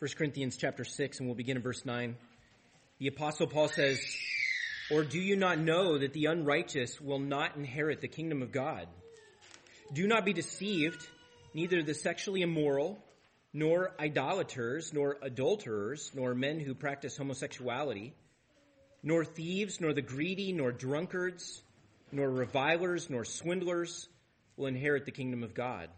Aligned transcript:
1 0.00 0.10
Corinthians 0.16 0.56
chapter 0.56 0.84
6, 0.84 1.18
and 1.18 1.26
we'll 1.26 1.34
begin 1.34 1.56
in 1.56 1.62
verse 1.64 1.84
9. 1.84 2.14
The 3.00 3.08
apostle 3.08 3.48
Paul 3.48 3.66
says, 3.66 4.00
Or 4.92 5.02
do 5.02 5.18
you 5.18 5.34
not 5.34 5.58
know 5.58 5.98
that 5.98 6.12
the 6.12 6.26
unrighteous 6.26 7.00
will 7.00 7.18
not 7.18 7.56
inherit 7.56 8.00
the 8.00 8.06
kingdom 8.06 8.40
of 8.40 8.52
God? 8.52 8.86
Do 9.92 10.06
not 10.06 10.24
be 10.24 10.32
deceived, 10.32 11.04
neither 11.52 11.82
the 11.82 11.94
sexually 11.94 12.42
immoral, 12.42 13.02
nor 13.52 13.92
idolaters, 13.98 14.92
nor 14.92 15.16
adulterers, 15.20 16.12
nor 16.14 16.32
men 16.32 16.60
who 16.60 16.76
practice 16.76 17.16
homosexuality, 17.16 18.14
nor 19.02 19.24
thieves, 19.24 19.80
nor 19.80 19.92
the 19.92 20.00
greedy, 20.00 20.52
nor 20.52 20.70
drunkards, 20.70 21.60
nor 22.12 22.30
revilers, 22.30 23.10
nor 23.10 23.24
swindlers 23.24 24.08
will 24.56 24.66
inherit 24.66 25.06
the 25.06 25.10
kingdom 25.10 25.42
of 25.42 25.54
God. 25.54 25.88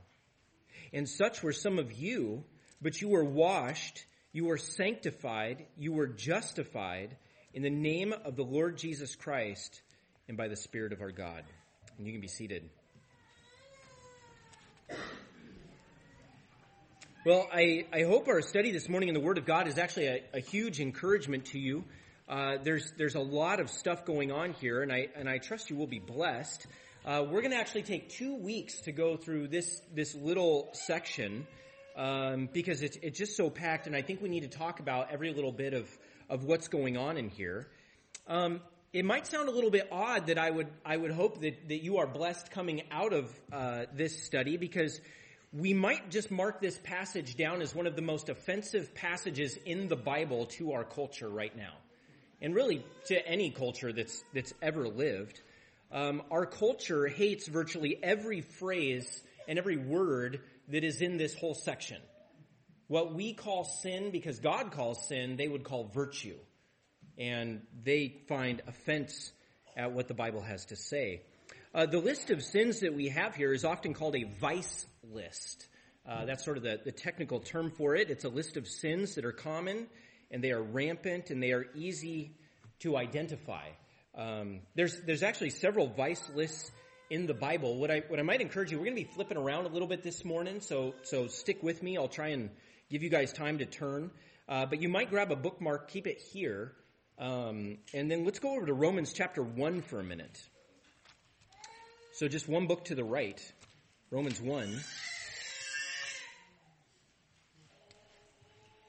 And 0.90 1.06
such 1.06 1.42
were 1.42 1.52
some 1.52 1.78
of 1.78 1.92
you, 1.92 2.44
but 2.82 3.00
you 3.00 3.08
were 3.08 3.24
washed, 3.24 4.04
you 4.32 4.46
were 4.46 4.58
sanctified, 4.58 5.66
you 5.76 5.92
were 5.92 6.06
justified 6.06 7.16
in 7.52 7.62
the 7.62 7.70
name 7.70 8.14
of 8.24 8.36
the 8.36 8.44
Lord 8.44 8.78
Jesus 8.78 9.16
Christ 9.16 9.82
and 10.28 10.36
by 10.36 10.48
the 10.48 10.56
Spirit 10.56 10.92
of 10.92 11.00
our 11.00 11.10
God. 11.10 11.42
And 11.98 12.06
you 12.06 12.12
can 12.12 12.20
be 12.20 12.28
seated. 12.28 12.68
Well, 17.26 17.48
I, 17.52 17.84
I 17.92 18.04
hope 18.04 18.28
our 18.28 18.40
study 18.40 18.70
this 18.70 18.88
morning 18.88 19.10
in 19.10 19.14
the 19.14 19.20
Word 19.20 19.36
of 19.36 19.44
God 19.44 19.68
is 19.68 19.76
actually 19.76 20.06
a, 20.06 20.22
a 20.32 20.40
huge 20.40 20.80
encouragement 20.80 21.46
to 21.46 21.58
you. 21.58 21.84
Uh, 22.26 22.56
there's 22.62 22.92
there's 22.96 23.16
a 23.16 23.20
lot 23.20 23.60
of 23.60 23.68
stuff 23.68 24.06
going 24.06 24.32
on 24.32 24.52
here, 24.54 24.82
and 24.82 24.90
I 24.90 25.08
and 25.16 25.28
I 25.28 25.36
trust 25.36 25.68
you 25.68 25.76
will 25.76 25.86
be 25.86 25.98
blessed. 25.98 26.66
Uh, 27.04 27.26
we're 27.28 27.42
going 27.42 27.50
to 27.50 27.58
actually 27.58 27.82
take 27.82 28.08
two 28.08 28.36
weeks 28.36 28.80
to 28.82 28.92
go 28.92 29.18
through 29.18 29.48
this 29.48 29.82
this 29.92 30.14
little 30.14 30.70
section 30.72 31.46
um, 31.96 32.48
because 32.52 32.82
it's 32.82 32.96
it's 33.02 33.18
just 33.18 33.36
so 33.36 33.50
packed, 33.50 33.86
and 33.86 33.96
I 33.96 34.02
think 34.02 34.22
we 34.22 34.28
need 34.28 34.42
to 34.50 34.58
talk 34.58 34.80
about 34.80 35.10
every 35.10 35.32
little 35.32 35.52
bit 35.52 35.74
of 35.74 35.88
of 36.28 36.44
what's 36.44 36.68
going 36.68 36.96
on 36.96 37.16
in 37.16 37.28
here. 37.28 37.68
Um, 38.26 38.60
it 38.92 39.04
might 39.04 39.26
sound 39.26 39.48
a 39.48 39.52
little 39.52 39.70
bit 39.70 39.88
odd 39.92 40.26
that 40.26 40.38
I 40.38 40.50
would 40.50 40.68
I 40.84 40.96
would 40.96 41.12
hope 41.12 41.40
that 41.40 41.68
that 41.68 41.82
you 41.82 41.98
are 41.98 42.06
blessed 42.06 42.50
coming 42.50 42.82
out 42.90 43.12
of 43.12 43.40
uh, 43.52 43.84
this 43.94 44.24
study 44.24 44.56
because 44.56 45.00
we 45.52 45.74
might 45.74 46.10
just 46.10 46.30
mark 46.30 46.60
this 46.60 46.78
passage 46.78 47.36
down 47.36 47.60
as 47.60 47.74
one 47.74 47.86
of 47.86 47.96
the 47.96 48.02
most 48.02 48.28
offensive 48.28 48.94
passages 48.94 49.56
in 49.64 49.88
the 49.88 49.96
Bible 49.96 50.46
to 50.46 50.72
our 50.72 50.84
culture 50.84 51.28
right 51.28 51.56
now, 51.56 51.74
and 52.40 52.54
really 52.54 52.84
to 53.06 53.26
any 53.26 53.50
culture 53.50 53.92
that's 53.92 54.22
that's 54.32 54.52
ever 54.62 54.88
lived. 54.88 55.40
Um, 55.92 56.22
our 56.30 56.46
culture 56.46 57.08
hates 57.08 57.48
virtually 57.48 57.98
every 58.00 58.42
phrase 58.42 59.24
and 59.48 59.58
every 59.58 59.76
word 59.76 60.40
that 60.70 60.84
is 60.84 61.00
in 61.00 61.16
this 61.16 61.34
whole 61.34 61.54
section. 61.54 62.00
What 62.86 63.14
we 63.14 63.34
call 63.34 63.64
sin, 63.64 64.10
because 64.10 64.40
God 64.40 64.72
calls 64.72 65.06
sin, 65.06 65.36
they 65.36 65.48
would 65.48 65.64
call 65.64 65.84
virtue, 65.84 66.36
and 67.18 67.62
they 67.84 68.22
find 68.28 68.62
offense 68.66 69.32
at 69.76 69.92
what 69.92 70.08
the 70.08 70.14
Bible 70.14 70.40
has 70.40 70.66
to 70.66 70.76
say. 70.76 71.22
Uh, 71.72 71.86
the 71.86 71.98
list 71.98 72.30
of 72.30 72.42
sins 72.42 72.80
that 72.80 72.94
we 72.94 73.08
have 73.08 73.36
here 73.36 73.52
is 73.52 73.64
often 73.64 73.94
called 73.94 74.16
a 74.16 74.24
vice 74.40 74.86
list. 75.04 75.68
Uh, 76.08 76.24
that's 76.24 76.44
sort 76.44 76.56
of 76.56 76.62
the, 76.62 76.80
the 76.84 76.90
technical 76.90 77.38
term 77.38 77.70
for 77.70 77.94
it. 77.94 78.10
It's 78.10 78.24
a 78.24 78.28
list 78.28 78.56
of 78.56 78.66
sins 78.66 79.14
that 79.14 79.24
are 79.24 79.32
common 79.32 79.86
and 80.30 80.42
they 80.42 80.50
are 80.50 80.62
rampant 80.62 81.30
and 81.30 81.42
they 81.42 81.52
are 81.52 81.66
easy 81.74 82.32
to 82.80 82.96
identify. 82.96 83.68
Um, 84.16 84.60
there's 84.74 85.00
there's 85.02 85.22
actually 85.22 85.50
several 85.50 85.86
vice 85.86 86.28
lists 86.34 86.72
in 87.10 87.26
the 87.26 87.34
Bible. 87.34 87.76
What 87.76 87.90
I 87.90 88.04
what 88.06 88.20
I 88.20 88.22
might 88.22 88.40
encourage 88.40 88.70
you, 88.70 88.78
we're 88.78 88.84
going 88.84 88.96
to 88.96 89.02
be 89.02 89.10
flipping 89.12 89.36
around 89.36 89.66
a 89.66 89.68
little 89.68 89.88
bit 89.88 90.02
this 90.02 90.24
morning, 90.24 90.60
so 90.60 90.94
so 91.02 91.26
stick 91.26 91.62
with 91.62 91.82
me. 91.82 91.98
I'll 91.98 92.08
try 92.08 92.28
and 92.28 92.50
give 92.88 93.02
you 93.02 93.10
guys 93.10 93.32
time 93.32 93.58
to 93.58 93.66
turn, 93.66 94.10
uh, 94.48 94.66
but 94.66 94.80
you 94.80 94.88
might 94.88 95.10
grab 95.10 95.32
a 95.32 95.36
bookmark, 95.36 95.90
keep 95.90 96.06
it 96.06 96.20
here, 96.32 96.72
um, 97.18 97.78
and 97.92 98.10
then 98.10 98.24
let's 98.24 98.38
go 98.38 98.54
over 98.54 98.66
to 98.66 98.72
Romans 98.72 99.12
chapter 99.12 99.42
one 99.42 99.82
for 99.82 99.98
a 99.98 100.04
minute. 100.04 100.40
So 102.12 102.28
just 102.28 102.48
one 102.48 102.66
book 102.66 102.86
to 102.86 102.94
the 102.94 103.04
right, 103.04 103.40
Romans 104.10 104.40
one. 104.40 104.80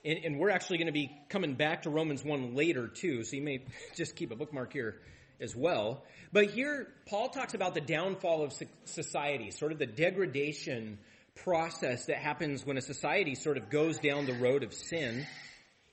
And, 0.04 0.18
and, 0.26 0.40
we're 0.40 0.50
actually 0.50 0.80
going 0.80 0.88
to 0.88 0.94
be 0.94 1.12
coming 1.30 1.54
back 1.54 1.84
to 1.84 1.92
Romans 1.92 2.26
1 2.26 2.56
later 2.56 2.88
too, 2.88 3.24
so 3.24 3.36
you 3.36 3.44
may 3.44 3.64
just 3.96 4.16
keep 4.16 4.32
a 4.32 4.36
bookmark 4.36 4.74
here 4.74 5.00
as 5.42 5.56
well. 5.56 6.04
But 6.32 6.52
here, 6.52 6.88
Paul 7.08 7.30
talks 7.30 7.54
about 7.54 7.74
the 7.74 7.82
downfall 7.82 8.44
of 8.44 8.54
society, 8.86 9.52
sort 9.52 9.72
of 9.72 9.80
the 9.80 9.86
degradation 9.86 11.00
process 11.36 12.06
that 12.06 12.18
happens 12.18 12.66
when 12.66 12.78
a 12.78 12.82
society 12.82 13.36
sort 13.36 13.58
of 13.58 13.70
goes 13.70 14.00
down 14.00 14.26
the 14.26 14.34
road 14.34 14.64
of 14.64 14.74
sin. 14.74 15.26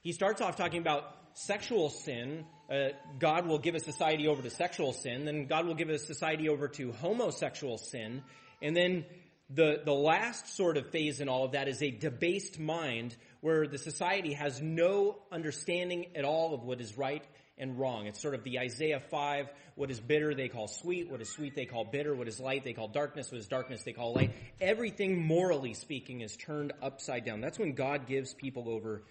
He 0.03 0.13
starts 0.13 0.41
off 0.41 0.57
talking 0.57 0.81
about 0.81 1.05
sexual 1.35 1.91
sin. 1.91 2.45
Uh, 2.71 2.89
God 3.19 3.47
will 3.47 3.59
give 3.59 3.75
a 3.75 3.81
society 3.81 4.29
over 4.29 4.43
to 4.43 4.51
sexual 4.51 4.93
sin, 4.93 5.25
then 5.25 5.47
God 5.47 5.67
will 5.67 5.75
give 5.75 5.89
a 5.89 5.99
society 5.99 6.49
over 6.49 6.69
to 6.69 6.93
homosexual 6.93 7.79
sin, 7.79 8.23
and 8.61 8.77
then 8.77 9.07
the, 9.51 9.81
the 9.85 9.93
last 9.93 10.55
sort 10.55 10.77
of 10.77 10.91
phase 10.91 11.21
in 11.21 11.29
all 11.29 11.45
of 11.45 11.53
that 11.53 11.69
is 11.69 11.83
a 11.83 11.91
debased 11.91 12.59
mind 12.59 13.17
where 13.41 13.67
the 13.67 13.79
society 13.79 14.35
has 14.35 14.61
no 14.61 15.17
understanding 15.33 16.07
at 16.15 16.25
all 16.25 16.55
of 16.55 16.65
what 16.65 16.81
is 16.81 16.99
right 16.99 17.25
and 17.59 17.79
wrong. 17.79 18.07
It's 18.07 18.21
sort 18.21 18.35
of 18.35 18.45
the 18.45 18.59
Isaiah 18.59 19.01
5, 19.01 19.49
what 19.75 19.91
is 19.91 20.01
bitter 20.01 20.35
they 20.35 20.49
call 20.49 20.69
sweet, 20.69 21.11
what 21.11 21.21
is 21.21 21.31
sweet 21.31 21.55
they 21.55 21.67
call 21.67 21.85
bitter, 21.85 22.15
what 22.15 22.29
is 22.29 22.41
light 22.41 22.65
they 22.65 22.73
call 22.73 22.89
darkness, 22.89 23.31
what 23.31 23.39
is 23.39 23.47
darkness 23.47 23.83
they 23.83 23.93
call 23.93 24.15
light. 24.15 24.33
Everything 24.61 25.21
morally 25.21 25.75
speaking 25.75 26.21
is 26.21 26.37
turned 26.37 26.73
upside 26.83 27.25
down. 27.25 27.41
That's 27.41 27.59
when 27.59 27.75
God 27.75 28.07
gives 28.07 28.35
people 28.35 28.69
over 28.69 29.03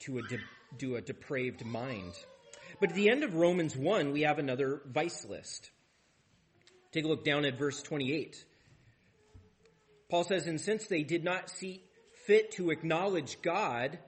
to 0.00 0.18
a, 0.18 0.22
de- 0.22 0.38
to 0.78 0.96
a 0.96 1.00
depraved 1.00 1.64
mind. 1.64 2.12
But 2.80 2.90
at 2.90 2.96
the 2.96 3.10
end 3.10 3.22
of 3.22 3.34
Romans 3.34 3.76
1, 3.76 4.12
we 4.12 4.22
have 4.22 4.38
another 4.38 4.82
vice 4.86 5.24
list. 5.24 5.70
Take 6.92 7.04
a 7.04 7.08
look 7.08 7.24
down 7.24 7.44
at 7.44 7.58
verse 7.58 7.80
28. 7.82 8.44
Paul 10.10 10.24
says, 10.24 10.46
And 10.46 10.60
since 10.60 10.86
they 10.86 11.02
did 11.02 11.24
not 11.24 11.48
see 11.48 11.82
fit 12.26 12.52
to 12.52 12.70
acknowledge 12.70 13.40
God, 13.40 13.98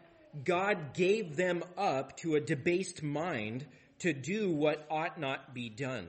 God 0.42 0.94
gave 0.94 1.36
them 1.36 1.62
up 1.76 2.16
to 2.18 2.34
a 2.34 2.40
debased 2.40 3.02
mind 3.02 3.66
to 4.00 4.12
do 4.12 4.50
what 4.50 4.86
ought 4.90 5.18
not 5.18 5.54
be 5.54 5.68
done. 5.68 6.08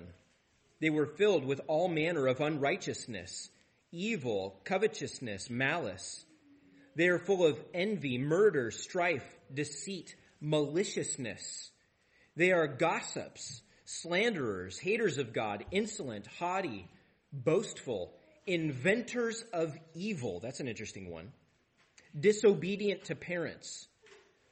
They 0.79 0.89
were 0.89 1.05
filled 1.05 1.45
with 1.45 1.61
all 1.67 1.87
manner 1.87 2.27
of 2.27 2.41
unrighteousness, 2.41 3.49
evil, 3.91 4.59
covetousness, 4.65 5.49
malice. 5.49 6.25
They 6.95 7.07
are 7.07 7.19
full 7.19 7.45
of 7.45 7.59
envy, 7.73 8.17
murder, 8.17 8.71
strife, 8.71 9.25
deceit, 9.53 10.15
maliciousness. 10.41 11.71
They 12.35 12.51
are 12.51 12.67
gossips, 12.67 13.61
slanderers, 13.85 14.77
haters 14.77 15.17
of 15.17 15.33
God, 15.33 15.65
insolent, 15.71 16.27
haughty, 16.27 16.87
boastful, 17.31 18.13
inventors 18.45 19.43
of 19.53 19.77
evil. 19.93 20.39
That's 20.39 20.59
an 20.59 20.67
interesting 20.67 21.09
one 21.09 21.31
disobedient 22.17 23.05
to 23.05 23.15
parents, 23.15 23.87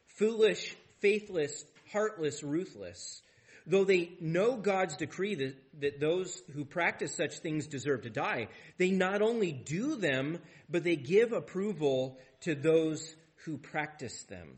foolish, 0.08 0.76
faithless, 1.00 1.64
heartless, 1.94 2.44
ruthless. 2.44 3.22
Though 3.66 3.86
they 3.86 4.12
know 4.20 4.58
God's 4.58 4.98
decree 4.98 5.36
that, 5.36 5.56
that 5.80 6.00
those 6.02 6.42
who 6.54 6.66
practice 6.66 7.16
such 7.16 7.40
things 7.40 7.68
deserve 7.68 8.02
to 8.02 8.10
die, 8.10 8.50
they 8.78 8.92
not 8.92 9.22
only 9.22 9.54
do 9.54 9.96
them, 9.96 10.40
but 10.70 10.84
they 10.84 10.98
give 10.98 11.32
approval 11.32 12.20
to 12.42 12.56
those 12.56 13.16
who 13.46 13.58
practice 13.58 14.24
them. 14.24 14.58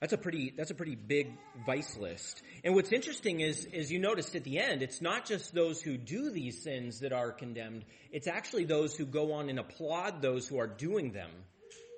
That's 0.00 0.12
a 0.12 0.18
pretty, 0.18 0.52
that's 0.54 0.72
a 0.72 0.74
pretty 0.74 0.96
big 0.96 1.28
vice 1.64 1.96
list. 1.96 2.42
And 2.64 2.74
what's 2.74 2.92
interesting 2.92 3.40
is, 3.40 3.64
is 3.66 3.90
you 3.90 4.00
noticed 4.00 4.34
at 4.34 4.42
the 4.42 4.58
end, 4.58 4.82
it's 4.82 5.00
not 5.00 5.24
just 5.24 5.54
those 5.54 5.80
who 5.80 5.96
do 5.96 6.30
these 6.30 6.60
sins 6.62 7.00
that 7.00 7.12
are 7.12 7.30
condemned, 7.30 7.84
it's 8.10 8.26
actually 8.26 8.64
those 8.64 8.96
who 8.96 9.06
go 9.06 9.32
on 9.34 9.48
and 9.48 9.60
applaud 9.60 10.20
those 10.20 10.46
who 10.48 10.58
are 10.58 10.66
doing 10.66 11.12
them 11.12 11.30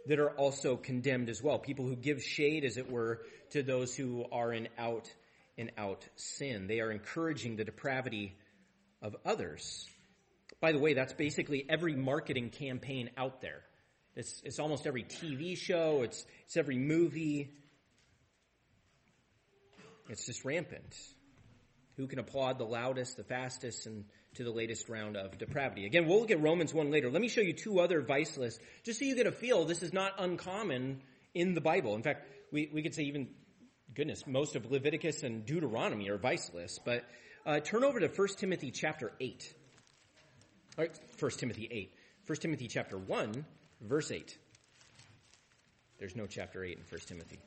that 0.07 0.19
are 0.19 0.31
also 0.31 0.77
condemned 0.77 1.29
as 1.29 1.43
well. 1.43 1.59
People 1.59 1.87
who 1.87 1.97
give 1.97 2.23
shade, 2.23 2.65
as 2.65 2.77
it 2.77 2.91
were, 2.91 3.23
to 3.51 3.63
those 3.63 3.95
who 3.95 4.25
are 4.31 4.53
in 4.53 4.69
out 4.79 5.13
and 5.57 5.71
out 5.79 6.07
sin. 6.17 6.67
They 6.67 6.81
are 6.81 6.91
encouraging 6.91 7.57
the 7.57 7.65
depravity 7.65 8.37
of 9.01 9.17
others. 9.25 9.89
By 10.61 10.73
the 10.73 10.79
way, 10.79 10.95
that's 10.95 11.13
basically 11.13 11.67
every 11.69 11.95
marketing 11.95 12.51
campaign 12.51 13.11
out 13.17 13.41
there. 13.41 13.63
It's, 14.17 14.43
it's 14.45 14.59
almost 14.59 14.87
every 14.87 15.05
TV 15.05 15.57
show, 15.57 16.03
it's, 16.03 16.25
it's 16.47 16.57
every 16.57 16.79
movie, 16.79 17.51
it's 20.09 20.27
just 20.27 20.45
rampant. 20.45 20.95
Who 21.97 22.07
can 22.07 22.19
applaud 22.19 22.59
the 22.59 22.65
loudest, 22.65 23.17
the 23.17 23.25
fastest, 23.25 23.87
and 23.87 24.05
to 24.35 24.45
the 24.45 24.51
latest 24.51 24.89
round 24.89 25.17
of 25.17 25.39
depravity? 25.39 25.87
Again, 25.87 26.07
we'll 26.07 26.21
look 26.21 26.31
at 26.31 26.41
Romans 26.41 26.73
1 26.73 26.91
later. 26.91 27.11
Let 27.11 27.23
me 27.23 27.29
show 27.29 27.41
you 27.41 27.53
two 27.53 27.81
other 27.81 28.01
vice 28.01 28.37
lists, 28.37 28.61
just 28.85 28.99
so 28.99 29.05
you 29.05 29.17
get 29.17 29.27
a 29.27 29.33
feel 29.33 29.65
this 29.65 29.83
is 29.83 29.93
not 29.93 30.13
uncommon 30.19 31.01
in 31.35 31.55
the 31.55 31.61
Bible. 31.61 31.95
In 31.95 32.03
fact, 32.03 32.27
we, 32.53 32.71
we 32.73 32.83
could 32.83 32.95
say 32.95 33.05
even, 33.05 33.29
goodness, 33.95 34.27
most 34.27 34.57
of 34.57 34.71
Leviticus 34.71 35.23
and 35.23 35.45
Deuteronomy 35.45 36.09
are 36.09 36.19
vice 36.19 36.51
lists. 36.55 36.79
But 36.85 37.05
uh, 37.47 37.61
turn 37.61 37.85
over 37.85 38.01
to 38.01 38.09
1 38.09 38.29
Timothy 38.37 38.71
chapter 38.71 39.13
8. 39.21 39.55
All 40.79 40.85
right, 40.85 40.99
1 41.19 41.31
Timothy 41.33 41.69
8. 41.71 41.95
1 42.27 42.39
Timothy 42.39 42.69
chapter 42.69 42.97
1, 42.97 43.45
verse 43.83 44.11
8. 44.11 44.39
There's 45.99 46.17
no 46.17 46.27
chapter 46.27 46.65
8 46.65 46.79
in 46.79 46.85
1 46.91 47.01
Timothy. 47.07 47.39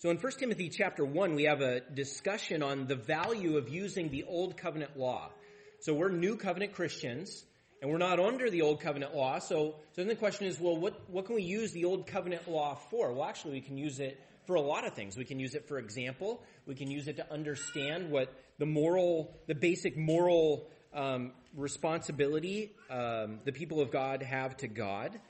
So 0.00 0.08
in 0.08 0.16
1 0.16 0.32
Timothy 0.38 0.70
chapter 0.70 1.04
1, 1.04 1.34
we 1.34 1.44
have 1.44 1.60
a 1.60 1.80
discussion 1.80 2.62
on 2.62 2.86
the 2.86 2.96
value 2.96 3.58
of 3.58 3.68
using 3.68 4.08
the 4.08 4.24
Old 4.24 4.56
Covenant 4.56 4.98
law. 4.98 5.28
So 5.80 5.92
we're 5.92 6.08
new 6.08 6.36
covenant 6.36 6.72
Christians, 6.72 7.44
and 7.82 7.90
we're 7.90 7.98
not 7.98 8.18
under 8.18 8.48
the 8.48 8.62
Old 8.62 8.80
Covenant 8.80 9.14
law. 9.14 9.40
So, 9.40 9.74
so 9.92 9.96
then 9.96 10.08
the 10.08 10.14
question 10.14 10.46
is, 10.46 10.58
well, 10.58 10.74
what, 10.74 10.98
what 11.10 11.26
can 11.26 11.34
we 11.34 11.42
use 11.42 11.72
the 11.72 11.84
Old 11.84 12.06
Covenant 12.06 12.50
law 12.50 12.76
for? 12.90 13.12
Well, 13.12 13.28
actually, 13.28 13.52
we 13.52 13.60
can 13.60 13.76
use 13.76 14.00
it 14.00 14.18
for 14.46 14.54
a 14.54 14.62
lot 14.62 14.86
of 14.86 14.94
things. 14.94 15.18
We 15.18 15.26
can 15.26 15.38
use 15.38 15.54
it 15.54 15.68
for 15.68 15.78
example. 15.78 16.42
We 16.64 16.74
can 16.74 16.90
use 16.90 17.06
it 17.06 17.18
to 17.18 17.30
understand 17.30 18.10
what 18.10 18.32
the 18.58 18.64
moral, 18.64 19.36
the 19.48 19.54
basic 19.54 19.98
moral 19.98 20.66
um, 20.94 21.32
responsibility 21.54 22.72
um, 22.90 23.40
the 23.44 23.52
people 23.52 23.80
of 23.80 23.90
God 23.90 24.22
have 24.22 24.56
to 24.58 24.66
God. 24.66 25.20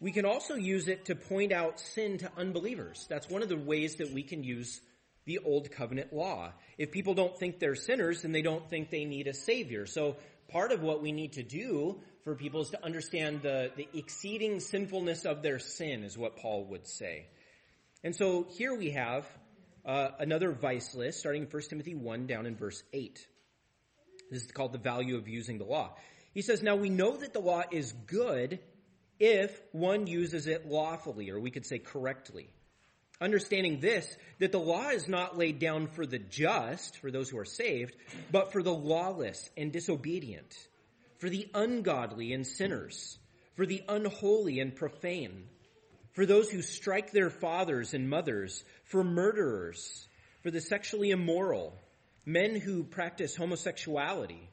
We 0.00 0.12
can 0.12 0.24
also 0.24 0.54
use 0.54 0.86
it 0.86 1.06
to 1.06 1.16
point 1.16 1.52
out 1.52 1.80
sin 1.80 2.18
to 2.18 2.30
unbelievers. 2.36 3.06
That's 3.08 3.28
one 3.28 3.42
of 3.42 3.48
the 3.48 3.56
ways 3.56 3.96
that 3.96 4.12
we 4.12 4.22
can 4.22 4.44
use 4.44 4.80
the 5.26 5.38
Old 5.38 5.70
Covenant 5.72 6.12
law. 6.12 6.52
If 6.78 6.92
people 6.92 7.14
don't 7.14 7.36
think 7.36 7.58
they're 7.58 7.74
sinners, 7.74 8.22
then 8.22 8.32
they 8.32 8.42
don't 8.42 8.68
think 8.70 8.90
they 8.90 9.04
need 9.04 9.26
a 9.26 9.34
Savior. 9.34 9.86
So 9.86 10.16
part 10.48 10.70
of 10.70 10.82
what 10.82 11.02
we 11.02 11.10
need 11.10 11.32
to 11.34 11.42
do 11.42 12.00
for 12.24 12.34
people 12.34 12.62
is 12.62 12.70
to 12.70 12.84
understand 12.84 13.42
the, 13.42 13.72
the 13.76 13.88
exceeding 13.92 14.60
sinfulness 14.60 15.24
of 15.24 15.42
their 15.42 15.58
sin, 15.58 16.04
is 16.04 16.16
what 16.16 16.36
Paul 16.36 16.64
would 16.66 16.86
say. 16.86 17.26
And 18.04 18.14
so 18.14 18.46
here 18.50 18.74
we 18.74 18.90
have 18.92 19.26
uh, 19.84 20.10
another 20.20 20.52
vice 20.52 20.94
list, 20.94 21.18
starting 21.18 21.42
in 21.42 21.48
1 21.48 21.62
Timothy 21.68 21.94
1 21.94 22.26
down 22.26 22.46
in 22.46 22.56
verse 22.56 22.82
8. 22.92 23.18
This 24.30 24.44
is 24.44 24.52
called 24.52 24.72
the 24.72 24.78
value 24.78 25.16
of 25.16 25.26
using 25.26 25.58
the 25.58 25.64
law. 25.64 25.94
He 26.34 26.42
says, 26.42 26.62
Now 26.62 26.76
we 26.76 26.88
know 26.88 27.16
that 27.16 27.32
the 27.32 27.40
law 27.40 27.64
is 27.70 27.92
good 28.06 28.60
if 29.18 29.60
one 29.72 30.06
uses 30.06 30.46
it 30.46 30.66
lawfully, 30.66 31.30
or 31.30 31.40
we 31.40 31.50
could 31.50 31.66
say 31.66 31.78
correctly. 31.78 32.48
Understanding 33.20 33.80
this, 33.80 34.16
that 34.38 34.52
the 34.52 34.60
law 34.60 34.90
is 34.90 35.08
not 35.08 35.36
laid 35.36 35.58
down 35.58 35.88
for 35.88 36.06
the 36.06 36.20
just, 36.20 36.98
for 36.98 37.10
those 37.10 37.28
who 37.28 37.38
are 37.38 37.44
saved, 37.44 37.96
but 38.30 38.52
for 38.52 38.62
the 38.62 38.72
lawless 38.72 39.50
and 39.56 39.72
disobedient, 39.72 40.54
for 41.18 41.28
the 41.28 41.48
ungodly 41.52 42.32
and 42.32 42.46
sinners, 42.46 43.18
for 43.56 43.66
the 43.66 43.82
unholy 43.88 44.60
and 44.60 44.76
profane, 44.76 45.44
for 46.12 46.26
those 46.26 46.48
who 46.48 46.62
strike 46.62 47.10
their 47.10 47.30
fathers 47.30 47.92
and 47.92 48.08
mothers, 48.08 48.62
for 48.84 49.02
murderers, 49.02 50.06
for 50.42 50.52
the 50.52 50.60
sexually 50.60 51.10
immoral, 51.10 51.76
men 52.24 52.54
who 52.54 52.84
practice 52.84 53.34
homosexuality, 53.34 54.48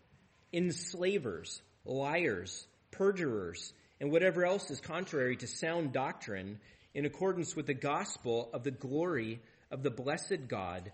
enslavers, 0.51 1.61
liars, 1.85 2.65
perjurers, 2.89 3.73
and 3.99 4.11
whatever 4.11 4.45
else 4.45 4.69
is 4.69 4.79
contrary 4.79 5.37
to 5.37 5.47
sound 5.47 5.93
doctrine 5.93 6.59
in 6.93 7.05
accordance 7.05 7.55
with 7.55 7.65
the 7.65 7.73
gospel 7.73 8.49
of 8.53 8.63
the 8.63 8.71
glory 8.71 9.41
of 9.71 9.83
the 9.83 9.91
blessed 9.91 10.47
God 10.47 10.91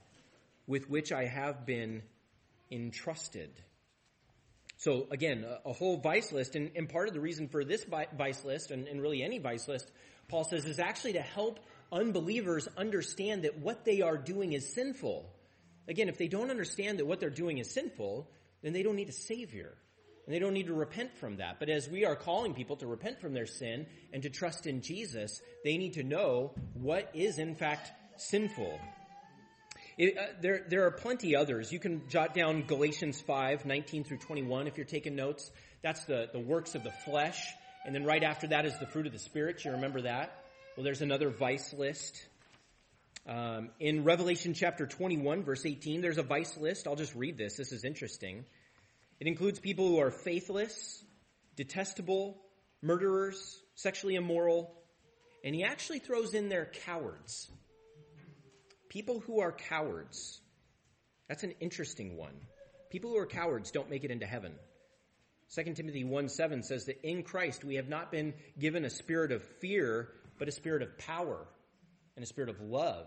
with 0.67 0.89
which 0.89 1.11
I 1.11 1.25
have 1.25 1.65
been 1.65 2.03
entrusted. 2.71 3.49
So 4.77 5.07
again, 5.11 5.45
a, 5.45 5.69
a 5.69 5.73
whole 5.73 5.97
vice 5.97 6.31
list, 6.31 6.55
and, 6.55 6.71
and, 6.75 6.89
part 6.89 7.07
of 7.07 7.13
the 7.13 7.19
reason 7.19 7.47
for 7.47 7.63
this 7.63 7.85
vice 8.17 8.43
list, 8.43 8.71
and, 8.71 8.87
and 8.87 8.99
really 9.01 9.21
any 9.21 9.37
vice 9.37 9.67
list, 9.67 9.91
Paul 10.27 10.43
says, 10.43 10.65
is 10.65 10.79
actually 10.79 11.13
to 11.13 11.21
help 11.21 11.59
unbelievers 11.91 12.67
understand 12.77 13.43
that 13.43 13.59
what 13.59 13.85
they 13.85 14.01
are 14.01 14.17
doing 14.17 14.53
is 14.53 14.73
sinful. 14.73 15.29
Again, 15.87 16.09
if 16.09 16.17
they 16.17 16.27
don't 16.27 16.49
understand 16.49 16.99
that 16.99 17.05
what 17.05 17.19
they're 17.19 17.29
doing 17.29 17.57
is 17.57 17.69
sinful, 17.69 18.27
then 18.63 18.73
they 18.73 18.81
don't 18.81 18.95
need 18.95 19.09
a 19.09 19.13
savior. 19.13 19.75
And 20.25 20.35
they 20.35 20.39
don't 20.39 20.53
need 20.53 20.67
to 20.67 20.73
repent 20.73 21.15
from 21.17 21.37
that. 21.37 21.59
But 21.59 21.69
as 21.69 21.89
we 21.89 22.05
are 22.05 22.15
calling 22.15 22.53
people 22.53 22.75
to 22.77 22.87
repent 22.87 23.19
from 23.19 23.33
their 23.33 23.47
sin 23.47 23.87
and 24.13 24.23
to 24.23 24.29
trust 24.29 24.67
in 24.67 24.81
Jesus, 24.81 25.41
they 25.63 25.77
need 25.77 25.93
to 25.93 26.03
know 26.03 26.51
what 26.73 27.09
is 27.13 27.39
in 27.39 27.55
fact 27.55 27.91
sinful. 28.17 28.79
It, 29.97 30.17
uh, 30.17 30.21
there, 30.41 30.65
there 30.69 30.85
are 30.85 30.91
plenty 30.91 31.35
others. 31.35 31.71
You 31.71 31.79
can 31.79 32.07
jot 32.07 32.33
down 32.33 32.63
Galatians 32.63 33.19
5, 33.21 33.65
19 33.65 34.03
through 34.03 34.17
21 34.17 34.67
if 34.67 34.77
you're 34.77 34.85
taking 34.85 35.15
notes. 35.15 35.51
That's 35.81 36.05
the, 36.05 36.29
the 36.31 36.39
works 36.39 36.75
of 36.75 36.83
the 36.83 36.91
flesh. 36.91 37.53
And 37.85 37.95
then 37.95 38.03
right 38.03 38.23
after 38.23 38.47
that 38.47 38.65
is 38.65 38.77
the 38.79 38.85
fruit 38.85 39.07
of 39.07 39.13
the 39.13 39.19
Spirit. 39.19 39.65
You 39.65 39.71
remember 39.71 40.01
that? 40.01 40.43
Well, 40.75 40.83
there's 40.83 41.01
another 41.01 41.29
vice 41.29 41.73
list. 41.73 42.25
Um, 43.27 43.69
in 43.79 44.03
Revelation 44.03 44.53
chapter 44.53 44.87
21, 44.87 45.43
verse 45.43 45.65
18, 45.65 46.01
there's 46.01 46.17
a 46.17 46.23
vice 46.23 46.57
list. 46.57 46.87
I'll 46.87 46.95
just 46.95 47.15
read 47.15 47.37
this. 47.37 47.55
This 47.55 47.71
is 47.71 47.83
interesting. 47.83 48.45
It 49.21 49.27
includes 49.27 49.59
people 49.59 49.87
who 49.87 49.99
are 49.99 50.09
faithless, 50.09 51.03
detestable, 51.55 52.41
murderers, 52.81 53.61
sexually 53.75 54.15
immoral, 54.15 54.73
and 55.43 55.53
he 55.53 55.63
actually 55.63 55.99
throws 55.99 56.33
in 56.33 56.49
there 56.49 56.71
cowards. 56.85 57.47
People 58.89 59.19
who 59.19 59.41
are 59.41 59.51
cowards. 59.51 60.41
That's 61.29 61.43
an 61.43 61.53
interesting 61.59 62.17
one. 62.17 62.33
People 62.89 63.11
who 63.11 63.17
are 63.17 63.27
cowards 63.27 63.69
don't 63.69 63.91
make 63.91 64.03
it 64.03 64.09
into 64.09 64.25
heaven. 64.25 64.53
2 65.53 65.73
Timothy 65.75 66.03
1 66.03 66.27
7 66.27 66.63
says 66.63 66.85
that 66.85 67.07
in 67.07 67.21
Christ 67.21 67.63
we 67.63 67.75
have 67.75 67.87
not 67.87 68.11
been 68.11 68.33
given 68.57 68.85
a 68.85 68.89
spirit 68.89 69.31
of 69.31 69.43
fear, 69.43 70.09
but 70.39 70.47
a 70.47 70.51
spirit 70.51 70.81
of 70.81 70.97
power, 70.97 71.45
and 72.15 72.23
a 72.23 72.27
spirit 72.27 72.49
of 72.49 72.59
love, 72.59 73.05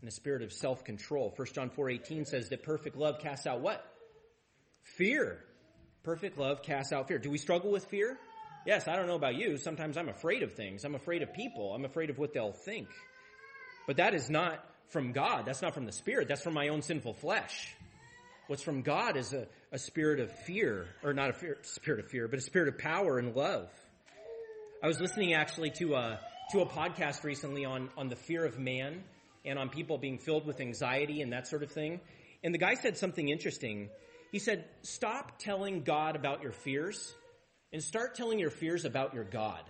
and 0.00 0.08
a 0.08 0.12
spirit 0.12 0.40
of 0.40 0.54
self 0.54 0.84
control. 0.84 1.34
1 1.36 1.48
John 1.52 1.68
four 1.68 1.90
eighteen 1.90 2.24
says 2.24 2.48
that 2.48 2.62
perfect 2.62 2.96
love 2.96 3.18
casts 3.18 3.46
out 3.46 3.60
what? 3.60 3.84
Fear. 4.96 5.44
Perfect 6.02 6.38
love 6.38 6.62
casts 6.62 6.92
out 6.92 7.08
fear. 7.08 7.18
Do 7.18 7.30
we 7.30 7.38
struggle 7.38 7.70
with 7.70 7.84
fear? 7.86 8.18
Yes, 8.66 8.88
I 8.88 8.96
don't 8.96 9.06
know 9.06 9.16
about 9.16 9.36
you. 9.36 9.56
Sometimes 9.56 9.96
I'm 9.96 10.08
afraid 10.08 10.42
of 10.42 10.54
things. 10.54 10.84
I'm 10.84 10.94
afraid 10.94 11.22
of 11.22 11.32
people. 11.32 11.74
I'm 11.74 11.84
afraid 11.84 12.10
of 12.10 12.18
what 12.18 12.32
they'll 12.32 12.52
think. 12.52 12.88
But 13.86 13.96
that 13.96 14.14
is 14.14 14.28
not 14.28 14.64
from 14.88 15.12
God. 15.12 15.46
That's 15.46 15.62
not 15.62 15.74
from 15.74 15.86
the 15.86 15.92
Spirit. 15.92 16.28
That's 16.28 16.42
from 16.42 16.54
my 16.54 16.68
own 16.68 16.82
sinful 16.82 17.14
flesh. 17.14 17.74
What's 18.48 18.62
from 18.62 18.82
God 18.82 19.16
is 19.16 19.32
a, 19.32 19.46
a 19.70 19.78
spirit 19.78 20.18
of 20.18 20.32
fear, 20.40 20.88
or 21.04 21.14
not 21.14 21.30
a 21.30 21.32
fear, 21.32 21.58
spirit 21.62 22.00
of 22.00 22.10
fear, 22.10 22.26
but 22.26 22.40
a 22.40 22.42
spirit 22.42 22.66
of 22.66 22.78
power 22.78 23.18
and 23.18 23.36
love. 23.36 23.70
I 24.82 24.88
was 24.88 25.00
listening 25.00 25.34
actually 25.34 25.70
to 25.78 25.94
a, 25.94 26.18
to 26.50 26.60
a 26.60 26.66
podcast 26.66 27.22
recently 27.22 27.64
on, 27.64 27.90
on 27.96 28.08
the 28.08 28.16
fear 28.16 28.44
of 28.44 28.58
man 28.58 29.04
and 29.44 29.56
on 29.56 29.68
people 29.68 29.98
being 29.98 30.18
filled 30.18 30.46
with 30.46 30.60
anxiety 30.60 31.22
and 31.22 31.32
that 31.32 31.46
sort 31.46 31.62
of 31.62 31.70
thing. 31.70 32.00
And 32.42 32.52
the 32.52 32.58
guy 32.58 32.74
said 32.74 32.96
something 32.96 33.28
interesting. 33.28 33.88
He 34.30 34.38
said, 34.38 34.64
stop 34.82 35.38
telling 35.38 35.82
God 35.82 36.16
about 36.16 36.42
your 36.42 36.52
fears 36.52 37.14
and 37.72 37.82
start 37.82 38.14
telling 38.14 38.38
your 38.38 38.50
fears 38.50 38.84
about 38.84 39.14
your 39.14 39.24
God. 39.24 39.62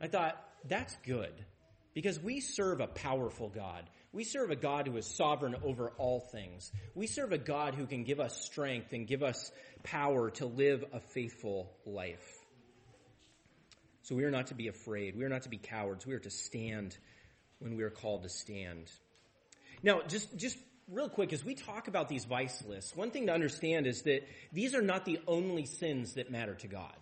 I 0.00 0.08
thought, 0.08 0.42
that's 0.68 0.96
good 1.06 1.32
because 1.94 2.20
we 2.20 2.40
serve 2.40 2.80
a 2.80 2.86
powerful 2.86 3.48
God. 3.48 3.88
We 4.12 4.24
serve 4.24 4.50
a 4.50 4.56
God 4.56 4.86
who 4.86 4.96
is 4.96 5.06
sovereign 5.06 5.56
over 5.62 5.90
all 5.98 6.20
things. 6.20 6.70
We 6.94 7.06
serve 7.06 7.32
a 7.32 7.38
God 7.38 7.74
who 7.74 7.86
can 7.86 8.04
give 8.04 8.20
us 8.20 8.44
strength 8.44 8.92
and 8.92 9.06
give 9.06 9.22
us 9.22 9.50
power 9.82 10.30
to 10.32 10.46
live 10.46 10.84
a 10.92 11.00
faithful 11.00 11.70
life. 11.84 12.26
So 14.02 14.14
we 14.14 14.24
are 14.24 14.30
not 14.30 14.48
to 14.48 14.54
be 14.54 14.68
afraid. 14.68 15.16
We 15.16 15.24
are 15.24 15.28
not 15.28 15.42
to 15.42 15.48
be 15.48 15.58
cowards. 15.58 16.06
We 16.06 16.14
are 16.14 16.20
to 16.20 16.30
stand 16.30 16.96
when 17.58 17.76
we 17.76 17.82
are 17.82 17.90
called 17.90 18.22
to 18.22 18.28
stand. 18.28 18.90
Now, 19.82 20.02
just, 20.06 20.36
just 20.36 20.58
real 20.90 21.08
quick, 21.08 21.32
as 21.32 21.44
we 21.44 21.54
talk 21.54 21.88
about 21.88 22.08
these 22.08 22.24
vice 22.24 22.62
lists, 22.66 22.94
one 22.94 23.10
thing 23.10 23.26
to 23.26 23.32
understand 23.32 23.86
is 23.86 24.02
that 24.02 24.26
these 24.52 24.74
are 24.74 24.82
not 24.82 25.04
the 25.04 25.18
only 25.26 25.66
sins 25.66 26.14
that 26.14 26.30
matter 26.30 26.54
to 26.54 26.68
God. 26.68 26.96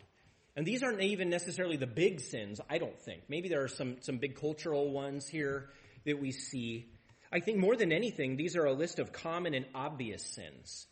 And 0.56 0.64
these 0.64 0.82
aren't 0.82 1.00
even 1.00 1.30
necessarily 1.30 1.76
the 1.76 1.86
big 1.86 2.20
sins, 2.20 2.60
I 2.70 2.78
don't 2.78 2.98
think. 3.00 3.22
Maybe 3.28 3.48
there 3.48 3.62
are 3.64 3.68
some, 3.68 3.96
some 4.00 4.18
big 4.18 4.40
cultural 4.40 4.90
ones 4.90 5.26
here 5.26 5.70
that 6.06 6.20
we 6.20 6.30
see. 6.30 6.86
I 7.32 7.40
think 7.40 7.58
more 7.58 7.76
than 7.76 7.92
anything, 7.92 8.36
these 8.36 8.56
are 8.56 8.64
a 8.64 8.72
list 8.72 9.00
of 9.00 9.12
common 9.12 9.54
and 9.54 9.66
obvious 9.74 10.22
sins. 10.22 10.86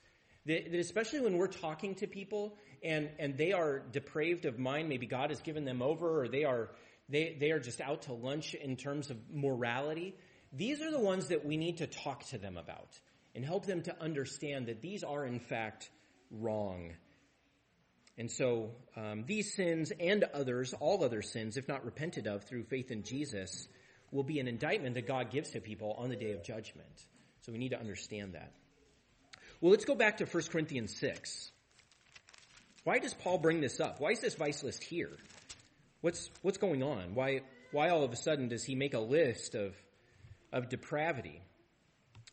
That, 0.47 0.73
that 0.73 0.81
especially 0.81 1.21
when 1.21 1.37
we're 1.37 1.47
talking 1.47 1.95
to 1.97 2.09
people 2.09 2.57
and, 2.83 3.09
and 3.21 3.39
they 3.39 3.53
are 3.53 3.79
depraved 3.79 4.45
of 4.47 4.59
mind, 4.59 4.89
maybe 4.89 5.07
God 5.07 5.31
has 5.31 5.41
given 5.41 5.65
them 5.65 5.81
over 5.81 6.23
or 6.23 6.29
they 6.29 6.43
are, 6.43 6.71
they, 7.09 7.37
they 7.39 7.53
are 7.53 7.61
just 7.61 7.81
out 7.81 8.03
to 8.03 8.13
lunch 8.13 8.55
in 8.55 8.77
terms 8.77 9.11
of 9.11 9.19
morality. 9.33 10.17
These 10.53 10.83
are 10.83 10.91
the 10.91 11.01
ones 11.01 11.29
that 11.29 11.45
we 11.45 11.57
need 11.57 11.79
to 11.79 11.87
talk 11.87 12.25
to 12.29 12.39
them 12.39 12.57
about 12.57 12.99
and 13.35 13.45
help 13.45 13.65
them 13.67 13.83
to 13.83 14.03
understand 14.03 14.67
that 14.67 14.83
these 14.83 15.03
are 15.03 15.25
in 15.25 15.41
fact 15.41 15.91
wrong. 16.31 16.93
And 18.19 18.31
so 18.31 18.71
um, 18.97 19.25
these 19.27 19.55
sins 19.55 19.93
and 19.99 20.25
others, 20.35 20.75
all 20.79 21.03
other 21.03 21.23
sins, 21.23 21.57
if 21.57 21.69
not 21.69 21.85
repented 21.85 22.27
of 22.27 22.45
through 22.45 22.65
faith 22.65 22.91
in 22.91 23.03
Jesus, 23.03 23.67
will 24.11 24.23
be 24.23 24.39
an 24.39 24.49
indictment 24.49 24.95
that 24.97 25.07
God 25.07 25.31
gives 25.31 25.51
to 25.51 25.61
people 25.61 25.97
on 25.99 26.11
the 26.11 26.17
day 26.17 26.33
of 26.33 26.43
judgment. 26.43 27.07
So 27.41 27.53
we 27.53 27.59
need 27.59 27.71
to 27.71 27.81
understand 27.81 28.35
that. 28.35 28.53
Well, 29.61 29.71
let's 29.71 29.87
go 29.87 29.95
back 29.95 30.19
to 30.19 30.27
1 30.27 30.43
Corinthians 30.51 30.95
6. 30.99 31.51
Why 32.85 32.99
does 32.99 33.15
Paul 33.15 33.39
bring 33.39 33.61
this 33.61 33.81
up? 33.81 34.01
Why 34.01 34.11
is 34.11 34.21
this 34.21 34.35
vice 34.35 34.63
list 34.63 34.83
here? 34.83 35.11
What's, 36.03 36.31
what's 36.43 36.59
going 36.59 36.83
on? 36.83 37.15
Why, 37.15 37.43
why 37.71 37.89
all 37.89 38.03
of 38.03 38.13
a 38.13 38.17
sudden 38.17 38.49
does 38.49 38.65
he 38.65 38.75
make 38.75 38.93
a 38.93 39.01
list 39.01 39.55
of 39.55 39.75
of 40.53 40.69
depravity. 40.69 41.41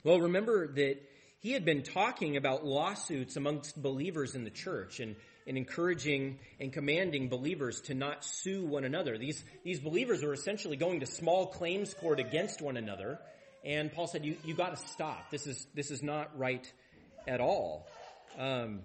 Well, 0.04 0.20
remember 0.20 0.68
that 0.74 0.98
he 1.40 1.52
had 1.52 1.66
been 1.66 1.84
talking 1.84 2.38
about 2.38 2.66
lawsuits 2.66 3.38
amongst 3.38 3.82
believers 3.82 4.36
in 4.36 4.44
the 4.44 4.50
church, 4.50 5.00
and, 5.00 5.16
and 5.48 5.58
encouraging 5.58 6.40
and 6.60 6.72
commanding 6.72 7.30
believers 7.30 7.82
to 7.82 7.94
not 7.94 8.24
sue 8.26 8.66
one 8.66 8.84
another. 8.84 9.18
These, 9.18 9.44
these 9.64 9.80
believers 9.80 10.22
were 10.22 10.34
essentially 10.34 10.76
going 10.76 11.00
to 11.00 11.06
small 11.06 11.48
claims 11.48 11.94
court 11.94 12.20
against 12.20 12.62
one 12.62 12.78
another. 12.78 13.20
And 13.64 13.92
Paul 13.92 14.08
said, 14.08 14.26
you, 14.26 14.36
you 14.46 14.54
gotta 14.54 14.78
stop. 14.78 15.32
This 15.32 15.48
is, 15.48 15.66
this 15.74 15.92
is 15.92 16.04
not 16.04 16.38
right 16.38 16.72
at 17.28 17.40
all. 17.40 17.88
Um, 18.38 18.82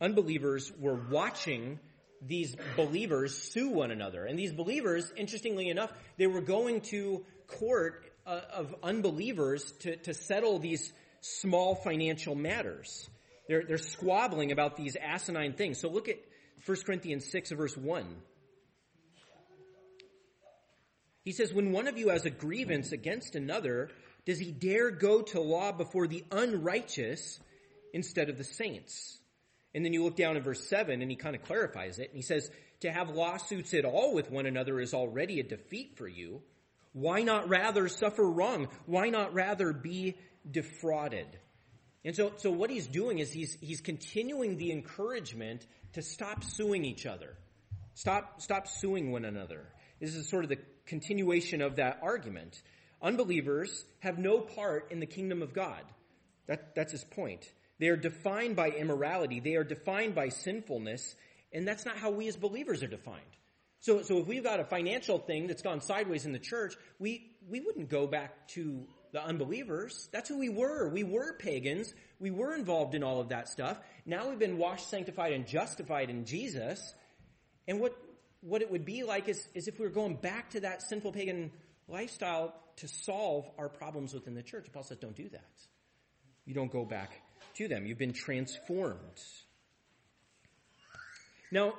unbelievers 0.00 0.72
were 0.78 0.98
watching 1.10 1.78
these 2.20 2.56
believers 2.76 3.36
sue 3.36 3.68
one 3.68 3.90
another. 3.90 4.24
And 4.24 4.38
these 4.38 4.52
believers, 4.52 5.12
interestingly 5.16 5.68
enough, 5.68 5.92
they 6.16 6.26
were 6.26 6.40
going 6.40 6.80
to 6.82 7.24
court 7.46 8.04
Uh, 8.28 8.42
of 8.52 8.74
unbelievers 8.82 9.72
to, 9.80 9.96
to 9.96 10.12
settle 10.12 10.58
these 10.58 10.92
small 11.22 11.74
financial 11.74 12.34
matters. 12.34 13.08
They're, 13.48 13.64
they're 13.64 13.78
squabbling 13.78 14.52
about 14.52 14.76
these 14.76 14.96
asinine 14.96 15.54
things. 15.54 15.80
So 15.80 15.88
look 15.88 16.10
at 16.10 16.18
1 16.66 16.76
Corinthians 16.84 17.24
6 17.30 17.52
verse 17.52 17.74
1. 17.74 18.04
He 21.24 21.32
says, 21.32 21.54
when 21.54 21.72
one 21.72 21.88
of 21.88 21.96
you 21.96 22.10
has 22.10 22.26
a 22.26 22.30
grievance 22.30 22.92
against 22.92 23.34
another, 23.34 23.88
does 24.26 24.38
he 24.38 24.52
dare 24.52 24.90
go 24.90 25.22
to 25.22 25.40
law 25.40 25.72
before 25.72 26.06
the 26.06 26.22
unrighteous 26.30 27.40
instead 27.94 28.28
of 28.28 28.36
the 28.36 28.44
saints? 28.44 29.18
And 29.74 29.82
then 29.86 29.94
you 29.94 30.04
look 30.04 30.16
down 30.16 30.36
in 30.36 30.42
verse 30.42 30.68
7 30.68 31.00
and 31.00 31.10
he 31.10 31.16
kind 31.16 31.34
of 31.34 31.44
clarifies 31.44 31.98
it. 31.98 32.08
And 32.08 32.16
he 32.16 32.22
says, 32.22 32.50
to 32.80 32.92
have 32.92 33.08
lawsuits 33.08 33.72
at 33.72 33.86
all 33.86 34.12
with 34.12 34.30
one 34.30 34.44
another 34.44 34.80
is 34.80 34.92
already 34.92 35.40
a 35.40 35.44
defeat 35.44 35.96
for 35.96 36.06
you. 36.06 36.42
Why 36.98 37.22
not 37.22 37.48
rather 37.48 37.86
suffer 37.88 38.28
wrong? 38.28 38.66
Why 38.86 39.08
not 39.08 39.32
rather 39.32 39.72
be 39.72 40.16
defrauded? 40.50 41.28
And 42.04 42.16
so, 42.16 42.32
so 42.38 42.50
what 42.50 42.70
he's 42.70 42.88
doing 42.88 43.20
is 43.20 43.32
he's, 43.32 43.56
he's 43.60 43.80
continuing 43.80 44.56
the 44.56 44.72
encouragement 44.72 45.64
to 45.92 46.02
stop 46.02 46.42
suing 46.42 46.84
each 46.84 47.06
other. 47.06 47.36
Stop, 47.94 48.40
stop 48.40 48.66
suing 48.66 49.12
one 49.12 49.24
another. 49.24 49.64
This 50.00 50.16
is 50.16 50.28
sort 50.28 50.42
of 50.42 50.50
the 50.50 50.58
continuation 50.86 51.62
of 51.62 51.76
that 51.76 52.00
argument. 52.02 52.60
Unbelievers 53.00 53.84
have 54.00 54.18
no 54.18 54.40
part 54.40 54.90
in 54.90 54.98
the 54.98 55.06
kingdom 55.06 55.40
of 55.40 55.54
God. 55.54 55.82
That, 56.48 56.74
that's 56.74 56.90
his 56.90 57.04
point. 57.04 57.48
They 57.78 57.90
are 57.90 57.96
defined 57.96 58.56
by 58.56 58.70
immorality. 58.70 59.38
They 59.38 59.54
are 59.54 59.62
defined 59.62 60.16
by 60.16 60.30
sinfulness. 60.30 61.14
And 61.52 61.66
that's 61.66 61.86
not 61.86 61.96
how 61.96 62.10
we 62.10 62.26
as 62.26 62.36
believers 62.36 62.82
are 62.82 62.88
defined. 62.88 63.22
So, 63.80 64.02
so 64.02 64.18
if 64.18 64.26
we've 64.26 64.42
got 64.42 64.60
a 64.60 64.64
financial 64.64 65.18
thing 65.18 65.46
that's 65.46 65.62
gone 65.62 65.80
sideways 65.80 66.26
in 66.26 66.32
the 66.32 66.38
church, 66.38 66.74
we, 66.98 67.30
we 67.48 67.60
wouldn't 67.60 67.88
go 67.88 68.06
back 68.06 68.48
to 68.48 68.86
the 69.12 69.22
unbelievers. 69.22 70.08
That's 70.12 70.28
who 70.28 70.38
we 70.38 70.48
were. 70.48 70.88
We 70.88 71.04
were 71.04 71.34
pagans. 71.38 71.94
We 72.18 72.30
were 72.30 72.54
involved 72.54 72.94
in 72.94 73.02
all 73.02 73.20
of 73.20 73.28
that 73.28 73.48
stuff. 73.48 73.78
Now 74.04 74.28
we've 74.28 74.38
been 74.38 74.58
washed, 74.58 74.90
sanctified, 74.90 75.32
and 75.32 75.46
justified 75.46 76.10
in 76.10 76.24
Jesus. 76.24 76.94
And 77.66 77.80
what, 77.80 77.96
what 78.40 78.62
it 78.62 78.70
would 78.70 78.84
be 78.84 79.04
like 79.04 79.28
is, 79.28 79.46
is 79.54 79.68
if 79.68 79.78
we 79.78 79.86
were 79.86 79.92
going 79.92 80.16
back 80.16 80.50
to 80.50 80.60
that 80.60 80.82
sinful 80.82 81.12
pagan 81.12 81.52
lifestyle 81.86 82.54
to 82.76 82.88
solve 82.88 83.48
our 83.58 83.68
problems 83.68 84.12
within 84.12 84.34
the 84.34 84.42
church. 84.42 84.66
Paul 84.72 84.82
says, 84.82 84.98
don't 84.98 85.16
do 85.16 85.28
that. 85.30 85.50
You 86.44 86.54
don't 86.54 86.70
go 86.70 86.84
back 86.84 87.20
to 87.54 87.68
them. 87.68 87.86
You've 87.86 87.98
been 87.98 88.12
transformed. 88.12 88.98
Now, 91.50 91.74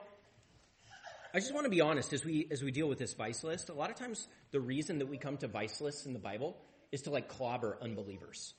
I 1.33 1.39
just 1.39 1.53
want 1.53 1.65
to 1.65 1.69
be 1.69 1.81
honest 1.81 2.11
as 2.13 2.25
we 2.25 2.47
as 2.49 2.63
we 2.63 2.71
deal 2.71 2.87
with 2.87 2.97
this 2.97 3.13
vice 3.13 3.43
list. 3.43 3.69
A 3.69 3.73
lot 3.73 3.91
of 3.91 3.95
times, 3.95 4.27
the 4.51 4.59
reason 4.59 4.99
that 4.99 5.07
we 5.07 5.17
come 5.17 5.37
to 5.37 5.47
vice 5.47 5.79
lists 5.79 6.05
in 6.05 6.13
the 6.13 6.19
Bible 6.19 6.57
is 6.91 7.03
to 7.03 7.11
like 7.11 7.27
clobber 7.27 7.77
unbelievers. 7.81 8.53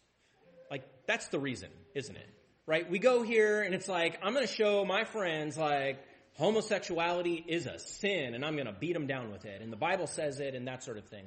Like 0.71 0.85
that's 1.07 1.29
the 1.29 1.41
reason, 1.41 1.71
isn't 1.95 2.17
it? 2.17 2.29
Right? 2.67 2.89
We 2.89 3.01
go 3.01 3.23
here 3.23 3.63
and 3.63 3.75
it's 3.75 3.89
like 3.89 4.21
I'm 4.23 4.35
going 4.35 4.47
to 4.47 4.53
show 4.53 4.85
my 4.85 5.03
friends 5.05 5.59
like 5.59 5.99
homosexuality 6.35 7.45
is 7.47 7.67
a 7.67 7.79
sin, 7.79 8.35
and 8.35 8.45
I'm 8.45 8.55
going 8.55 8.67
to 8.67 8.73
beat 8.73 8.93
them 8.93 9.07
down 9.07 9.33
with 9.33 9.45
it, 9.45 9.61
and 9.63 9.73
the 9.73 9.77
Bible 9.77 10.07
says 10.07 10.39
it, 10.41 10.55
and 10.55 10.69
that 10.69 10.85
sort 10.85 10.97
of 10.97 11.05
thing. 11.07 11.25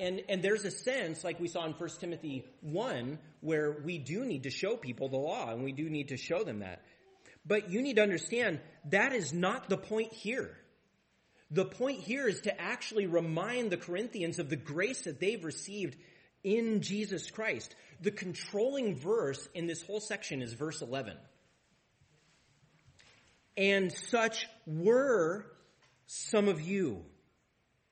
And, 0.00 0.22
and 0.28 0.42
there's 0.42 0.64
a 0.64 0.70
sense, 0.70 1.24
like 1.24 1.40
we 1.40 1.48
saw 1.48 1.64
in 1.64 1.72
1 1.72 1.90
Timothy 2.00 2.44
1, 2.60 3.18
where 3.40 3.72
we 3.84 3.98
do 3.98 4.24
need 4.24 4.44
to 4.44 4.50
show 4.50 4.76
people 4.76 5.08
the 5.08 5.16
law, 5.16 5.50
and 5.50 5.64
we 5.64 5.72
do 5.72 5.90
need 5.90 6.08
to 6.08 6.16
show 6.16 6.44
them 6.44 6.60
that. 6.60 6.82
But 7.44 7.70
you 7.70 7.82
need 7.82 7.96
to 7.96 8.02
understand 8.02 8.60
that 8.90 9.12
is 9.12 9.32
not 9.32 9.68
the 9.68 9.76
point 9.76 10.12
here. 10.12 10.56
The 11.50 11.64
point 11.64 12.00
here 12.00 12.28
is 12.28 12.42
to 12.42 12.60
actually 12.60 13.06
remind 13.06 13.70
the 13.70 13.76
Corinthians 13.76 14.38
of 14.38 14.50
the 14.50 14.56
grace 14.56 15.02
that 15.02 15.18
they've 15.18 15.44
received 15.44 15.96
in 16.44 16.82
Jesus 16.82 17.30
Christ. 17.30 17.74
The 18.00 18.10
controlling 18.10 18.96
verse 18.96 19.48
in 19.54 19.66
this 19.66 19.82
whole 19.82 20.00
section 20.00 20.42
is 20.42 20.52
verse 20.52 20.82
11. 20.82 21.16
And 23.56 23.92
such 23.92 24.46
were 24.66 25.46
some 26.06 26.48
of 26.48 26.60
you. 26.60 27.04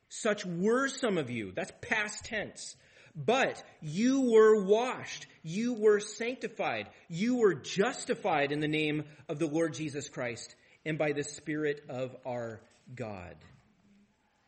Such 0.09 0.47
were 0.47 0.89
some 0.89 1.19
of 1.19 1.31
you. 1.31 1.53
That's 1.53 1.73
past 1.81 2.27
tense. 2.27 2.77
But 3.17 3.63
you 3.81 4.31
were 4.31 4.63
washed. 4.65 5.27
You 5.43 5.73
were 5.73 6.01
sanctified. 6.01 6.89
You 7.09 7.37
were 7.37 7.55
justified 7.55 8.53
in 8.53 8.61
the 8.61 8.69
name 8.69 9.05
of 9.29 9.39
the 9.39 9.47
Lord 9.47 9.75
Jesus 9.75 10.09
Christ 10.09 10.55
and 10.85 10.99
by 10.99 11.13
the 11.13 11.25
Spirit 11.25 11.83
of 11.89 12.15
our 12.27 12.61
God. 12.95 13.37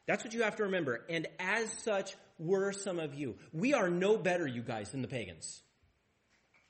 That's 0.06 0.24
what 0.24 0.32
you 0.32 0.42
have 0.42 0.56
to 0.56 0.64
remember. 0.64 1.04
And 1.08 1.26
as 1.38 1.70
such 1.84 2.16
were 2.38 2.72
some 2.72 2.98
of 2.98 3.14
you. 3.14 3.36
We 3.52 3.74
are 3.74 3.90
no 3.90 4.16
better, 4.16 4.46
you 4.46 4.62
guys, 4.62 4.90
than 4.90 5.02
the 5.02 5.08
pagans. 5.08 5.60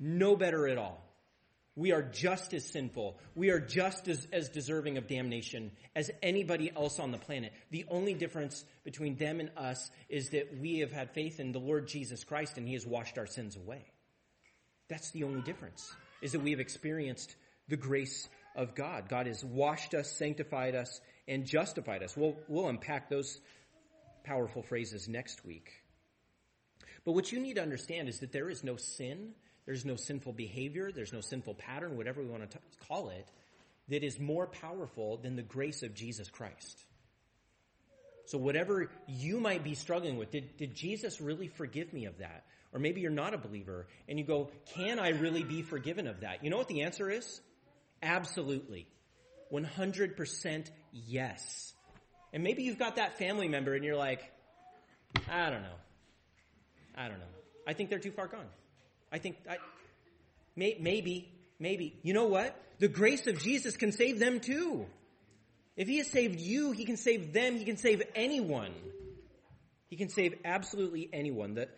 No 0.01 0.37
better 0.37 0.67
at 0.67 0.79
all. 0.79 1.05
We 1.77 1.93
are 1.93 2.03
just 2.03 2.55
as 2.55 2.65
sinful. 2.65 3.21
We 3.37 3.51
are 3.51 3.61
just 3.61 4.09
as, 4.09 4.27
as 4.33 4.49
deserving 4.49 4.99
of 4.99 5.07
damnation 5.07 5.71
as 5.95 6.11
anybody 6.25 6.73
else 6.75 6.99
on 6.99 7.13
the 7.13 7.19
planet. 7.19 7.53
The 7.71 7.85
only 7.89 8.15
difference 8.15 8.65
between 8.83 9.17
them 9.17 9.39
and 9.39 9.51
us 9.57 9.89
is 10.09 10.31
that 10.31 10.59
we 10.59 10.81
have 10.81 10.91
had 10.91 11.13
faith 11.13 11.39
in 11.39 11.53
the 11.53 11.61
Lord 11.61 11.87
Jesus 11.87 12.25
Christ 12.25 12.59
and 12.59 12.67
He 12.67 12.75
has 12.75 12.85
washed 12.85 13.17
our 13.17 13.29
sins 13.29 13.55
away. 13.55 13.85
That's 14.89 15.13
the 15.13 15.23
only 15.23 15.43
difference, 15.43 15.95
is 16.21 16.33
that 16.33 16.41
we 16.41 16.51
have 16.51 16.59
experienced 16.59 17.37
the 17.69 17.77
grace 17.77 18.29
of 18.57 18.75
God. 18.75 19.09
God 19.09 19.29
has 19.29 19.45
washed 19.45 19.95
us, 19.95 20.11
sanctified 20.11 20.75
us, 20.75 21.01
and 21.29 21.45
justified 21.45 22.03
us. 22.03 22.17
We'll, 22.17 22.37
we'll 22.49 22.69
unpack 22.69 23.09
those 23.09 23.41
powerful 24.25 24.63
phrases 24.63 25.09
next 25.09 25.45
week. 25.45 25.71
But 27.05 27.13
what 27.13 27.31
you 27.31 27.41
need 27.41 27.55
to 27.55 27.63
understand 27.63 28.09
is 28.09 28.21
that 28.21 28.33
there 28.33 28.51
is 28.51 28.65
no 28.65 28.77
sin, 28.77 29.31
there's 29.67 29.85
no 29.85 29.97
sinful 29.97 30.33
behavior, 30.33 30.91
there's 30.91 31.13
no 31.13 31.21
sinful 31.21 31.55
pattern, 31.55 31.97
whatever 31.97 32.23
we 32.23 32.29
want 32.29 32.51
to 32.51 32.59
t- 32.59 32.65
call 32.89 33.11
it, 33.11 33.29
that 33.89 34.03
is 34.03 34.19
more 34.19 34.47
powerful 34.47 35.19
than 35.19 35.37
the 35.37 35.43
grace 35.43 35.83
of 35.83 35.95
Jesus 35.95 36.29
Christ. 36.29 36.85
So 38.27 38.37
whatever 38.37 38.91
you 39.07 39.41
might 39.41 39.65
be 39.65 39.75
struggling 39.75 40.19
with, 40.19 40.31
did, 40.31 40.57
did 40.59 40.75
Jesus 40.75 41.21
really 41.21 41.49
forgive 41.49 41.93
me 41.95 42.05
of 42.05 42.19
that? 42.19 42.45
Or 42.75 42.79
maybe 42.79 43.01
you're 43.01 43.11
not 43.11 43.33
a 43.33 43.39
believer 43.39 43.87
and 44.07 44.19
you 44.19 44.25
go, 44.27 44.51
can 44.75 44.99
I 44.99 45.11
really 45.11 45.43
be 45.43 45.63
forgiven 45.63 46.07
of 46.07 46.21
that? 46.21 46.45
You 46.45 46.51
know 46.51 46.59
what 46.59 46.69
the 46.69 46.83
answer 46.83 47.09
is? 47.09 47.41
Absolutely. 48.03 48.87
100% 49.51 50.71
yes. 50.93 51.73
And 52.33 52.43
maybe 52.43 52.63
you've 52.63 52.79
got 52.79 52.97
that 52.97 53.19
family 53.19 53.49
member 53.49 53.75
and 53.75 53.85
you're 53.85 53.97
like, 53.97 54.21
I 55.31 55.51
don't 55.51 55.63
know. 55.63 55.79
I 56.97 57.09
don't 57.09 57.19
know. 57.19 57.25
I 57.67 57.73
think 57.73 57.91
they're 57.91 57.99
too 57.99 58.11
far 58.11 58.27
gone. 58.27 58.47
I 59.13 59.19
think, 59.19 59.37
I, 59.49 59.57
may, 60.57 60.77
maybe, 60.81 61.33
maybe. 61.59 61.99
You 62.03 62.15
know 62.15 62.27
what? 62.27 62.61
The 62.79 62.89
grace 62.89 63.27
of 63.27 63.43
Jesus 63.43 63.77
can 63.77 63.93
save 63.93 64.19
them 64.19 64.41
too. 64.41 64.87
If 65.77 65.89
he 65.89 65.99
has 65.99 66.11
saved 66.11 66.41
you, 66.41 66.73
he 66.73 66.85
can 66.85 66.97
save 66.97 67.33
them. 67.33 67.57
He 67.57 67.65
can 67.65 67.77
save 67.77 68.03
anyone. 68.15 68.75
He 69.89 69.97
can 69.97 70.09
save 70.09 70.35
absolutely 70.45 71.09
anyone. 71.13 71.55
The, 71.55 71.69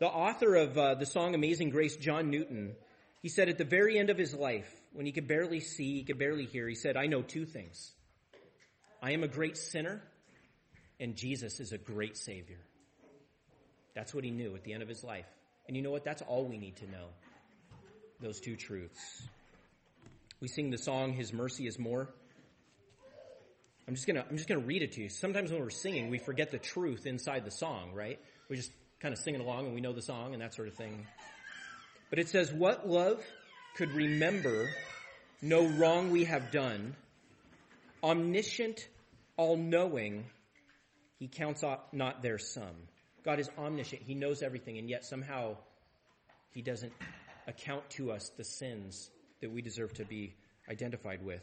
the 0.00 0.06
author 0.06 0.56
of 0.56 0.76
uh, 0.76 0.94
the 0.94 1.06
song 1.06 1.34
Amazing 1.34 1.70
Grace, 1.70 1.96
John 1.96 2.30
Newton, 2.30 2.74
he 3.22 3.28
said 3.28 3.48
at 3.48 3.58
the 3.58 3.64
very 3.64 3.98
end 3.98 4.10
of 4.10 4.16
his 4.18 4.34
life, 4.34 4.68
when 4.92 5.06
he 5.06 5.12
could 5.12 5.28
barely 5.28 5.60
see, 5.60 5.98
he 5.98 6.04
could 6.04 6.18
barely 6.18 6.46
hear, 6.46 6.66
he 6.66 6.74
said, 6.74 6.96
I 6.96 7.06
know 7.06 7.22
two 7.22 7.44
things. 7.44 7.92
I 9.02 9.12
am 9.12 9.22
a 9.22 9.28
great 9.28 9.56
sinner, 9.56 10.02
and 10.98 11.16
Jesus 11.16 11.60
is 11.60 11.72
a 11.72 11.78
great 11.78 12.16
Savior. 12.16 12.58
That's 13.94 14.14
what 14.14 14.24
he 14.24 14.30
knew 14.30 14.54
at 14.54 14.64
the 14.64 14.72
end 14.72 14.82
of 14.82 14.88
his 14.88 15.02
life. 15.02 15.26
And 15.66 15.76
you 15.76 15.82
know 15.82 15.90
what? 15.90 16.04
That's 16.04 16.22
all 16.22 16.44
we 16.44 16.58
need 16.58 16.76
to 16.76 16.90
know. 16.90 17.06
Those 18.20 18.40
two 18.40 18.56
truths. 18.56 19.22
We 20.40 20.48
sing 20.48 20.70
the 20.70 20.78
song, 20.78 21.12
His 21.12 21.32
Mercy 21.32 21.66
is 21.66 21.78
More. 21.78 22.08
I'm 23.88 23.94
just 23.94 24.06
gonna, 24.06 24.24
I'm 24.28 24.36
just 24.36 24.48
gonna 24.48 24.60
read 24.60 24.82
it 24.82 24.92
to 24.92 25.02
you. 25.02 25.08
Sometimes 25.08 25.50
when 25.50 25.60
we're 25.60 25.70
singing, 25.70 26.10
we 26.10 26.18
forget 26.18 26.50
the 26.50 26.58
truth 26.58 27.06
inside 27.06 27.44
the 27.44 27.50
song, 27.50 27.92
right? 27.92 28.18
We 28.48 28.56
just 28.56 28.70
kind 29.00 29.12
of 29.12 29.18
sing 29.18 29.34
it 29.34 29.40
along 29.40 29.66
and 29.66 29.74
we 29.74 29.80
know 29.80 29.92
the 29.92 30.02
song 30.02 30.32
and 30.32 30.42
that 30.42 30.54
sort 30.54 30.68
of 30.68 30.74
thing. 30.74 31.06
But 32.10 32.18
it 32.18 32.28
says, 32.28 32.52
what 32.52 32.88
love 32.88 33.22
could 33.76 33.90
remember 33.92 34.68
no 35.42 35.66
wrong 35.66 36.10
we 36.10 36.24
have 36.24 36.50
done, 36.50 36.94
omniscient, 38.02 38.88
all-knowing, 39.36 40.24
he 41.18 41.28
counts 41.28 41.62
not 41.92 42.22
their 42.22 42.38
sum. 42.38 42.74
God 43.24 43.38
is 43.40 43.50
omniscient. 43.58 44.02
He 44.02 44.14
knows 44.14 44.42
everything, 44.42 44.78
and 44.78 44.88
yet 44.88 45.04
somehow 45.04 45.56
he 46.50 46.62
doesn't 46.62 46.92
account 47.46 47.88
to 47.90 48.12
us 48.12 48.30
the 48.36 48.44
sins 48.44 49.10
that 49.40 49.50
we 49.50 49.62
deserve 49.62 49.92
to 49.94 50.04
be 50.04 50.34
identified 50.68 51.24
with. 51.24 51.42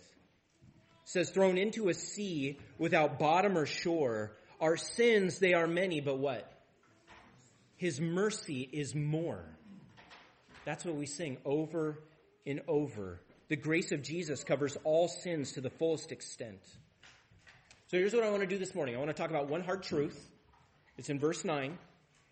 says 1.08 1.30
thrown 1.30 1.58
into 1.58 1.88
a 1.88 1.94
sea 1.94 2.60
without 2.78 3.18
bottom 3.18 3.58
or 3.58 3.66
shore. 3.66 4.34
Our 4.60 4.76
sins, 4.76 5.40
they 5.40 5.54
are 5.54 5.66
many, 5.66 6.02
but 6.02 6.18
what? 6.18 6.52
His 7.78 8.02
mercy 8.02 8.68
is 8.74 8.94
more. 8.94 9.46
That's 10.66 10.84
what 10.84 10.96
we 10.96 11.06
sing 11.06 11.38
over 11.46 12.04
and 12.46 12.62
over. 12.68 13.22
The 13.50 13.56
grace 13.56 13.92
of 13.92 14.02
Jesus 14.02 14.44
covers 14.44 14.78
all 14.84 15.08
sins 15.08 15.54
to 15.54 15.62
the 15.62 15.70
fullest 15.70 16.12
extent. 16.12 16.60
So 17.88 17.98
here's 17.98 18.14
what 18.14 18.24
I 18.24 18.30
want 18.30 18.42
to 18.42 18.48
do 18.48 18.58
this 18.58 18.76
morning. 18.76 18.96
I 18.96 18.98
want 18.98 19.10
to 19.10 19.14
talk 19.14 19.30
about 19.30 19.48
one 19.48 19.62
hard 19.62 19.84
truth. 19.84 20.20
It's 20.98 21.10
in 21.10 21.20
verse 21.20 21.46
9. 21.46 21.78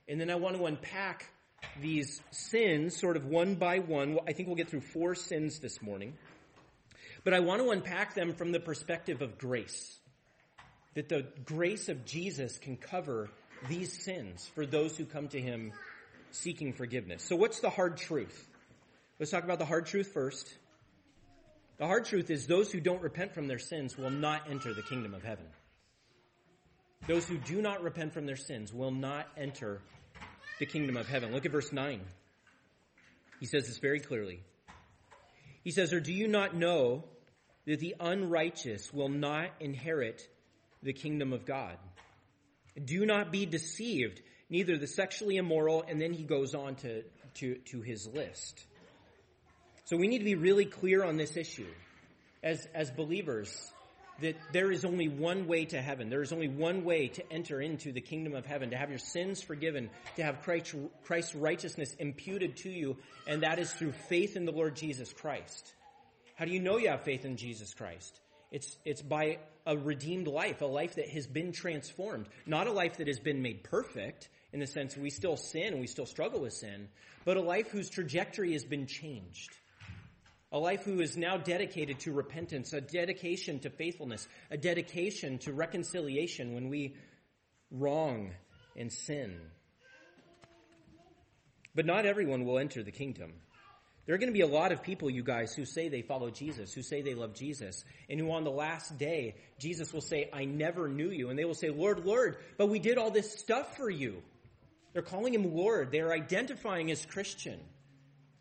And 0.10 0.19
then 0.19 0.29
I 0.29 0.36
want 0.36 0.57
to 0.57 0.65
unpack 0.65 1.29
these 1.81 2.22
sins 2.31 3.00
sort 3.00 3.15
of 3.15 3.25
one 3.25 3.55
by 3.55 3.79
one. 3.79 4.19
I 4.27 4.34
think 4.34 4.50
we'll 4.50 4.57
get 4.57 4.69
through 4.69 4.81
four 4.81 5.15
sins 5.15 5.60
this 5.60 5.81
morning. 5.81 6.15
But 7.24 7.34
I 7.34 7.39
want 7.39 7.62
to 7.62 7.72
unpack 7.72 8.13
them 8.13 8.34
from 8.34 8.51
the 8.51 8.60
perspective 8.60 9.22
of 9.22 9.38
grace. 9.38 9.98
That 10.95 11.07
the 11.07 11.25
grace 11.45 11.88
of 11.88 12.05
Jesus 12.05 12.57
can 12.57 12.75
cover 12.75 13.29
these 13.69 14.03
sins 14.03 14.51
for 14.53 14.65
those 14.65 14.98
who 14.98 15.05
come 15.05 15.29
to 15.29 15.39
him 15.39 15.72
seeking 16.31 16.74
forgiveness. 16.74 17.24
So 17.24 17.38
what's 17.38 17.62
the 17.62 17.69
hard 17.69 17.95
truth? 17.95 18.50
Let's 19.17 19.31
talk 19.31 19.45
about 19.45 19.60
the 19.60 19.65
hard 19.65 19.86
truth 19.86 20.12
first. 20.13 20.53
The 21.77 21.86
hard 21.86 22.05
truth 22.05 22.29
is 22.29 22.48
those 22.48 22.72
who 22.72 22.79
don't 22.79 23.01
repent 23.01 23.34
from 23.34 23.48
their 23.48 23.60
sins 23.60 23.98
will 23.98 24.10
not 24.10 24.50
enter 24.50 24.74
the 24.74 24.82
kingdom 24.82 25.13
of 25.13 25.24
heaven. 25.24 25.46
Those 27.08 27.25
who 27.25 27.38
do 27.38 27.62
not 27.62 27.84
repent 27.84 28.13
from 28.13 28.25
their 28.25 28.38
sins 28.38 28.74
will 28.74 28.91
not 28.91 29.27
enter 29.38 29.82
the 30.60 30.65
kingdom 30.65 30.96
of 30.96 31.08
heaven. 31.08 31.34
Look 31.34 31.46
at 31.46 31.51
verse 31.51 31.72
9. 31.74 32.00
He 33.39 33.46
says 33.46 33.67
this 33.67 33.77
very 33.77 34.00
clearly. 34.00 34.39
He 35.63 35.72
says, 35.72 35.91
Or 35.91 36.00
do 36.00 36.13
you 36.13 36.27
not 36.27 36.55
know 36.55 37.03
that 37.65 37.79
the 37.79 37.96
unrighteous 38.00 38.94
will 38.94 39.10
not 39.10 39.50
inherit 39.60 40.27
the 40.82 40.94
kingdom 40.94 41.34
of 41.34 41.46
God? 41.46 41.77
Do 42.84 43.05
not 43.05 43.32
be 43.32 43.46
deceived, 43.46 44.22
neither 44.50 44.77
the 44.77 44.88
sexually 44.88 45.36
immoral, 45.38 45.84
and 45.88 46.00
then 46.01 46.13
he 46.13 46.24
goes 46.24 46.55
on 46.55 46.75
to, 46.75 47.03
to, 47.36 47.55
to 47.55 47.82
his 47.82 48.08
list. 48.08 48.65
So 49.86 49.98
we 49.98 50.08
need 50.08 50.18
to 50.18 50.25
be 50.25 50.36
really 50.36 50.65
clear 50.65 51.04
on 51.04 51.15
this 51.15 51.38
issue 51.38 51.68
as, 52.42 52.68
as 52.74 52.89
believers 52.89 53.72
that 54.22 54.36
there 54.51 54.72
is 54.72 54.84
only 54.84 55.08
one 55.08 55.46
way 55.46 55.65
to 55.65 55.80
heaven. 55.80 56.10
There 56.10 56.24
is 56.24 56.32
only 56.32 56.48
one 56.48 56.84
way 56.84 57.10
to 57.10 57.32
enter 57.32 57.62
into 57.62 57.92
the 57.92 58.01
kingdom 58.01 58.34
of 58.34 58.48
heaven, 58.48 58.72
to 58.72 58.77
have 58.77 58.89
your 58.89 58.98
sins 58.98 59.44
forgiven, 59.44 59.92
to 60.15 60.24
have 60.24 60.42
Christ's 60.42 61.36
righteousness 61.36 61.94
imputed 62.00 62.58
to 62.58 62.70
you, 62.72 62.98
and 63.27 63.44
that 63.44 63.60
is 63.60 63.72
through 63.74 63.92
faith 63.92 64.36
in 64.36 64.46
the 64.46 64.51
Lord 64.51 64.75
Jesus 64.75 65.13
Christ. 65.13 65.74
How 66.36 66.46
do 66.46 66.51
you 66.51 66.60
know 66.60 66.77
you 66.77 66.89
have 66.89 67.04
faith 67.04 67.24
in 67.24 67.38
Jesus 67.38 67.74
Christ? 67.74 68.20
It's, 68.51 68.77
it's 68.86 69.01
by 69.04 69.38
a 69.68 69.77
redeemed 69.77 70.27
life, 70.27 70.62
a 70.62 70.65
life 70.65 70.96
that 70.96 71.10
has 71.10 71.27
been 71.27 71.51
transformed, 71.51 72.27
not 72.48 72.68
a 72.68 72.72
life 72.72 72.98
that 72.98 73.08
has 73.08 73.20
been 73.20 73.42
made 73.42 73.63
perfect 73.63 74.30
in 74.51 74.60
the 74.60 74.68
sense 74.68 74.98
we 74.98 75.10
still 75.10 75.38
sin 75.38 75.74
and 75.74 75.80
we 75.80 75.88
still 75.88 76.06
struggle 76.06 76.42
with 76.42 76.54
sin, 76.54 76.88
but 77.25 77.38
a 77.38 77.42
life 77.42 77.70
whose 77.70 77.89
trajectory 77.89 78.54
has 78.54 78.63
been 78.63 78.88
changed 78.88 79.56
a 80.56 80.58
life 80.58 80.86
who 80.86 81.02
is 81.02 81.18
now 81.18 81.36
dedicated 81.36 82.00
to 82.00 82.14
repentance, 82.14 82.72
a 82.72 82.80
dedication 82.80 83.60
to 83.60 83.70
faithfulness, 83.70 84.26
a 84.50 84.56
dedication 84.56 85.38
to 85.38 85.52
reconciliation 85.52 86.56
when 86.56 86.70
we 86.70 86.96
wrong 87.70 88.32
and 88.78 88.90
sin. 88.90 89.38
But 91.76 91.86
not 91.86 92.06
everyone 92.06 92.46
will 92.46 92.58
enter 92.58 92.84
the 92.84 92.92
kingdom. 92.94 93.34
There 94.06 94.16
are 94.16 94.18
going 94.18 94.30
to 94.30 94.34
be 94.34 94.42
a 94.42 94.48
lot 94.48 94.72
of 94.72 94.82
people, 94.82 95.10
you 95.10 95.24
guys, 95.24 95.54
who 95.54 95.66
say 95.66 95.90
they 95.90 96.02
follow 96.02 96.30
Jesus, 96.30 96.74
who 96.74 96.84
say 96.84 97.02
they 97.02 97.16
love 97.16 97.34
Jesus, 97.34 97.84
and 98.10 98.18
who 98.18 98.32
on 98.32 98.46
the 98.46 98.50
last 98.50 98.98
day, 98.98 99.36
Jesus 99.60 99.92
will 99.92 100.00
say, 100.00 100.30
I 100.32 100.46
never 100.46 100.88
knew 100.88 101.10
you. 101.10 101.32
And 101.32 101.38
they 101.38 101.44
will 101.44 101.54
say, 101.54 101.70
Lord, 101.70 102.06
Lord, 102.06 102.38
but 102.58 102.68
we 102.68 102.80
did 102.80 102.98
all 102.98 103.12
this 103.12 103.38
stuff 103.38 103.76
for 103.76 103.89
you. 103.89 104.24
They're 104.94 105.02
calling 105.02 105.34
him 105.34 105.54
Lord. 105.54 105.91
They're 105.91 106.13
identifying 106.13 106.91
as 106.91 107.06
Christian. 107.06 107.60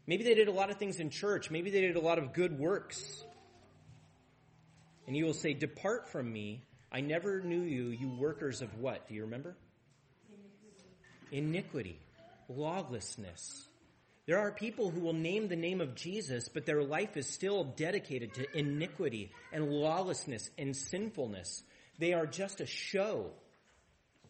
Maybe 0.06 0.24
they 0.24 0.34
did 0.34 0.48
a 0.48 0.52
lot 0.52 0.70
of 0.70 0.76
things 0.76 1.00
in 1.00 1.10
church. 1.10 1.50
Maybe 1.50 1.70
they 1.70 1.80
did 1.80 1.96
a 1.96 2.00
lot 2.00 2.18
of 2.18 2.32
good 2.32 2.58
works. 2.58 3.24
And 5.06 5.16
you 5.16 5.24
will 5.24 5.34
say, 5.34 5.54
Depart 5.54 6.08
from 6.10 6.32
me. 6.32 6.62
I 6.92 7.00
never 7.00 7.40
knew 7.40 7.62
you, 7.62 7.88
you 7.88 8.08
workers 8.08 8.62
of 8.62 8.78
what? 8.78 9.08
Do 9.08 9.14
you 9.14 9.22
remember? 9.22 9.56
Iniquity. 11.32 11.48
Iniquity. 11.48 11.98
Lawlessness. 12.48 13.66
There 14.26 14.38
are 14.38 14.52
people 14.52 14.90
who 14.90 15.00
will 15.00 15.12
name 15.12 15.48
the 15.48 15.56
name 15.56 15.80
of 15.80 15.94
Jesus, 15.94 16.48
but 16.48 16.64
their 16.64 16.82
life 16.82 17.16
is 17.16 17.28
still 17.28 17.64
dedicated 17.64 18.34
to 18.34 18.58
iniquity 18.58 19.30
and 19.52 19.68
lawlessness 19.70 20.48
and 20.56 20.74
sinfulness. 20.74 21.62
They 21.98 22.14
are 22.14 22.26
just 22.26 22.60
a 22.60 22.66
show. 22.66 23.30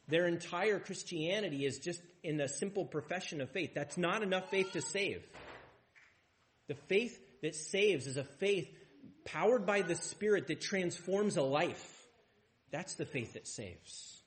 Their 0.09 0.27
entire 0.27 0.81
Christianity 0.81 1.65
is 1.65 1.79
just 1.79 2.03
in 2.23 2.41
a 2.41 2.49
simple 2.49 2.85
profession 2.85 3.41
of 3.41 3.51
faith. 3.51 3.73
That's 3.75 3.97
not 3.97 4.23
enough 4.23 4.51
faith 4.51 4.73
to 4.73 4.83
save. 4.83 5.23
The 6.67 6.75
faith 6.75 7.21
that 7.43 7.55
saves 7.55 8.07
is 8.07 8.17
a 8.17 8.25
faith 8.25 8.69
powered 9.25 9.67
by 9.67 9.83
the 9.83 9.95
Spirit 9.95 10.47
that 10.49 10.61
transforms 10.61 11.37
a 11.37 11.43
life. 11.43 12.07
That's 12.71 12.95
the 12.95 13.07
faith 13.07 13.35
that 13.35 13.47
saves. 13.47 14.23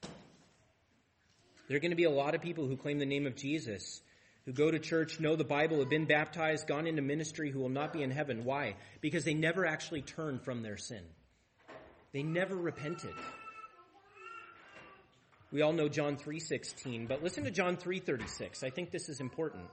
There 1.68 1.76
are 1.76 1.82
going 1.82 1.92
to 1.92 1.98
be 1.98 2.06
a 2.06 2.10
lot 2.10 2.36
of 2.36 2.42
people 2.42 2.68
who 2.68 2.78
claim 2.78 3.00
the 3.00 3.06
name 3.06 3.28
of 3.28 3.36
Jesus, 3.36 4.02
who 4.46 4.54
go 4.54 4.72
to 4.72 4.80
church, 4.80 5.20
know 5.20 5.36
the 5.36 5.44
Bible, 5.44 5.80
have 5.80 5.90
been 5.90 6.06
baptized, 6.06 6.68
gone 6.68 6.88
into 6.88 7.02
ministry, 7.02 7.52
who 7.52 7.60
will 7.60 7.70
not 7.70 7.92
be 7.92 8.04
in 8.04 8.12
heaven. 8.12 8.46
Why? 8.46 8.76
Because 9.02 9.26
they 9.26 9.34
never 9.34 9.66
actually 9.66 10.02
turned 10.02 10.42
from 10.44 10.62
their 10.62 10.78
sin. 10.78 11.04
They 12.14 12.24
never 12.24 12.56
repented. 12.56 13.14
We 15.52 15.62
all 15.62 15.74
know 15.74 15.90
John 15.90 16.18
3:16, 16.18 17.08
but 17.08 17.24
listen 17.24 17.44
to 17.44 17.52
John 17.52 17.78
3:36. 17.78 18.64
I 18.64 18.70
think 18.70 18.92
this 18.92 19.10
is 19.10 19.20
important. 19.20 19.70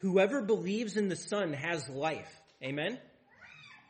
Whoever 0.00 0.42
believes 0.42 0.96
in 0.96 1.08
the 1.08 1.16
Son 1.16 1.52
has 1.52 1.88
life. 1.88 2.32
Amen? 2.62 2.98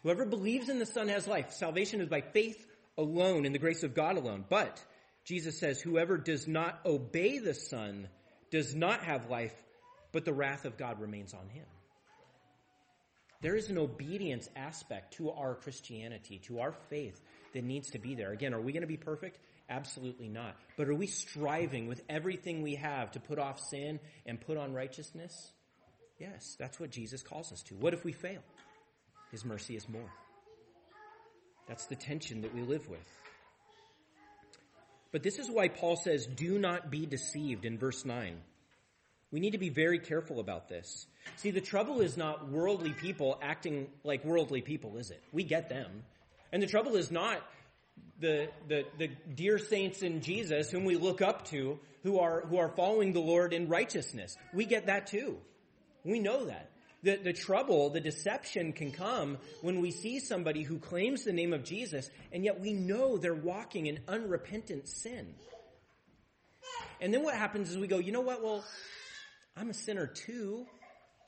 Whoever 0.03 0.25
believes 0.25 0.69
in 0.69 0.79
the 0.79 0.87
Son 0.87 1.09
has 1.09 1.27
life. 1.27 1.53
Salvation 1.53 2.01
is 2.01 2.09
by 2.09 2.21
faith 2.21 2.65
alone, 2.97 3.47
in 3.47 3.53
the 3.53 3.59
grace 3.59 3.83
of 3.83 3.95
God 3.95 4.17
alone. 4.17 4.45
But 4.49 4.83
Jesus 5.25 5.59
says, 5.59 5.81
whoever 5.81 6.17
does 6.17 6.49
not 6.49 6.81
obey 6.87 7.39
the 7.39 7.55
Son 7.55 8.09
does 8.51 8.75
not 8.75 9.05
have 9.05 9.29
life, 9.29 9.55
but 10.13 10.25
the 10.25 10.33
wrath 10.33 10.65
of 10.65 10.79
God 10.79 11.01
remains 11.01 11.35
on 11.35 11.49
him. 11.49 11.67
There 13.41 13.55
is 13.55 13.69
an 13.69 13.79
obedience 13.79 14.49
aspect 14.57 15.15
to 15.15 15.31
our 15.31 15.55
Christianity, 15.55 16.41
to 16.47 16.61
our 16.61 16.73
faith 16.91 17.21
that 17.53 17.63
needs 17.63 17.91
to 17.91 17.99
be 17.99 18.15
there. 18.15 18.33
Again, 18.33 18.53
are 18.53 18.61
we 18.61 18.73
going 18.73 18.81
to 18.81 18.89
be 18.89 18.97
perfect? 18.97 19.39
Absolutely 19.69 20.29
not. 20.29 20.57
But 20.77 20.89
are 20.89 20.95
we 20.95 21.07
striving 21.07 21.87
with 21.87 22.03
everything 22.09 22.63
we 22.63 22.77
have 22.77 23.13
to 23.13 23.21
put 23.21 23.39
off 23.39 23.61
sin 23.61 24.01
and 24.27 24.41
put 24.41 24.57
on 24.57 24.73
righteousness? 24.73 25.53
Yes, 26.19 26.57
that's 26.59 26.81
what 26.81 26.91
Jesus 26.91 27.23
calls 27.23 27.53
us 27.53 27.63
to. 27.65 27.75
What 27.75 27.95
if 27.95 28.05
we 28.05 28.13
fail? 28.13 28.43
His 29.31 29.45
mercy 29.45 29.77
is 29.77 29.89
more. 29.89 30.11
That's 31.69 31.87
the 31.87 31.97
tension 31.97 32.43
that 32.43 32.55
we 32.55 32.63
live 32.63 32.89
with. 32.89 33.07
But 35.13 35.23
this 35.23 35.39
is 35.39 35.51
why 35.51 35.69
Paul 35.69 35.97
says, 35.97 36.27
do 36.27 36.59
not 36.59 36.91
be 36.91 37.07
deceived 37.07 37.65
in 37.65 37.79
verse 37.79 38.05
9. 38.05 38.37
We 39.31 39.41
need 39.41 39.53
to 39.53 39.59
be 39.59 39.69
very 39.69 39.99
careful 39.99 40.41
about 40.41 40.69
this. 40.69 41.07
See, 41.37 41.51
the 41.51 41.61
trouble 41.61 42.01
is 42.01 42.17
not 42.17 42.51
worldly 42.51 42.93
people 42.93 43.39
acting 43.43 43.89
like 44.03 44.25
worldly 44.25 44.63
people, 44.63 44.97
is 44.97 45.11
it? 45.11 45.23
We 45.33 45.45
get 45.45 45.69
them. 45.69 46.03
And 46.53 46.63
the 46.63 46.67
trouble 46.67 46.97
is 46.97 47.11
not 47.11 47.43
the, 48.21 48.49
the, 48.69 48.85
the 48.99 49.09
dear 49.35 49.59
saints 49.59 50.03
in 50.03 50.23
Jesus 50.23 50.71
whom 50.71 50.85
we 50.85 50.97
look 50.97 51.21
up 51.21 51.47
to 51.49 51.79
who 52.03 52.19
are, 52.19 52.43
who 52.43 52.59
are 52.59 52.71
following 52.71 53.13
the 53.13 53.21
Lord 53.21 53.53
in 53.53 53.69
righteousness. 53.69 54.37
We 54.55 54.65
get 54.65 54.87
that 54.87 55.09
too. 55.09 55.39
We 56.05 56.19
know 56.19 56.47
that. 56.47 56.71
The, 57.03 57.17
the 57.17 57.33
trouble, 57.33 57.91
the 57.91 58.01
deception 58.01 58.73
can 58.73 58.91
come 58.91 59.39
when 59.63 59.81
we 59.81 59.93
see 59.93 60.19
somebody 60.19 60.65
who 60.65 60.79
claims 60.79 61.23
the 61.23 61.33
name 61.33 61.53
of 61.53 61.63
Jesus 61.63 62.11
and 62.33 62.45
yet 62.45 62.61
we 62.61 62.73
know 62.73 63.19
they're 63.19 63.35
walking 63.35 63.87
in 63.87 64.01
unrepentant 64.09 64.89
sin. 64.89 65.35
And 67.01 67.15
then 67.15 67.23
what 67.23 67.35
happens 67.35 67.71
is 67.71 67.79
we 67.79 67.87
go, 67.87 67.99
you 67.99 68.11
know 68.11 68.21
what? 68.21 68.43
Well, 68.43 68.65
I'm 69.57 69.71
a 69.71 69.75
sinner 69.75 70.07
too. 70.07 70.67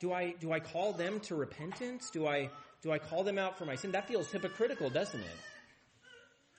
Do 0.01 0.11
I, 0.11 0.33
do 0.39 0.51
I 0.51 0.59
call 0.59 0.93
them 0.93 1.19
to 1.21 1.35
repentance? 1.35 2.09
Do 2.09 2.27
I, 2.27 2.49
do 2.81 2.91
I 2.91 2.97
call 2.97 3.23
them 3.23 3.37
out 3.37 3.57
for 3.57 3.65
my 3.65 3.75
sin? 3.75 3.91
That 3.91 4.07
feels 4.07 4.29
hypocritical, 4.29 4.89
doesn't 4.89 5.19
it? 5.19 5.37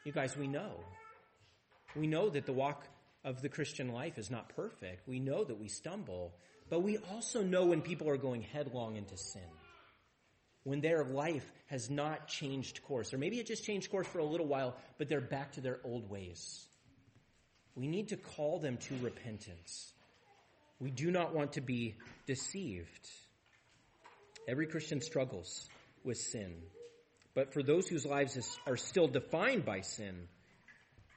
You 0.05 0.12
guys, 0.12 0.37
we 0.37 0.46
know. 0.46 0.81
We 1.94 2.07
know 2.07 2.31
that 2.31 2.46
the 2.46 2.53
walk 2.53 2.87
of 3.25 3.42
the 3.42 3.48
Christian 3.48 3.92
life 3.92 4.18
is 4.18 4.31
not 4.31 4.48
perfect. 4.55 5.07
We 5.07 5.20
know 5.20 5.44
that 5.44 5.59
we 5.61 5.68
stumble. 5.68 6.35
But 6.73 6.81
we 6.81 6.97
also 6.97 7.43
know 7.43 7.67
when 7.67 7.83
people 7.83 8.09
are 8.09 8.17
going 8.17 8.41
headlong 8.41 8.97
into 8.97 9.15
sin. 9.15 9.43
When 10.65 10.81
their 10.81 11.05
life 11.05 11.45
has 11.67 11.91
not 11.91 12.29
changed 12.29 12.83
course, 12.85 13.13
or 13.13 13.19
maybe 13.19 13.39
it 13.39 13.47
just 13.47 13.63
changed 13.63 13.91
course 13.91 14.07
for 14.07 14.21
a 14.21 14.25
little 14.25 14.47
while, 14.47 14.75
but 14.97 15.07
they're 15.11 15.21
back 15.21 15.53
to 15.53 15.61
their 15.61 15.81
old 15.85 16.09
ways. 16.09 16.65
We 17.75 17.89
need 17.89 18.09
to 18.09 18.17
call 18.17 18.59
them 18.59 18.79
to 18.79 18.95
repentance. 19.03 19.93
We 20.81 20.91
do 20.91 21.11
not 21.11 21.35
want 21.35 21.53
to 21.53 21.61
be 21.61 21.97
deceived. 22.27 23.07
Every 24.49 24.67
Christian 24.67 25.03
struggles 25.03 25.69
with 26.05 26.17
sin. 26.17 26.55
But 27.35 27.53
for 27.53 27.63
those 27.63 27.87
whose 27.87 28.07
lives 28.07 28.39
is, 28.39 28.59
are 28.67 28.79
still 28.79 29.09
defined 29.09 29.67
by 29.67 29.83
sin, 29.83 30.27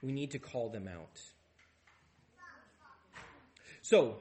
we 0.04 0.12
need 0.12 0.32
to 0.32 0.39
call 0.39 0.68
them 0.68 0.89
out. 0.89 1.22
So, 3.82 4.18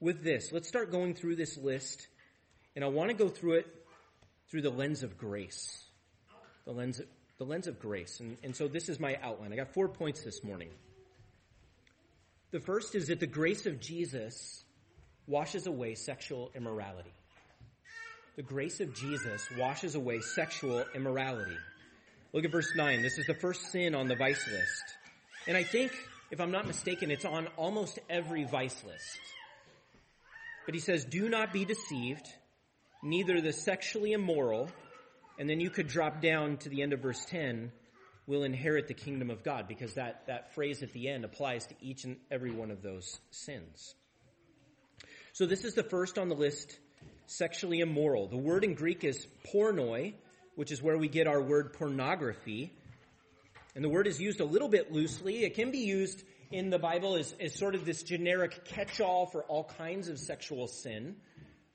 with 0.00 0.22
this, 0.22 0.52
let's 0.52 0.68
start 0.68 0.90
going 0.90 1.14
through 1.14 1.36
this 1.36 1.56
list, 1.56 2.06
and 2.74 2.84
I 2.84 2.88
want 2.88 3.10
to 3.10 3.14
go 3.14 3.28
through 3.28 3.54
it 3.54 3.66
through 4.50 4.62
the 4.62 4.70
lens 4.70 5.02
of 5.02 5.16
grace. 5.16 5.82
The 6.64 6.72
lens, 6.72 7.00
the 7.38 7.44
lens 7.44 7.66
of 7.66 7.78
grace. 7.78 8.20
And, 8.20 8.36
and 8.42 8.54
so 8.54 8.68
this 8.68 8.88
is 8.88 9.00
my 9.00 9.16
outline. 9.22 9.52
I 9.52 9.56
got 9.56 9.74
four 9.74 9.88
points 9.88 10.22
this 10.22 10.42
morning. 10.44 10.70
The 12.50 12.60
first 12.60 12.94
is 12.94 13.08
that 13.08 13.20
the 13.20 13.26
grace 13.26 13.66
of 13.66 13.80
Jesus 13.80 14.64
washes 15.26 15.66
away 15.66 15.94
sexual 15.94 16.50
immorality. 16.54 17.12
The 18.36 18.42
grace 18.42 18.80
of 18.80 18.94
Jesus 18.94 19.48
washes 19.58 19.94
away 19.94 20.20
sexual 20.20 20.84
immorality. 20.94 21.56
Look 22.32 22.44
at 22.44 22.50
verse 22.50 22.72
9. 22.74 23.02
This 23.02 23.18
is 23.18 23.26
the 23.26 23.34
first 23.34 23.70
sin 23.70 23.94
on 23.94 24.08
the 24.08 24.16
vice 24.16 24.44
list. 24.48 24.82
And 25.46 25.56
I 25.56 25.62
think, 25.62 25.92
if 26.30 26.40
I'm 26.40 26.50
not 26.50 26.66
mistaken, 26.66 27.10
it's 27.10 27.24
on 27.24 27.46
almost 27.56 27.98
every 28.10 28.44
vice 28.44 28.82
list. 28.84 29.18
But 30.64 30.74
he 30.74 30.80
says, 30.80 31.04
do 31.04 31.28
not 31.28 31.52
be 31.52 31.64
deceived, 31.64 32.26
neither 33.02 33.40
the 33.40 33.52
sexually 33.52 34.12
immoral, 34.12 34.70
and 35.38 35.48
then 35.48 35.60
you 35.60 35.70
could 35.70 35.88
drop 35.88 36.20
down 36.20 36.56
to 36.58 36.68
the 36.68 36.82
end 36.82 36.92
of 36.92 37.00
verse 37.00 37.24
10, 37.26 37.70
will 38.26 38.44
inherit 38.44 38.88
the 38.88 38.94
kingdom 38.94 39.30
of 39.30 39.42
God, 39.42 39.68
because 39.68 39.94
that, 39.94 40.26
that 40.26 40.54
phrase 40.54 40.82
at 40.82 40.92
the 40.92 41.08
end 41.08 41.24
applies 41.24 41.66
to 41.66 41.74
each 41.80 42.04
and 42.04 42.16
every 42.30 42.50
one 42.50 42.70
of 42.70 42.82
those 42.82 43.18
sins. 43.30 43.94
So 45.32 45.46
this 45.46 45.64
is 45.64 45.74
the 45.74 45.82
first 45.82 46.18
on 46.18 46.28
the 46.28 46.34
list, 46.34 46.78
sexually 47.26 47.80
immoral. 47.80 48.28
The 48.28 48.36
word 48.36 48.64
in 48.64 48.74
Greek 48.74 49.04
is 49.04 49.26
pornoi, 49.52 50.14
which 50.54 50.70
is 50.70 50.80
where 50.80 50.96
we 50.96 51.08
get 51.08 51.26
our 51.26 51.42
word 51.42 51.72
pornography. 51.74 52.72
And 53.74 53.84
the 53.84 53.88
word 53.88 54.06
is 54.06 54.20
used 54.20 54.40
a 54.40 54.44
little 54.44 54.68
bit 54.68 54.92
loosely. 54.92 55.44
It 55.44 55.54
can 55.54 55.72
be 55.72 55.78
used 55.78 56.22
in 56.54 56.70
the 56.70 56.78
Bible 56.78 57.16
is, 57.16 57.34
as 57.40 57.52
sort 57.52 57.74
of 57.74 57.84
this 57.84 58.04
generic 58.04 58.64
catch-all 58.64 59.26
for 59.26 59.42
all 59.42 59.64
kinds 59.64 60.08
of 60.08 60.20
sexual 60.20 60.68
sin. 60.68 61.16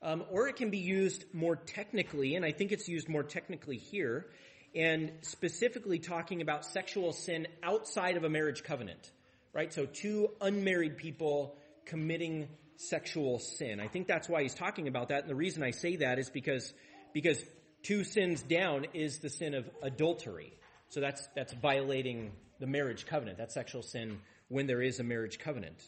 Um, 0.02 0.24
or 0.30 0.48
it 0.48 0.56
can 0.56 0.70
be 0.70 0.78
used 0.78 1.26
more 1.34 1.54
technically, 1.54 2.34
and 2.34 2.46
I 2.46 2.52
think 2.52 2.72
it's 2.72 2.88
used 2.88 3.06
more 3.06 3.22
technically 3.22 3.76
here, 3.76 4.30
and 4.74 5.12
specifically 5.20 5.98
talking 5.98 6.40
about 6.40 6.64
sexual 6.64 7.12
sin 7.12 7.46
outside 7.62 8.16
of 8.16 8.24
a 8.24 8.30
marriage 8.30 8.64
covenant, 8.64 9.12
right? 9.52 9.70
So 9.70 9.84
two 9.84 10.30
unmarried 10.40 10.96
people 10.96 11.58
committing 11.84 12.48
sexual 12.76 13.38
sin. 13.38 13.80
I 13.80 13.88
think 13.88 14.06
that's 14.06 14.30
why 14.30 14.42
he's 14.42 14.54
talking 14.54 14.88
about 14.88 15.08
that. 15.08 15.22
And 15.22 15.30
the 15.30 15.34
reason 15.34 15.62
I 15.62 15.72
say 15.72 15.96
that 15.96 16.18
is 16.18 16.30
because, 16.30 16.72
because 17.12 17.44
two 17.82 18.02
sins 18.04 18.42
down 18.42 18.86
is 18.94 19.18
the 19.18 19.28
sin 19.28 19.52
of 19.52 19.68
adultery. 19.82 20.54
So 20.88 21.00
that's, 21.00 21.28
that's 21.36 21.52
violating 21.52 22.32
the 22.58 22.66
marriage 22.66 23.04
covenant. 23.04 23.36
That's 23.36 23.52
sexual 23.52 23.82
sin 23.82 24.18
when 24.50 24.66
there 24.66 24.82
is 24.82 25.00
a 25.00 25.02
marriage 25.02 25.38
covenant. 25.38 25.80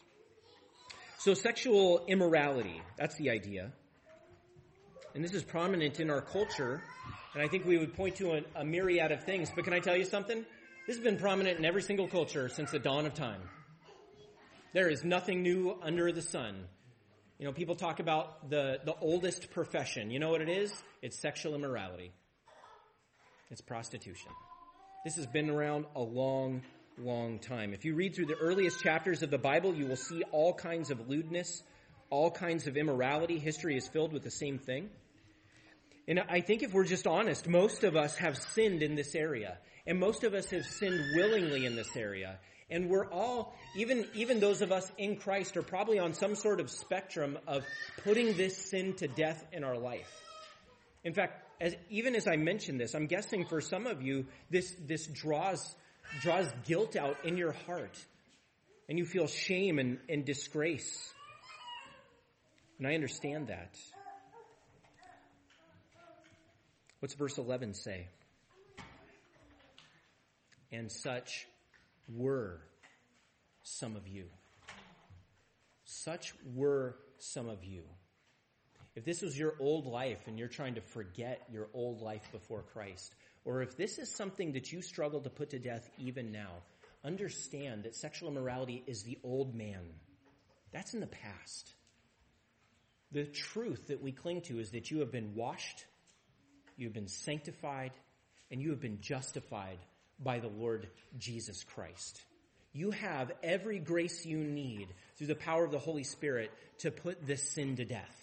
So 1.19 1.35
sexual 1.35 2.07
immorality, 2.09 2.81
that's 2.97 3.17
the 3.17 3.29
idea. 3.29 3.73
And 5.15 5.23
this 5.23 5.35
is 5.35 5.43
prominent 5.43 6.01
in 6.01 6.09
our 6.09 6.23
culture. 6.23 6.83
And 7.35 7.43
I 7.43 7.49
think 7.49 7.67
we 7.67 7.77
would 7.77 7.93
point 7.95 8.17
to 8.17 8.33
a, 8.33 8.43
a 8.57 8.65
myriad 8.65 9.13
of 9.13 9.25
things. 9.25 9.51
But 9.55 9.65
can 9.65 9.75
I 9.75 9.81
tell 9.81 9.97
you 9.97 10.07
something? 10.07 10.45
This 10.87 10.97
has 10.97 11.05
been 11.05 11.19
prominent 11.19 11.59
in 11.59 11.65
every 11.65 11.83
single 11.83 12.09
culture 12.09 12.49
since 12.49 12.71
the 12.71 12.79
dawn 12.79 13.05
of 13.05 13.15
time. 13.15 13.43
There 14.73 14.89
is 14.89 15.05
nothing 15.05 15.43
new 15.43 15.77
under 15.83 16.11
the 16.13 16.23
sun. 16.23 16.65
You 17.39 17.47
know, 17.47 17.53
people 17.53 17.75
talk 17.75 18.01
about 18.01 18.49
the, 18.49 18.79
the 18.85 18.95
oldest 19.01 19.51
profession. 19.51 20.11
You 20.11 20.19
know 20.19 20.31
what 20.31 20.41
it 20.41 20.49
is? 20.49 20.73
It's 21.03 21.19
sexual 21.19 21.55
immorality. 21.55 22.13
It's 23.51 23.61
prostitution. 23.61 24.31
This 25.05 25.17
has 25.17 25.27
been 25.27 25.51
around 25.51 25.85
a 25.95 26.01
long, 26.01 26.63
long 26.99 27.39
time. 27.39 27.73
If 27.73 27.85
you 27.85 27.95
read 27.95 28.15
through 28.15 28.27
the 28.27 28.37
earliest 28.37 28.81
chapters 28.83 29.23
of 29.23 29.31
the 29.31 29.39
Bible, 29.39 29.75
you 29.75 29.87
will 29.87 29.97
see 29.97 30.23
all 30.33 30.53
kinds 30.53 30.91
of 30.91 31.09
lewdness, 31.09 31.63
all 32.11 32.31
kinds 32.31 32.67
of 32.67 32.77
immorality. 32.77 33.39
History 33.39 33.77
is 33.77 33.89
filled 33.89 34.13
with 34.13 34.23
the 34.23 34.31
same 34.31 34.59
thing. 34.59 34.91
And 36.09 36.21
I 36.29 36.41
think 36.41 36.63
if 36.63 36.73
we're 36.73 36.85
just 36.85 37.07
honest, 37.07 37.49
most 37.49 37.85
of 37.85 37.97
us 37.97 38.17
have 38.17 38.37
sinned 38.37 38.83
in 38.83 38.95
this 38.95 39.15
area. 39.15 39.59
And 39.87 39.99
most 39.99 40.25
of 40.25 40.35
us 40.35 40.51
have 40.51 40.65
sinned 40.65 41.01
willingly 41.17 41.65
in 41.67 41.77
this 41.77 41.97
area. 41.97 42.39
And 42.71 42.89
we're 42.89 43.11
all, 43.11 43.55
even, 43.77 44.07
even 44.15 44.41
those 44.41 44.63
of 44.63 44.73
us 44.73 44.91
in 44.97 45.17
Christ 45.17 45.57
are 45.57 45.63
probably 45.63 45.99
on 45.99 46.15
some 46.15 46.35
sort 46.35 46.61
of 46.61 46.71
spectrum 46.71 47.39
of 47.47 47.65
putting 48.03 48.37
this 48.37 48.57
sin 48.71 48.95
to 48.95 49.09
death 49.09 49.45
in 49.53 49.63
our 49.65 49.77
life. 49.77 50.11
In 51.05 51.13
fact, 51.13 51.43
as, 51.61 51.75
even 51.91 52.15
as 52.15 52.27
I 52.27 52.37
mention 52.37 52.79
this, 52.79 52.95
I'm 52.95 53.07
guessing 53.07 53.45
for 53.45 53.61
some 53.61 53.87
of 53.87 54.03
you, 54.03 54.27
this, 54.51 54.75
this 54.87 55.07
draws, 55.07 55.75
draws 56.21 56.47
guilt 56.67 56.97
out 56.97 57.17
in 57.25 57.37
your 57.37 57.53
heart. 57.53 57.99
And 58.89 58.99
you 58.99 59.05
feel 59.05 59.27
shame 59.27 59.79
and, 59.79 59.99
and 60.09 60.25
disgrace. 60.25 61.13
And 62.79 62.87
I 62.87 62.95
understand 62.95 63.49
that. 63.49 63.77
What's 67.01 67.15
verse 67.15 67.39
11 67.39 67.75
say? 67.75 68.09
And 70.71 70.91
such 70.91 71.47
were 72.09 72.61
some 73.63 73.97
of 73.97 74.07
you. 74.07 74.27
Such 75.85 76.33
were 76.55 76.97
some 77.19 77.49
of 77.49 77.65
you. 77.65 77.83
If 78.95 79.05
this 79.05 79.23
was 79.23 79.39
your 79.39 79.55
old 79.59 79.87
life 79.87 80.27
and 80.27 80.39
you're 80.39 80.49
trying 80.49 80.75
to 80.75 80.81
forget 80.81 81.43
your 81.51 81.69
old 81.73 82.03
life 82.03 82.29
before 82.31 82.63
Christ, 82.73 83.15
or 83.45 83.63
if 83.63 83.77
this 83.77 83.99
is 83.99 84.11
something 84.11 84.53
that 84.53 84.73
you 84.73 84.83
struggle 84.83 85.21
to 85.21 85.31
put 85.31 85.51
to 85.51 85.59
death 85.59 85.89
even 85.99 86.33
now, 86.33 86.63
understand 87.05 87.85
that 87.85 87.97
sexual 87.97 88.31
immorality 88.31 88.83
is 88.87 89.03
the 89.03 89.19
old 89.25 89.55
man. 89.55 89.81
That's 90.73 90.95
in 90.95 91.01
the 91.01 91.07
past. 91.07 91.73
The 93.11 93.25
truth 93.25 93.89
that 93.89 94.03
we 94.03 94.13
cling 94.13 94.43
to 94.43 94.59
is 94.59 94.71
that 94.71 94.91
you 94.91 95.01
have 95.01 95.11
been 95.11 95.35
washed, 95.35 95.85
you 96.77 96.87
have 96.87 96.95
been 96.95 97.09
sanctified, 97.09 97.93
and 98.51 98.63
you 98.63 98.71
have 98.71 98.81
been 98.81 99.01
justified 99.01 99.79
by 100.19 100.39
the 100.39 100.49
Lord 100.49 100.89
Jesus 101.19 101.65
Christ. 101.65 102.23
You 102.73 102.91
have 102.93 103.33
every 103.43 103.79
grace 103.79 104.25
you 104.25 104.39
need 104.39 104.89
through 105.17 105.27
the 105.27 105.35
power 105.35 105.65
of 105.65 105.73
the 105.73 105.79
Holy 105.79 106.05
Spirit 106.05 106.51
to 106.79 106.91
put 106.91 107.27
this 107.27 107.51
sin 107.51 107.77
to 107.77 107.85
death. 107.85 108.22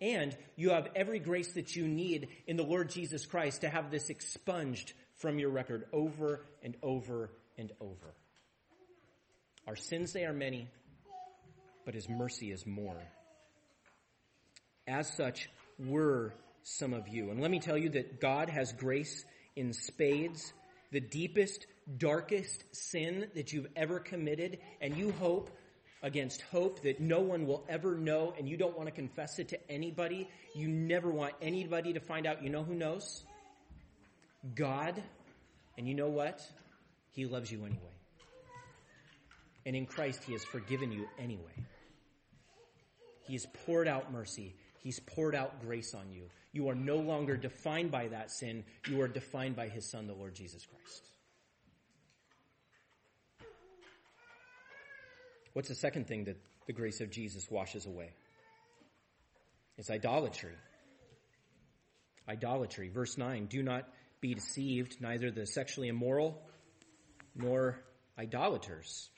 And 0.00 0.36
you 0.56 0.70
have 0.70 0.88
every 0.94 1.18
grace 1.18 1.52
that 1.54 1.74
you 1.74 1.88
need 1.88 2.28
in 2.46 2.56
the 2.56 2.62
Lord 2.62 2.90
Jesus 2.90 3.26
Christ 3.26 3.62
to 3.62 3.68
have 3.68 3.90
this 3.90 4.10
expunged 4.10 4.92
from 5.16 5.38
your 5.38 5.50
record 5.50 5.86
over 5.92 6.44
and 6.62 6.76
over 6.82 7.30
and 7.56 7.72
over. 7.80 8.14
Our 9.66 9.76
sins, 9.76 10.12
they 10.12 10.24
are 10.24 10.32
many, 10.32 10.68
but 11.84 11.94
His 11.94 12.08
mercy 12.08 12.52
is 12.52 12.66
more. 12.66 13.02
As 14.86 15.12
such, 15.14 15.50
were 15.78 16.32
some 16.62 16.94
of 16.94 17.08
you. 17.08 17.30
And 17.30 17.40
let 17.40 17.50
me 17.50 17.60
tell 17.60 17.76
you 17.76 17.90
that 17.90 18.20
God 18.20 18.48
has 18.48 18.72
grace 18.72 19.24
in 19.56 19.72
spades 19.72 20.52
the 20.90 21.00
deepest, 21.00 21.66
darkest 21.96 22.64
sin 22.72 23.28
that 23.34 23.52
you've 23.52 23.68
ever 23.76 24.00
committed, 24.00 24.58
and 24.80 24.96
you 24.96 25.12
hope 25.12 25.50
against 26.02 26.42
hope 26.42 26.82
that 26.82 27.00
no 27.00 27.20
one 27.20 27.46
will 27.46 27.64
ever 27.68 27.96
know, 27.96 28.34
and 28.38 28.48
you 28.48 28.56
don't 28.56 28.76
want 28.76 28.88
to 28.88 28.94
confess 28.94 29.38
it 29.38 29.48
to 29.48 29.70
anybody. 29.70 30.28
You 30.54 30.68
never 30.68 31.10
want 31.10 31.34
anybody 31.42 31.92
to 31.92 32.00
find 32.00 32.26
out. 32.26 32.42
You 32.42 32.50
know 32.50 32.62
who 32.62 32.74
knows? 32.74 33.24
God. 34.54 35.02
And 35.76 35.88
you 35.88 35.94
know 35.94 36.08
what? 36.08 36.42
He 37.12 37.26
loves 37.26 37.50
you 37.50 37.64
anyway. 37.64 37.80
And 39.66 39.76
in 39.76 39.86
Christ, 39.86 40.22
He 40.24 40.32
has 40.32 40.44
forgiven 40.44 40.92
you 40.92 41.06
anyway. 41.18 41.66
He 43.22 43.34
has 43.34 43.46
poured 43.66 43.88
out 43.88 44.12
mercy. 44.12 44.54
He's 44.78 45.00
poured 45.00 45.34
out 45.34 45.60
grace 45.60 45.94
on 45.94 46.10
you. 46.12 46.22
You 46.52 46.68
are 46.70 46.74
no 46.74 46.96
longer 46.96 47.36
defined 47.36 47.90
by 47.90 48.08
that 48.08 48.30
sin. 48.30 48.64
You 48.88 49.00
are 49.02 49.08
defined 49.08 49.56
by 49.56 49.68
His 49.68 49.84
Son, 49.84 50.06
the 50.06 50.14
Lord 50.14 50.34
Jesus 50.34 50.64
Christ. 50.64 51.08
What's 55.58 55.70
the 55.70 55.74
second 55.74 56.06
thing 56.06 56.22
that 56.26 56.36
the 56.68 56.72
grace 56.72 57.00
of 57.00 57.10
Jesus 57.10 57.50
washes 57.50 57.84
away? 57.84 58.10
It's 59.76 59.90
idolatry. 59.90 60.54
Idolatry. 62.28 62.90
Verse 62.90 63.18
9 63.18 63.46
Do 63.46 63.64
not 63.64 63.88
be 64.20 64.34
deceived, 64.34 65.00
neither 65.00 65.32
the 65.32 65.46
sexually 65.46 65.88
immoral 65.88 66.40
nor 67.34 67.80
idolaters. 68.16 69.08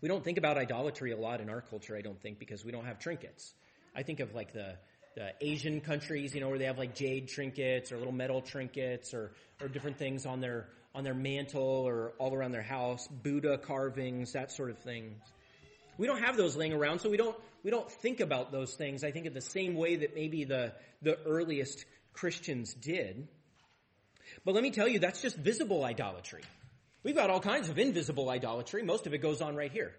We 0.00 0.08
don't 0.08 0.22
think 0.22 0.38
about 0.38 0.56
idolatry 0.56 1.10
a 1.10 1.16
lot 1.16 1.40
in 1.40 1.50
our 1.50 1.62
culture, 1.62 1.96
I 1.96 2.00
don't 2.00 2.22
think, 2.22 2.38
because 2.38 2.64
we 2.64 2.70
don't 2.70 2.86
have 2.86 3.00
trinkets. 3.00 3.54
I 3.92 4.04
think 4.04 4.20
of 4.20 4.36
like 4.36 4.52
the, 4.52 4.76
the 5.16 5.32
Asian 5.40 5.80
countries, 5.80 6.32
you 6.32 6.42
know, 6.42 6.48
where 6.48 6.60
they 6.60 6.66
have 6.66 6.78
like 6.78 6.94
jade 6.94 7.26
trinkets 7.26 7.90
or 7.90 7.98
little 7.98 8.12
metal 8.12 8.40
trinkets 8.40 9.12
or, 9.12 9.32
or 9.60 9.66
different 9.66 9.98
things 9.98 10.26
on 10.26 10.40
their, 10.40 10.68
on 10.94 11.04
their 11.04 11.14
mantle 11.14 11.62
or 11.62 12.12
all 12.18 12.34
around 12.34 12.52
their 12.52 12.62
house, 12.62 13.06
Buddha 13.08 13.58
carvings, 13.58 14.32
that 14.32 14.52
sort 14.52 14.70
of 14.70 14.78
thing. 14.78 15.16
We 15.98 16.06
don't 16.06 16.22
have 16.22 16.36
those 16.36 16.56
laying 16.56 16.72
around, 16.72 17.00
so 17.00 17.10
we 17.10 17.16
don't, 17.16 17.36
we 17.62 17.70
don't 17.70 17.90
think 17.90 18.20
about 18.20 18.52
those 18.52 18.74
things, 18.74 19.04
I 19.04 19.10
think, 19.10 19.26
in 19.26 19.34
the 19.34 19.40
same 19.40 19.74
way 19.74 19.96
that 19.96 20.14
maybe 20.14 20.44
the, 20.44 20.72
the 21.02 21.18
earliest 21.24 21.84
Christians 22.12 22.74
did. 22.74 23.28
But 24.44 24.54
let 24.54 24.62
me 24.62 24.70
tell 24.70 24.88
you, 24.88 24.98
that's 24.98 25.20
just 25.20 25.36
visible 25.36 25.84
idolatry. 25.84 26.42
We've 27.02 27.14
got 27.14 27.30
all 27.30 27.40
kinds 27.40 27.68
of 27.68 27.78
invisible 27.78 28.30
idolatry. 28.30 28.82
Most 28.82 29.06
of 29.06 29.14
it 29.14 29.18
goes 29.18 29.40
on 29.40 29.56
right 29.56 29.70
here 29.70 29.92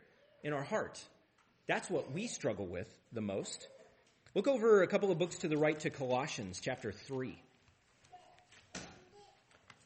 in 0.43 0.53
our 0.53 0.63
heart. 0.63 1.01
That's 1.67 1.89
what 1.89 2.11
we 2.11 2.27
struggle 2.27 2.65
with 2.65 2.87
the 3.11 3.21
most. 3.21 3.67
Look 4.33 4.47
over 4.47 4.81
a 4.81 4.87
couple 4.87 5.11
of 5.11 5.19
books 5.19 5.37
to 5.39 5.47
the 5.47 5.57
right 5.57 5.79
to 5.81 5.89
Colossians 5.89 6.59
chapter 6.61 6.91
3. 6.91 7.37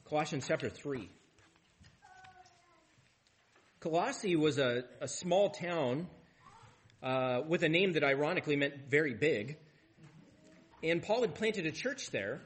Colossians 0.10 0.46
chapter 0.48 0.70
3. 0.72 1.08
Colossae 3.80 4.36
was 4.36 4.58
a, 4.58 4.86
a 5.00 5.08
small 5.08 5.52
town 5.52 6.08
uh, 7.04 7.42
with 7.48 7.62
a 7.62 7.70
name 7.70 7.94
that 7.94 8.04
ironically 8.04 8.56
meant 8.56 8.90
very 8.90 9.14
big. 9.14 9.58
And 10.82 11.04
Paul 11.04 11.22
had 11.22 11.36
planted 11.36 11.68
a 11.68 11.72
church 11.72 12.10
there. 12.10 12.42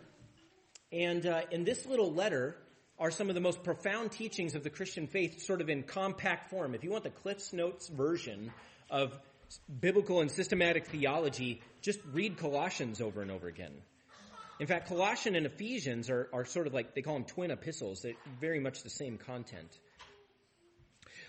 And 0.92 1.26
uh, 1.26 1.44
in 1.52 1.64
this 1.64 1.86
little 1.86 2.12
letter 2.12 2.58
are 3.00 3.12
some 3.12 3.30
of 3.30 3.36
the 3.36 3.42
most 3.42 3.64
profound 3.64 4.12
teachings 4.12 4.56
of 4.56 4.64
the 4.66 4.70
Christian 4.70 5.08
faith, 5.08 5.42
sort 5.42 5.62
of 5.62 5.70
in 5.70 5.84
compact 5.84 6.50
form. 6.50 6.76
If 6.76 6.84
you 6.84 6.92
want 6.92 7.06
the 7.06 7.12
Cliff's 7.12 7.54
Notes 7.54 7.88
version 7.88 8.52
of 8.90 9.18
biblical 9.80 10.20
and 10.20 10.30
systematic 10.30 10.88
theology, 10.88 11.62
just 11.82 12.00
read 12.12 12.38
Colossians 12.38 13.00
over 13.00 13.22
and 13.22 13.32
over 13.32 13.48
again. 13.48 13.72
In 14.60 14.68
fact, 14.68 14.88
Colossians 14.88 15.36
and 15.36 15.46
Ephesians 15.46 16.10
are, 16.10 16.30
are 16.32 16.46
sort 16.46 16.68
of 16.68 16.74
like, 16.74 16.94
they 16.94 17.02
call 17.02 17.16
them 17.16 17.26
twin 17.26 17.52
epistles. 17.52 18.02
They're 18.02 18.14
very 18.40 18.60
much 18.60 18.84
the 18.84 18.90
same 18.90 19.18
content. 19.18 19.78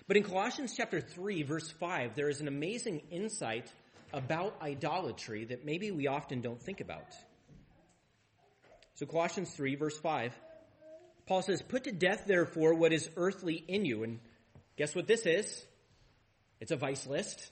But 0.07 0.17
in 0.17 0.23
Colossians 0.23 0.75
chapter 0.77 1.01
3, 1.01 1.43
verse 1.45 1.71
5, 1.71 2.15
there 2.15 2.29
is 2.29 2.41
an 2.41 2.49
amazing 2.49 3.03
insight 3.11 3.73
about 4.13 4.57
idolatry 4.61 5.47
that 5.47 5.65
maybe 5.65 5.91
we 5.91 6.07
often 6.07 6.43
don't 6.43 6.63
think 6.63 6.81
about. 6.81 7.07
So 8.97 9.07
Colossians 9.07 9.51
3, 9.51 9.75
verse 9.77 9.99
5, 9.99 10.33
Paul 11.27 11.43
says, 11.43 11.63
Put 11.63 11.85
to 11.85 11.93
death, 11.93 12.25
therefore, 12.27 12.75
what 12.75 12.93
is 12.93 13.09
earthly 13.17 13.55
in 13.55 13.87
you. 13.87 14.05
And 14.05 14.21
guess 14.77 14.95
what 14.95 15.07
this 15.07 15.25
is? 15.25 15.65
It's 16.61 16.71
a 16.71 16.77
vice 16.77 17.07
list. 17.07 17.51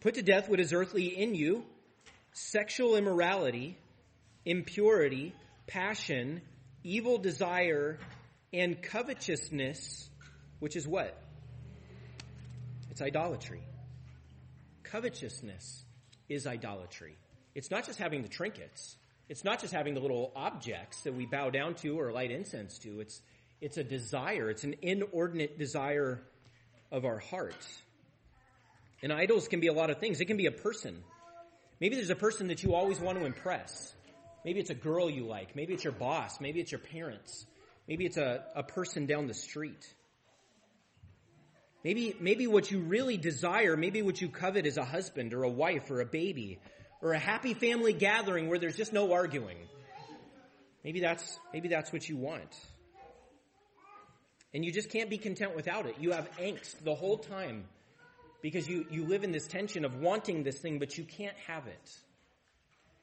Put 0.00 0.14
to 0.14 0.22
death 0.22 0.48
what 0.48 0.60
is 0.60 0.72
earthly 0.72 1.06
in 1.06 1.34
you 1.34 1.64
sexual 2.32 2.96
immorality, 2.96 3.76
impurity, 4.44 5.34
passion, 5.66 6.40
evil 6.82 7.18
desire, 7.18 7.98
and 8.52 8.80
covetousness, 8.82 10.08
which 10.58 10.76
is 10.76 10.86
what? 10.86 11.16
It's 12.90 13.02
idolatry. 13.02 13.62
Covetousness 14.82 15.84
is 16.28 16.46
idolatry. 16.46 17.16
It's 17.54 17.70
not 17.70 17.86
just 17.86 17.98
having 17.98 18.22
the 18.22 18.28
trinkets. 18.28 18.96
It's 19.28 19.44
not 19.44 19.60
just 19.60 19.72
having 19.72 19.94
the 19.94 20.00
little 20.00 20.32
objects 20.34 21.02
that 21.02 21.14
we 21.14 21.26
bow 21.26 21.50
down 21.50 21.74
to 21.76 22.00
or 22.00 22.12
light 22.12 22.30
incense 22.30 22.78
to. 22.80 23.00
It's, 23.00 23.20
it's 23.60 23.76
a 23.76 23.84
desire. 23.84 24.50
It's 24.50 24.64
an 24.64 24.74
inordinate 24.82 25.58
desire 25.58 26.20
of 26.90 27.04
our 27.04 27.18
heart. 27.18 27.66
And 29.02 29.12
idols 29.12 29.48
can 29.48 29.60
be 29.60 29.68
a 29.68 29.72
lot 29.72 29.90
of 29.90 29.98
things. 29.98 30.20
It 30.20 30.26
can 30.26 30.36
be 30.36 30.46
a 30.46 30.52
person. 30.52 31.02
Maybe 31.80 31.96
there's 31.96 32.10
a 32.10 32.16
person 32.16 32.48
that 32.48 32.62
you 32.62 32.74
always 32.74 33.00
want 33.00 33.18
to 33.18 33.24
impress. 33.24 33.94
Maybe 34.44 34.60
it's 34.60 34.70
a 34.70 34.74
girl 34.74 35.10
you 35.10 35.26
like. 35.26 35.54
Maybe 35.54 35.74
it's 35.74 35.84
your 35.84 35.92
boss. 35.92 36.40
Maybe 36.40 36.60
it's 36.60 36.72
your 36.72 36.80
parents. 36.80 37.46
Maybe 37.86 38.06
it's 38.06 38.16
a, 38.16 38.44
a 38.54 38.62
person 38.62 39.06
down 39.06 39.26
the 39.26 39.34
street. 39.34 39.84
Maybe, 41.82 42.14
maybe 42.20 42.46
what 42.46 42.70
you 42.70 42.80
really 42.80 43.16
desire, 43.16 43.76
maybe 43.76 44.02
what 44.02 44.20
you 44.20 44.28
covet 44.28 44.66
is 44.66 44.76
a 44.76 44.84
husband 44.84 45.32
or 45.32 45.44
a 45.44 45.48
wife 45.50 45.90
or 45.90 46.00
a 46.00 46.06
baby 46.06 46.60
or 47.00 47.12
a 47.12 47.18
happy 47.18 47.54
family 47.54 47.94
gathering 47.94 48.48
where 48.48 48.58
there's 48.58 48.76
just 48.76 48.92
no 48.92 49.12
arguing. 49.12 49.56
Maybe 50.84 51.00
that's, 51.00 51.38
maybe 51.52 51.68
that's 51.68 51.92
what 51.92 52.08
you 52.08 52.16
want. 52.16 52.54
And 54.52 54.64
you 54.64 54.72
just 54.72 54.90
can't 54.90 55.08
be 55.08 55.16
content 55.16 55.54
without 55.56 55.86
it. 55.86 55.96
You 56.00 56.12
have 56.12 56.30
angst 56.38 56.84
the 56.84 56.94
whole 56.94 57.18
time 57.18 57.64
because 58.42 58.68
you, 58.68 58.86
you 58.90 59.06
live 59.06 59.24
in 59.24 59.32
this 59.32 59.46
tension 59.46 59.84
of 59.84 59.96
wanting 59.96 60.42
this 60.42 60.58
thing, 60.58 60.78
but 60.78 60.98
you 60.98 61.04
can't 61.04 61.36
have 61.46 61.66
it. 61.66 61.90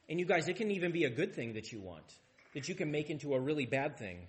And 0.10 0.20
you 0.20 0.26
guys, 0.26 0.48
it 0.48 0.56
can 0.56 0.72
even 0.72 0.92
be 0.92 1.04
a 1.04 1.10
good 1.10 1.34
thing 1.36 1.54
that 1.54 1.72
you 1.72 1.80
want, 1.80 2.14
that 2.54 2.70
you 2.70 2.76
can 2.76 2.92
make 2.92 3.10
into 3.10 3.34
a 3.34 3.40
really 3.40 3.66
bad 3.66 3.98
thing. 3.98 4.28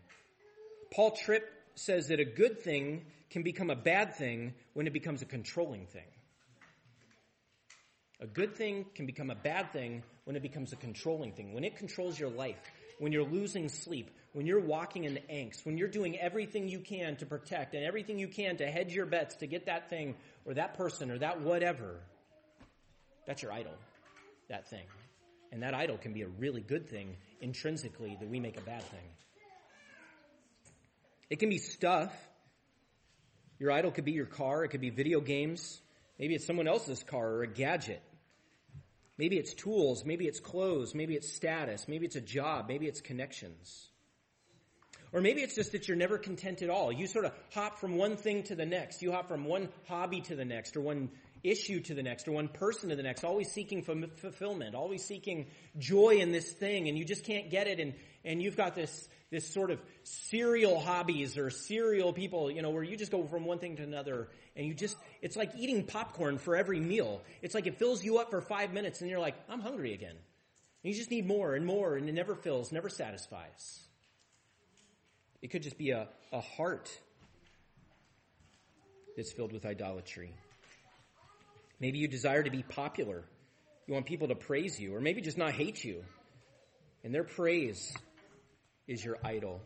Paul 0.93 1.13
Tripp 1.13 1.49
says 1.75 2.09
that 2.09 2.19
a 2.19 2.25
good 2.25 2.61
thing 2.61 3.05
can 3.31 3.43
become 3.43 3.71
a 3.71 3.77
bad 3.77 4.17
thing 4.17 4.55
when 4.75 4.87
it 4.87 4.93
becomes 4.93 5.23
a 5.23 5.27
controlling 5.27 5.87
thing. 5.87 6.03
A 8.21 8.27
good 8.27 8.57
thing 8.57 8.87
can 8.95 9.07
become 9.07 9.31
a 9.31 9.37
bad 9.37 9.73
thing 9.73 10.03
when 10.25 10.35
it 10.35 10.43
becomes 10.43 10.73
a 10.73 10.77
controlling 10.77 11.33
thing. 11.33 11.53
When 11.53 11.63
it 11.63 11.77
controls 11.77 12.19
your 12.19 12.31
life, 12.31 12.59
when 12.99 13.13
you're 13.13 13.29
losing 13.29 13.69
sleep, 13.69 14.11
when 14.33 14.45
you're 14.47 14.61
walking 14.61 15.05
in 15.05 15.15
the 15.15 15.23
angst, 15.33 15.65
when 15.65 15.79
you're 15.79 15.89
doing 15.89 16.19
everything 16.19 16.69
you 16.69 16.81
can 16.81 17.17
to 17.17 17.27
protect 17.27 17.75
and 17.75 17.85
everything 17.85 18.19
you 18.19 18.29
can 18.29 18.57
to 18.57 18.67
hedge 18.67 18.93
your 18.93 19.07
bets 19.07 19.37
to 19.37 19.47
get 19.47 19.67
that 19.67 19.89
thing 19.89 20.17
or 20.45 20.55
that 20.55 20.75
person 20.75 21.13
or 21.13 21.19
that 21.19 21.41
whatever, 21.41 22.01
that's 23.27 23.43
your 23.43 23.53
idol, 23.53 23.75
that 24.49 24.69
thing. 24.69 24.85
And 25.51 25.63
that 25.63 25.75
idol 25.75 25.97
can 25.97 26.13
be 26.13 26.23
a 26.23 26.29
really 26.29 26.61
good 26.61 26.89
thing 26.89 27.17
intrinsically 27.41 28.17
that 28.21 28.29
we 28.29 28.41
make 28.41 28.59
a 28.59 28.63
bad 28.63 28.83
thing. 28.83 29.09
It 31.31 31.39
can 31.39 31.49
be 31.49 31.59
stuff. 31.59 32.13
Your 33.59 33.73
idol 33.73 33.91
could 33.91 34.05
be 34.05 34.13
your 34.13 34.27
car, 34.27 34.65
it 34.65 34.69
could 34.69 34.81
be 34.81 34.91
video 34.91 35.21
games, 35.21 35.81
maybe 36.19 36.35
it's 36.35 36.47
someone 36.47 36.69
else's 36.69 37.03
car 37.03 37.29
or 37.29 37.43
a 37.43 37.49
gadget. 37.49 38.03
Maybe 39.17 39.37
it's 39.37 39.53
tools, 39.53 40.05
maybe 40.05 40.29
it's 40.29 40.39
clothes, 40.39 40.95
maybe 40.95 41.17
it's 41.17 41.33
status, 41.33 41.89
maybe 41.89 42.07
it's 42.07 42.15
a 42.15 42.21
job, 42.21 42.67
maybe 42.69 42.87
it's 42.87 43.01
connections. 43.01 43.89
Or 45.13 45.21
maybe 45.21 45.41
it's 45.41 45.57
just 45.57 45.73
that 45.73 45.89
you're 45.89 45.97
never 45.97 46.19
content 46.19 46.63
at 46.63 46.71
all. 46.71 46.93
You 46.93 47.09
sort 47.09 47.25
of 47.25 47.33
hop 47.53 47.79
from 47.79 47.97
one 47.97 48.17
thing 48.17 48.45
to 48.45 48.55
the 48.55 48.67
next. 48.67 49.03
You 49.03 49.11
hop 49.11 49.27
from 49.27 49.45
one 49.45 49.71
hobby 49.89 50.21
to 50.23 50.37
the 50.37 50.45
next, 50.45 50.77
or 50.77 50.83
one 50.83 51.11
issue 51.51 51.81
to 51.81 51.95
the 51.95 52.03
next, 52.03 52.29
or 52.29 52.33
one 52.33 52.49
person 52.49 52.91
to 52.91 52.97
the 52.97 53.03
next, 53.03 53.25
always 53.25 53.51
seeking 53.51 53.83
fulfillment, 53.83 54.75
always 54.75 55.05
seeking 55.05 55.47
joy 55.79 56.17
in 56.17 56.33
this 56.33 56.51
thing, 56.51 56.89
and 56.89 56.97
you 56.97 57.05
just 57.05 57.25
can't 57.25 57.51
get 57.51 57.67
it, 57.67 57.81
and, 57.81 57.95
and 58.25 58.43
you've 58.43 58.57
got 58.57 58.75
this, 58.75 59.09
this 59.31 59.47
sort 59.47 59.71
of 59.71 59.81
serial 60.05 60.81
hobbies 60.81 61.37
or 61.37 61.51
serial 61.51 62.13
people, 62.13 62.51
you 62.51 62.63
know, 62.63 62.71
where 62.71 62.83
you 62.83 62.97
just 62.97 63.13
go 63.13 63.27
from 63.27 63.45
one 63.45 63.59
thing 63.59 63.77
to 63.77 63.83
another 63.83 64.29
and 64.57 64.67
you 64.67 64.75
just, 64.75 64.97
it's 65.21 65.37
like 65.37 65.53
eating 65.57 65.85
popcorn 65.85 66.39
for 66.39 66.57
every 66.57 66.81
meal. 66.81 67.21
It's 67.43 67.55
like 67.55 67.67
it 67.67 67.79
fills 67.79 68.03
you 68.03 68.19
up 68.19 68.31
for 68.31 68.41
five 68.41 68.73
minutes 68.73 69.01
and 69.01 69.11
you're 69.11 69.21
like, 69.21 69.35
I'm 69.49 69.61
hungry 69.61 69.93
again. 69.93 70.17
And 70.83 70.93
you 70.93 70.95
just 70.95 71.11
need 71.11 71.27
more 71.27 71.55
and 71.55 71.67
more 71.67 71.97
and 71.97 72.09
it 72.09 72.13
never 72.13 72.35
fills, 72.35 72.73
never 72.73 72.89
satisfies. 72.89 73.81
It 75.43 75.51
could 75.51 75.63
just 75.63 75.79
be 75.79 75.91
a, 75.91 76.09
a 76.33 76.41
heart 76.41 76.91
that's 79.17 79.31
filled 79.31 79.53
with 79.53 79.67
idolatry. 79.67 80.33
Maybe 81.81 81.99
you 81.99 82.09
desire 82.09 82.43
to 82.43 82.51
be 82.51 82.63
popular. 82.63 83.25
You 83.87 83.95
want 83.95 84.07
people 84.07 84.29
to 84.29 84.35
praise 84.35 84.79
you 84.79 84.95
or 84.95 85.01
maybe 85.01 85.21
just 85.21 85.39
not 85.39 85.53
hate 85.53 85.83
you. 85.85 86.05
And 87.05 87.15
their 87.15 87.25
praise 87.25 87.95
is 88.87 89.05
your 89.05 89.19
idol. 89.25 89.61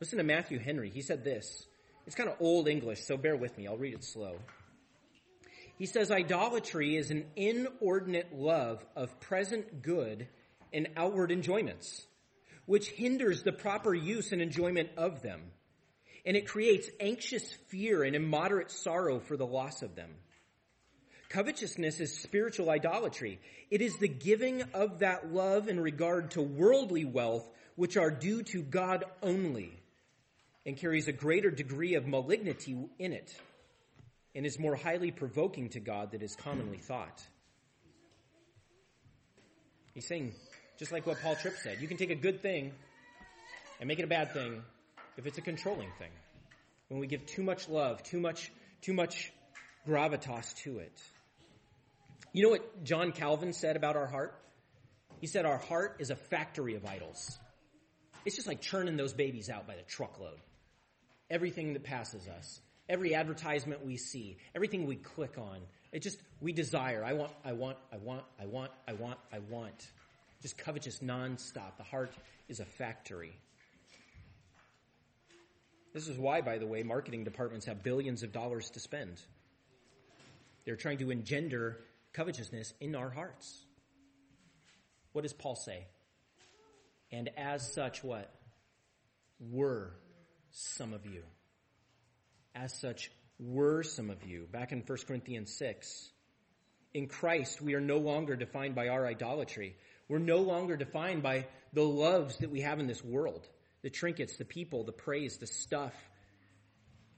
Listen 0.00 0.18
to 0.18 0.24
Matthew 0.24 0.58
Henry. 0.58 0.90
He 0.90 1.02
said 1.02 1.24
this. 1.24 1.66
It's 2.06 2.16
kind 2.16 2.28
of 2.28 2.36
old 2.40 2.68
English, 2.68 3.02
so 3.04 3.16
bear 3.16 3.36
with 3.36 3.56
me. 3.56 3.66
I'll 3.66 3.78
read 3.78 3.94
it 3.94 4.04
slow. 4.04 4.36
He 5.78 5.86
says, 5.86 6.10
Idolatry 6.10 6.96
is 6.96 7.10
an 7.10 7.24
inordinate 7.36 8.34
love 8.34 8.84
of 8.94 9.18
present 9.20 9.82
good 9.82 10.28
and 10.72 10.88
outward 10.96 11.32
enjoyments, 11.32 12.06
which 12.66 12.88
hinders 12.88 13.42
the 13.42 13.52
proper 13.52 13.94
use 13.94 14.32
and 14.32 14.42
enjoyment 14.42 14.90
of 14.96 15.22
them. 15.22 15.40
And 16.26 16.36
it 16.36 16.46
creates 16.46 16.88
anxious 17.00 17.50
fear 17.68 18.02
and 18.02 18.14
immoderate 18.14 18.70
sorrow 18.70 19.20
for 19.20 19.36
the 19.36 19.46
loss 19.46 19.82
of 19.82 19.94
them. 19.94 20.10
Covetousness 21.34 21.98
is 21.98 22.16
spiritual 22.16 22.70
idolatry. 22.70 23.40
It 23.68 23.82
is 23.82 23.96
the 23.96 24.06
giving 24.06 24.62
of 24.72 25.00
that 25.00 25.34
love 25.34 25.68
in 25.68 25.80
regard 25.80 26.30
to 26.32 26.42
worldly 26.42 27.04
wealth 27.04 27.44
which 27.74 27.96
are 27.96 28.12
due 28.12 28.44
to 28.44 28.62
God 28.62 29.02
only 29.20 29.76
and 30.64 30.76
carries 30.76 31.08
a 31.08 31.12
greater 31.12 31.50
degree 31.50 31.96
of 31.96 32.06
malignity 32.06 32.76
in 33.00 33.12
it 33.12 33.34
and 34.36 34.46
is 34.46 34.60
more 34.60 34.76
highly 34.76 35.10
provoking 35.10 35.70
to 35.70 35.80
God 35.80 36.12
than 36.12 36.22
is 36.22 36.36
commonly 36.36 36.78
thought. 36.78 37.20
He's 39.92 40.06
saying, 40.06 40.34
just 40.78 40.92
like 40.92 41.04
what 41.04 41.20
Paul 41.20 41.34
Tripp 41.34 41.56
said, 41.56 41.78
you 41.80 41.88
can 41.88 41.96
take 41.96 42.10
a 42.10 42.14
good 42.14 42.42
thing 42.42 42.70
and 43.80 43.88
make 43.88 43.98
it 43.98 44.04
a 44.04 44.06
bad 44.06 44.32
thing 44.32 44.62
if 45.16 45.26
it's 45.26 45.38
a 45.38 45.42
controlling 45.42 45.90
thing. 45.98 46.12
When 46.86 47.00
we 47.00 47.08
give 47.08 47.26
too 47.26 47.42
much 47.42 47.68
love, 47.68 48.04
too 48.04 48.20
much, 48.20 48.52
too 48.82 48.94
much 48.94 49.32
gravitas 49.84 50.54
to 50.62 50.78
it. 50.78 51.02
You 52.34 52.42
know 52.42 52.48
what 52.48 52.82
John 52.82 53.12
Calvin 53.12 53.52
said 53.52 53.76
about 53.76 53.94
our 53.94 54.08
heart? 54.08 54.36
He 55.20 55.28
said 55.28 55.46
our 55.46 55.56
heart 55.56 55.98
is 56.00 56.10
a 56.10 56.16
factory 56.16 56.74
of 56.74 56.84
idols. 56.84 57.38
It's 58.24 58.34
just 58.34 58.48
like 58.48 58.60
churning 58.60 58.96
those 58.96 59.12
babies 59.12 59.48
out 59.48 59.68
by 59.68 59.76
the 59.76 59.82
truckload. 59.82 60.40
Everything 61.30 61.74
that 61.74 61.84
passes 61.84 62.26
us, 62.26 62.60
every 62.88 63.14
advertisement 63.14 63.86
we 63.86 63.96
see, 63.96 64.36
everything 64.52 64.84
we 64.86 64.96
click 64.96 65.38
on, 65.38 65.60
it 65.92 66.02
just, 66.02 66.18
we 66.40 66.52
desire. 66.52 67.04
I 67.04 67.12
want, 67.12 67.30
I 67.44 67.52
want, 67.52 67.78
I 67.92 67.98
want, 67.98 68.24
I 68.40 68.46
want, 68.46 68.72
I 68.88 68.94
want, 68.94 69.18
I 69.32 69.38
want. 69.38 69.88
Just 70.42 70.58
covetous 70.58 70.98
nonstop. 70.98 71.76
The 71.76 71.84
heart 71.84 72.10
is 72.48 72.58
a 72.58 72.64
factory. 72.64 73.32
This 75.92 76.08
is 76.08 76.18
why, 76.18 76.40
by 76.40 76.58
the 76.58 76.66
way, 76.66 76.82
marketing 76.82 77.22
departments 77.22 77.66
have 77.66 77.84
billions 77.84 78.24
of 78.24 78.32
dollars 78.32 78.70
to 78.70 78.80
spend. 78.80 79.20
They're 80.64 80.74
trying 80.74 80.98
to 80.98 81.12
engender 81.12 81.78
covetousness 82.14 82.72
in 82.80 82.94
our 82.94 83.10
hearts. 83.10 83.64
What 85.12 85.22
does 85.22 85.32
Paul 85.32 85.56
say? 85.56 85.86
And 87.12 87.30
as 87.36 87.72
such, 87.72 88.02
what? 88.02 88.32
Were 89.38 89.94
some 90.50 90.92
of 90.94 91.04
you. 91.06 91.22
As 92.54 92.72
such, 92.80 93.10
were 93.38 93.82
some 93.82 94.10
of 94.10 94.24
you. 94.26 94.46
Back 94.50 94.72
in 94.72 94.80
1 94.80 94.98
Corinthians 95.06 95.52
6. 95.56 96.10
In 96.94 97.08
Christ, 97.08 97.60
we 97.60 97.74
are 97.74 97.80
no 97.80 97.98
longer 97.98 98.36
defined 98.36 98.74
by 98.74 98.88
our 98.88 99.06
idolatry. 99.06 99.76
We're 100.08 100.18
no 100.18 100.38
longer 100.38 100.76
defined 100.76 101.22
by 101.22 101.46
the 101.72 101.82
loves 101.82 102.38
that 102.38 102.50
we 102.50 102.60
have 102.60 102.80
in 102.80 102.86
this 102.86 103.04
world 103.04 103.46
the 103.82 103.90
trinkets, 103.90 104.38
the 104.38 104.46
people, 104.46 104.82
the 104.84 104.92
praise, 104.92 105.36
the 105.36 105.46
stuff, 105.46 105.92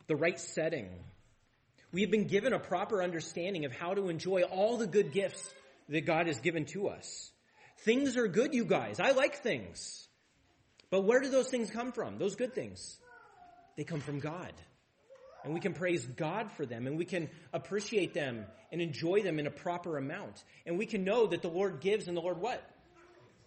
the 0.08 0.16
right 0.16 0.40
setting. 0.40 0.88
We 1.96 2.02
have 2.02 2.10
been 2.10 2.26
given 2.26 2.52
a 2.52 2.58
proper 2.58 3.02
understanding 3.02 3.64
of 3.64 3.72
how 3.72 3.94
to 3.94 4.10
enjoy 4.10 4.42
all 4.42 4.76
the 4.76 4.86
good 4.86 5.12
gifts 5.12 5.42
that 5.88 6.04
God 6.04 6.26
has 6.26 6.40
given 6.40 6.66
to 6.66 6.88
us. 6.88 7.30
Things 7.86 8.18
are 8.18 8.28
good, 8.28 8.52
you 8.52 8.66
guys. 8.66 9.00
I 9.00 9.12
like 9.12 9.36
things. 9.36 10.06
But 10.90 11.04
where 11.04 11.22
do 11.22 11.30
those 11.30 11.48
things 11.48 11.70
come 11.70 11.92
from? 11.92 12.18
Those 12.18 12.36
good 12.36 12.54
things. 12.54 12.98
They 13.78 13.84
come 13.84 14.00
from 14.00 14.20
God. 14.20 14.52
And 15.42 15.54
we 15.54 15.60
can 15.60 15.72
praise 15.72 16.04
God 16.04 16.52
for 16.52 16.66
them 16.66 16.86
and 16.86 16.98
we 16.98 17.06
can 17.06 17.30
appreciate 17.54 18.12
them 18.12 18.44
and 18.70 18.82
enjoy 18.82 19.22
them 19.22 19.38
in 19.38 19.46
a 19.46 19.50
proper 19.50 19.96
amount. 19.96 20.44
And 20.66 20.76
we 20.76 20.84
can 20.84 21.02
know 21.02 21.28
that 21.28 21.40
the 21.40 21.48
Lord 21.48 21.80
gives 21.80 22.08
and 22.08 22.14
the 22.14 22.20
Lord 22.20 22.42
what? 22.42 22.62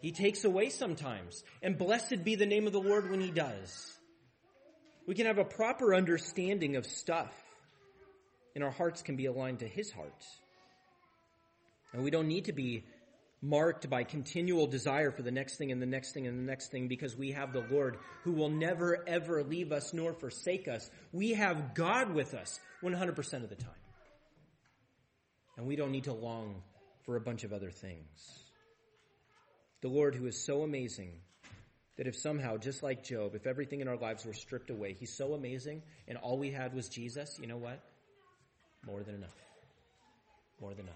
He 0.01 0.11
takes 0.11 0.43
away 0.43 0.71
sometimes. 0.71 1.43
And 1.61 1.77
blessed 1.77 2.23
be 2.23 2.33
the 2.33 2.47
name 2.47 2.65
of 2.65 2.73
the 2.73 2.81
Lord 2.81 3.11
when 3.11 3.21
he 3.21 3.29
does. 3.29 3.93
We 5.05 5.13
can 5.13 5.27
have 5.27 5.37
a 5.37 5.45
proper 5.45 5.93
understanding 5.93 6.77
of 6.77 6.87
stuff 6.87 7.31
and 8.55 8.63
our 8.63 8.71
hearts 8.71 9.01
can 9.01 9.15
be 9.15 9.25
aligned 9.25 9.59
to 9.59 9.67
his 9.67 9.91
heart. 9.91 10.25
And 11.93 12.03
we 12.03 12.11
don't 12.11 12.27
need 12.27 12.45
to 12.45 12.53
be 12.53 12.83
marked 13.41 13.89
by 13.89 14.03
continual 14.03 14.67
desire 14.67 15.11
for 15.11 15.21
the 15.21 15.31
next 15.31 15.57
thing 15.57 15.71
and 15.71 15.81
the 15.81 15.85
next 15.85 16.11
thing 16.11 16.27
and 16.27 16.37
the 16.37 16.43
next 16.43 16.71
thing 16.71 16.87
because 16.87 17.15
we 17.15 17.31
have 17.31 17.53
the 17.53 17.65
Lord 17.71 17.97
who 18.23 18.33
will 18.33 18.49
never 18.49 19.03
ever 19.07 19.43
leave 19.43 19.71
us 19.71 19.93
nor 19.93 20.13
forsake 20.13 20.67
us. 20.67 20.89
We 21.13 21.33
have 21.33 21.73
God 21.73 22.13
with 22.13 22.33
us 22.33 22.59
100% 22.83 23.43
of 23.43 23.49
the 23.49 23.55
time. 23.55 23.71
And 25.57 25.67
we 25.67 25.75
don't 25.75 25.91
need 25.91 26.05
to 26.05 26.13
long 26.13 26.61
for 27.05 27.15
a 27.15 27.21
bunch 27.21 27.43
of 27.43 27.53
other 27.53 27.71
things. 27.71 28.07
The 29.81 29.87
Lord 29.87 30.15
who 30.15 30.25
is 30.27 30.45
so 30.45 30.63
amazing 30.63 31.11
that 31.97 32.07
if 32.07 32.15
somehow, 32.15 32.57
just 32.57 32.83
like 32.83 33.03
Job, 33.03 33.35
if 33.35 33.47
everything 33.47 33.81
in 33.81 33.87
our 33.87 33.97
lives 33.97 34.25
were 34.25 34.33
stripped 34.33 34.69
away, 34.69 34.93
he's 34.93 35.15
so 35.15 35.33
amazing 35.33 35.81
and 36.07 36.17
all 36.17 36.37
we 36.37 36.51
had 36.51 36.73
was 36.73 36.89
Jesus, 36.89 37.37
you 37.41 37.47
know 37.47 37.57
what? 37.57 37.81
More 38.85 39.03
than 39.03 39.15
enough. 39.15 39.35
More 40.61 40.73
than 40.73 40.85
enough. 40.85 40.95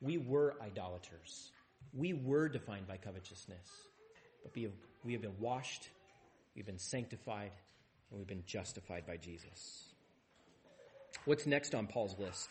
We 0.00 0.18
were 0.18 0.54
idolaters. 0.62 1.50
We 1.92 2.12
were 2.12 2.48
defined 2.48 2.86
by 2.86 2.96
covetousness. 2.96 3.68
But 4.42 4.54
we 4.54 4.62
have, 4.62 4.72
we 5.04 5.12
have 5.12 5.22
been 5.22 5.38
washed, 5.38 5.88
we've 6.54 6.66
been 6.66 6.78
sanctified, 6.78 7.50
and 8.10 8.18
we've 8.18 8.28
been 8.28 8.44
justified 8.46 9.06
by 9.06 9.16
Jesus. 9.16 9.84
What's 11.24 11.46
next 11.46 11.74
on 11.74 11.86
Paul's 11.86 12.18
list? 12.18 12.50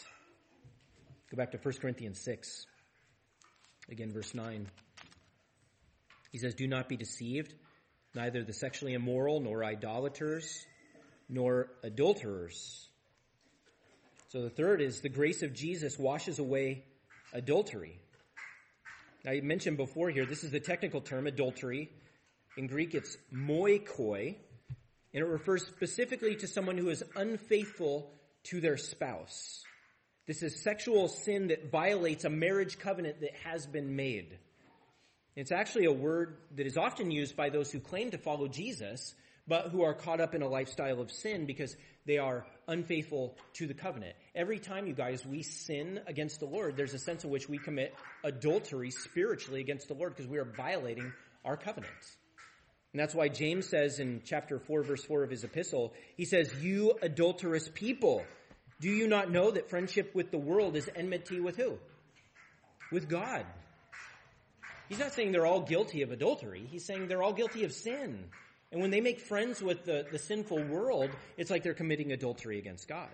Go 1.31 1.37
back 1.37 1.51
to 1.51 1.57
1 1.57 1.73
Corinthians 1.81 2.19
6. 2.19 2.65
Again, 3.89 4.11
verse 4.11 4.33
9. 4.33 4.67
He 6.31 6.37
says, 6.37 6.53
Do 6.53 6.67
not 6.67 6.87
be 6.87 6.97
deceived. 6.97 7.53
Neither 8.15 8.43
the 8.43 8.53
sexually 8.53 8.93
immoral, 8.93 9.39
nor 9.39 9.63
idolaters, 9.63 10.65
nor 11.27 11.69
adulterers. 11.83 12.88
So 14.29 14.43
the 14.43 14.49
third 14.51 14.79
is 14.79 15.01
the 15.01 15.09
grace 15.09 15.41
of 15.41 15.55
Jesus 15.55 15.97
washes 15.97 16.37
away 16.37 16.83
adultery. 17.33 17.99
You 19.25 19.41
mentioned 19.41 19.77
before 19.77 20.11
here, 20.11 20.27
this 20.27 20.43
is 20.43 20.51
the 20.51 20.59
technical 20.59 21.01
term, 21.01 21.25
adultery. 21.25 21.89
In 22.55 22.67
Greek, 22.67 22.93
it's 22.93 23.17
moikoi, 23.33 24.35
and 25.15 25.23
it 25.23 25.25
refers 25.25 25.65
specifically 25.65 26.35
to 26.35 26.47
someone 26.47 26.77
who 26.77 26.89
is 26.89 27.03
unfaithful 27.15 28.11
to 28.43 28.61
their 28.61 28.77
spouse. 28.77 29.63
This 30.27 30.43
is 30.43 30.61
sexual 30.61 31.07
sin 31.07 31.47
that 31.47 31.71
violates 31.71 32.23
a 32.23 32.29
marriage 32.29 32.77
covenant 32.77 33.21
that 33.21 33.33
has 33.45 33.65
been 33.65 33.95
made. 33.95 34.37
It's 35.35 35.51
actually 35.51 35.85
a 35.85 35.91
word 35.91 36.37
that 36.55 36.67
is 36.67 36.77
often 36.77 37.09
used 37.09 37.35
by 37.35 37.49
those 37.49 37.71
who 37.71 37.79
claim 37.79 38.11
to 38.11 38.19
follow 38.19 38.47
Jesus, 38.47 39.15
but 39.47 39.69
who 39.69 39.81
are 39.81 39.95
caught 39.95 40.21
up 40.21 40.35
in 40.35 40.43
a 40.43 40.47
lifestyle 40.47 41.01
of 41.01 41.09
sin 41.09 41.47
because 41.47 41.75
they 42.05 42.19
are 42.19 42.45
unfaithful 42.69 43.35
to 43.55 43.67
the 43.67 43.73
covenant. 43.73 44.15
Every 44.33 44.59
time, 44.59 44.87
you 44.87 44.93
guys, 44.93 45.25
we 45.25 45.43
sin 45.43 45.99
against 46.07 46.39
the 46.39 46.45
Lord, 46.45 46.77
there's 46.77 46.93
a 46.93 46.99
sense 46.99 47.25
in 47.25 47.29
which 47.29 47.49
we 47.49 47.57
commit 47.57 47.93
adultery 48.23 48.91
spiritually 48.91 49.59
against 49.59 49.89
the 49.89 49.95
Lord 49.95 50.15
because 50.15 50.29
we 50.29 50.37
are 50.37 50.45
violating 50.45 51.11
our 51.43 51.57
covenant. 51.57 51.91
And 52.93 52.99
that's 52.99 53.13
why 53.13 53.27
James 53.27 53.67
says 53.67 53.99
in 53.99 54.21
chapter 54.25 54.59
4, 54.59 54.83
verse 54.83 55.03
4 55.03 55.23
of 55.23 55.29
his 55.29 55.43
epistle, 55.43 55.93
he 56.15 56.25
says, 56.25 56.51
You 56.61 56.93
adulterous 57.01 57.69
people, 57.73 58.23
do 58.79 58.89
you 58.89 59.07
not 59.07 59.29
know 59.29 59.51
that 59.51 59.69
friendship 59.69 60.15
with 60.15 60.31
the 60.31 60.37
world 60.37 60.75
is 60.75 60.89
enmity 60.95 61.39
with 61.39 61.57
who? 61.57 61.77
With 62.91 63.09
God. 63.09 63.45
He's 64.87 64.99
not 64.99 65.13
saying 65.13 65.33
they're 65.33 65.45
all 65.45 65.61
guilty 65.61 66.01
of 66.01 66.11
adultery. 66.11 66.67
He's 66.71 66.85
saying 66.85 67.07
they're 67.07 67.21
all 67.21 67.33
guilty 67.33 67.63
of 67.63 67.73
sin. 67.73 68.25
And 68.71 68.81
when 68.81 68.91
they 68.91 69.01
make 69.01 69.19
friends 69.19 69.61
with 69.61 69.85
the, 69.85 70.05
the 70.11 70.19
sinful 70.19 70.63
world, 70.65 71.09
it's 71.37 71.49
like 71.49 71.63
they're 71.63 71.73
committing 71.73 72.11
adultery 72.11 72.59
against 72.59 72.87
God. 72.87 73.09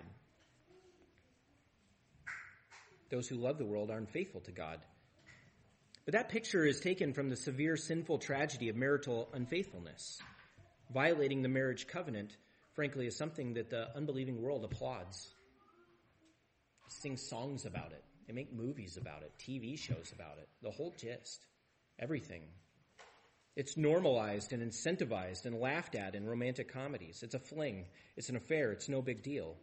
Those 3.10 3.28
who 3.28 3.36
love 3.36 3.56
the 3.58 3.64
world 3.64 3.90
are 3.90 3.96
unfaithful 3.96 4.40
to 4.42 4.52
God. 4.52 4.80
But 6.04 6.12
that 6.12 6.28
picture 6.28 6.64
is 6.64 6.80
taken 6.80 7.12
from 7.12 7.30
the 7.30 7.36
severe 7.36 7.76
sinful 7.76 8.18
tragedy 8.18 8.68
of 8.68 8.76
marital 8.76 9.28
unfaithfulness. 9.32 10.20
Violating 10.92 11.42
the 11.42 11.48
marriage 11.48 11.86
covenant, 11.86 12.36
frankly, 12.74 13.06
is 13.06 13.16
something 13.16 13.54
that 13.54 13.70
the 13.70 13.88
unbelieving 13.96 14.42
world 14.42 14.64
applauds. 14.64 15.32
Sing 16.88 17.16
songs 17.16 17.64
about 17.64 17.92
it. 17.92 18.04
They 18.26 18.32
make 18.32 18.52
movies 18.52 18.96
about 18.96 19.22
it, 19.22 19.32
TV 19.38 19.78
shows 19.78 20.12
about 20.12 20.38
it, 20.38 20.48
the 20.62 20.70
whole 20.70 20.94
gist 20.96 21.46
everything. 21.98 22.42
It's 23.56 23.76
normalized 23.76 24.52
and 24.52 24.62
incentivized 24.62 25.46
and 25.46 25.58
laughed 25.58 25.94
at 25.94 26.14
in 26.14 26.26
romantic 26.26 26.72
comedies. 26.72 27.22
It's 27.22 27.34
a 27.34 27.38
fling. 27.38 27.86
It's 28.16 28.28
an 28.28 28.36
affair. 28.36 28.70
It's 28.72 28.88
no 28.88 29.00
big 29.00 29.22
deal. 29.22 29.56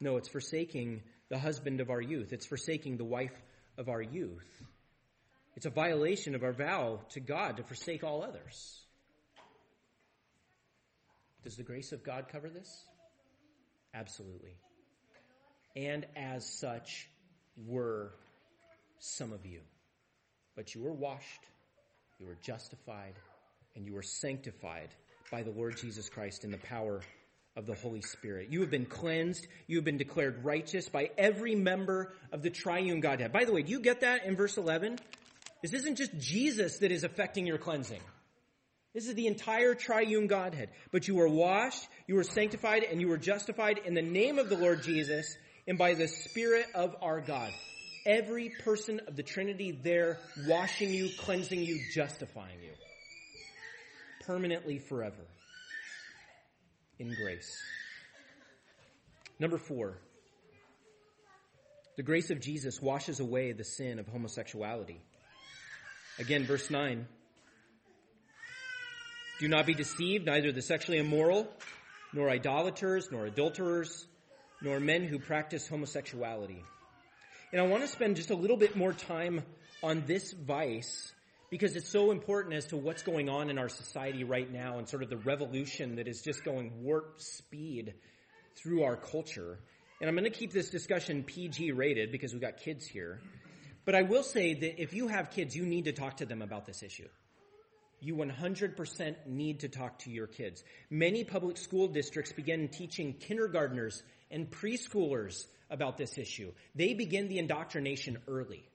No, 0.00 0.18
it's 0.18 0.28
forsaking 0.28 1.02
the 1.30 1.38
husband 1.38 1.80
of 1.80 1.90
our 1.90 2.00
youth. 2.00 2.32
It's 2.32 2.46
forsaking 2.46 2.98
the 2.98 3.04
wife 3.04 3.34
of 3.78 3.88
our 3.88 4.02
youth. 4.02 4.46
It's 5.56 5.66
a 5.66 5.70
violation 5.70 6.34
of 6.34 6.44
our 6.44 6.52
vow 6.52 7.00
to 7.10 7.20
God 7.20 7.56
to 7.56 7.62
forsake 7.64 8.04
all 8.04 8.22
others. 8.22 8.78
Does 11.42 11.56
the 11.56 11.62
grace 11.62 11.92
of 11.92 12.04
God 12.04 12.26
cover 12.30 12.50
this? 12.50 12.84
Absolutely. 13.94 14.54
And 15.74 16.06
as 16.16 16.44
such 16.46 17.08
were 17.66 18.12
some 18.98 19.32
of 19.32 19.46
you. 19.46 19.60
But 20.54 20.74
you 20.74 20.82
were 20.82 20.92
washed, 20.92 21.46
you 22.18 22.26
were 22.26 22.36
justified, 22.42 23.14
and 23.76 23.86
you 23.86 23.94
were 23.94 24.02
sanctified 24.02 24.88
by 25.30 25.42
the 25.42 25.50
Lord 25.50 25.76
Jesus 25.76 26.08
Christ 26.08 26.44
in 26.44 26.50
the 26.50 26.58
power 26.58 27.00
of 27.54 27.66
the 27.66 27.74
Holy 27.74 28.00
Spirit. 28.00 28.48
You 28.50 28.60
have 28.60 28.70
been 28.70 28.86
cleansed. 28.86 29.46
You 29.66 29.76
have 29.76 29.84
been 29.84 29.98
declared 29.98 30.44
righteous 30.44 30.88
by 30.88 31.10
every 31.16 31.54
member 31.54 32.12
of 32.32 32.42
the 32.42 32.50
triune 32.50 33.00
Godhead. 33.00 33.32
By 33.32 33.44
the 33.44 33.52
way, 33.52 33.62
do 33.62 33.70
you 33.70 33.80
get 33.80 34.00
that 34.00 34.24
in 34.24 34.36
verse 34.36 34.56
11? 34.56 34.98
This 35.62 35.72
isn't 35.72 35.96
just 35.96 36.16
Jesus 36.18 36.78
that 36.78 36.92
is 36.92 37.04
affecting 37.04 37.46
your 37.46 37.58
cleansing. 37.58 38.00
This 38.94 39.06
is 39.06 39.14
the 39.14 39.26
entire 39.26 39.74
triune 39.74 40.26
Godhead. 40.26 40.70
But 40.90 41.06
you 41.06 41.16
were 41.16 41.28
washed, 41.28 41.86
you 42.06 42.14
were 42.14 42.24
sanctified, 42.24 42.84
and 42.84 43.00
you 43.00 43.08
were 43.08 43.18
justified 43.18 43.78
in 43.84 43.94
the 43.94 44.02
name 44.02 44.38
of 44.38 44.48
the 44.48 44.56
Lord 44.56 44.82
Jesus 44.82 45.36
and 45.66 45.78
by 45.78 45.94
the 45.94 46.08
Spirit 46.08 46.66
of 46.74 46.96
our 47.02 47.20
God 47.20 47.52
every 48.08 48.50
person 48.64 49.02
of 49.06 49.14
the 49.14 49.22
Trinity 49.22 49.70
there 49.70 50.18
washing 50.46 50.92
you, 50.92 51.10
cleansing 51.18 51.62
you, 51.62 51.78
justifying 51.94 52.58
you. 52.62 52.72
Permanently 54.26 54.78
forever. 54.78 55.26
In 56.98 57.14
grace. 57.14 57.54
Number 59.38 59.58
four. 59.58 59.98
The 61.96 62.02
grace 62.02 62.30
of 62.30 62.40
Jesus 62.40 62.80
washes 62.80 63.20
away 63.20 63.52
the 63.52 63.64
sin 63.64 63.98
of 63.98 64.08
homosexuality. 64.08 65.00
Again, 66.18 66.46
verse 66.46 66.70
9. 66.70 67.06
Do 69.40 69.48
not 69.48 69.66
be 69.66 69.74
deceived, 69.74 70.26
neither 70.26 70.50
the 70.50 70.62
sexually 70.62 70.98
immoral, 70.98 71.48
nor 72.12 72.30
idolaters, 72.30 73.08
nor 73.12 73.26
adulterers, 73.26 74.06
nor 74.62 74.80
men 74.80 75.04
who 75.04 75.18
practice 75.18 75.68
homosexuality 75.68 76.64
and 77.52 77.60
I 77.60 77.66
want 77.66 77.82
to 77.82 77.88
spend 77.88 78.16
just 78.16 78.30
a 78.30 78.34
little 78.34 78.56
bit 78.56 78.76
more 78.76 78.92
time 78.92 79.42
on 79.82 80.04
this 80.06 80.32
vice 80.32 81.12
because 81.50 81.76
it's 81.76 81.88
so 81.88 82.10
important 82.10 82.54
as 82.54 82.66
to 82.66 82.76
what's 82.76 83.02
going 83.02 83.30
on 83.30 83.48
in 83.48 83.58
our 83.58 83.70
society 83.70 84.22
right 84.22 84.52
now 84.52 84.78
and 84.78 84.86
sort 84.86 85.02
of 85.02 85.08
the 85.08 85.16
revolution 85.16 85.96
that 85.96 86.06
is 86.06 86.20
just 86.20 86.44
going 86.44 86.82
warp 86.82 87.20
speed 87.20 87.94
through 88.56 88.82
our 88.82 88.96
culture. 88.96 89.58
And 90.00 90.08
I'm 90.08 90.14
going 90.14 90.30
to 90.30 90.38
keep 90.38 90.52
this 90.52 90.68
discussion 90.68 91.24
PG 91.24 91.72
rated 91.72 92.12
because 92.12 92.32
we've 92.32 92.42
got 92.42 92.58
kids 92.58 92.86
here. 92.86 93.20
But 93.86 93.94
I 93.94 94.02
will 94.02 94.22
say 94.22 94.52
that 94.52 94.82
if 94.82 94.92
you 94.92 95.08
have 95.08 95.30
kids, 95.30 95.56
you 95.56 95.64
need 95.64 95.86
to 95.86 95.92
talk 95.92 96.18
to 96.18 96.26
them 96.26 96.42
about 96.42 96.66
this 96.66 96.82
issue. 96.82 97.08
You 98.00 98.14
100% 98.14 99.14
need 99.26 99.60
to 99.60 99.68
talk 99.68 100.00
to 100.00 100.10
your 100.10 100.26
kids. 100.26 100.62
Many 100.90 101.24
public 101.24 101.56
school 101.56 101.88
districts 101.88 102.30
begin 102.30 102.68
teaching 102.68 103.14
kindergartners 103.14 104.02
and 104.30 104.50
preschoolers 104.50 105.46
about 105.70 105.96
this 105.96 106.18
issue. 106.18 106.52
They 106.74 106.94
begin 106.94 107.28
the 107.28 107.38
indoctrination 107.38 108.18
early. 108.26 108.68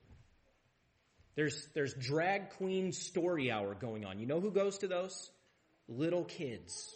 There's, 1.36 1.68
there's 1.74 1.94
drag 1.94 2.52
queen 2.52 2.92
story 2.92 3.52
hour 3.52 3.74
going 3.74 4.06
on. 4.06 4.20
You 4.20 4.28
know 4.28 4.40
who 4.40 4.52
goes 4.52 4.80
to 4.80 4.88
those? 4.88 5.32
Little 5.88 6.24
kids. 6.24 6.94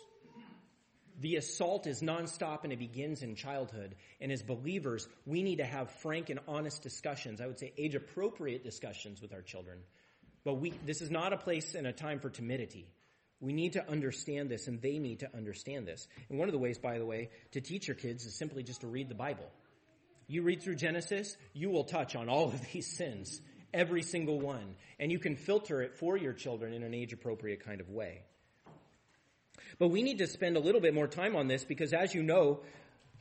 The 1.20 1.38
assault 1.38 1.88
is 1.88 2.02
nonstop 2.02 2.64
and 2.64 2.72
it 2.72 2.78
begins 2.78 3.24
in 3.24 3.36
childhood. 3.36 3.96
And 4.22 4.32
as 4.32 4.44
believers, 4.44 5.08
we 5.26 5.42
need 5.42 5.58
to 5.58 5.66
have 5.66 5.90
frank 5.90 6.30
and 6.30 6.40
honest 6.48 6.84
discussions. 6.84 7.42
I 7.42 7.48
would 7.48 7.58
say 7.58 7.74
age 7.78 7.96
appropriate 7.96 8.64
discussions 8.64 9.20
with 9.20 9.34
our 9.34 9.42
children. 9.42 9.80
But 10.44 10.56
we, 10.56 10.74
this 10.86 11.02
is 11.02 11.10
not 11.10 11.34
a 11.34 11.38
place 11.38 11.74
and 11.74 11.88
a 11.88 11.92
time 11.92 12.20
for 12.20 12.30
timidity. 12.30 12.88
We 13.40 13.54
need 13.54 13.74
to 13.74 13.90
understand 13.90 14.50
this 14.50 14.68
and 14.68 14.82
they 14.82 14.98
need 14.98 15.20
to 15.20 15.30
understand 15.36 15.88
this. 15.88 16.08
And 16.30 16.40
one 16.40 16.48
of 16.48 16.54
the 16.54 16.60
ways, 16.60 16.80
by 16.80 16.98
the 16.98 17.06
way, 17.06 17.30
to 17.52 17.62
teach 17.62 17.88
your 17.88 17.96
kids 17.96 18.26
is 18.26 18.36
simply 18.36 18.64
just 18.64 18.82
to 18.82 18.88
read 18.88 19.10
the 19.10 19.16
Bible. 19.16 19.50
You 20.28 20.42
read 20.42 20.62
through 20.62 20.76
Genesis, 20.76 21.38
you 21.54 21.70
will 21.70 21.84
touch 21.84 22.16
on 22.16 22.30
all 22.30 22.46
of 22.46 22.72
these 22.72 22.88
sins 22.98 23.40
every 23.74 24.02
single 24.02 24.40
one. 24.40 24.76
And 25.00 25.12
you 25.12 25.20
can 25.20 25.36
filter 25.36 25.82
it 25.82 25.96
for 25.96 26.18
your 26.18 26.34
children 26.34 26.74
in 26.74 26.84
an 26.84 26.94
age 26.94 27.14
appropriate 27.14 27.64
kind 27.64 27.80
of 27.80 27.90
way. 27.90 28.24
But 29.80 29.90
we 29.90 30.02
need 30.02 30.20
to 30.20 30.28
spend 30.28 30.58
a 30.58 30.60
little 30.60 30.82
bit 30.82 30.94
more 30.94 31.08
time 31.08 31.36
on 31.36 31.48
this 31.48 31.64
because 31.64 31.94
as 31.94 32.14
you 32.14 32.24
know, 32.24 32.62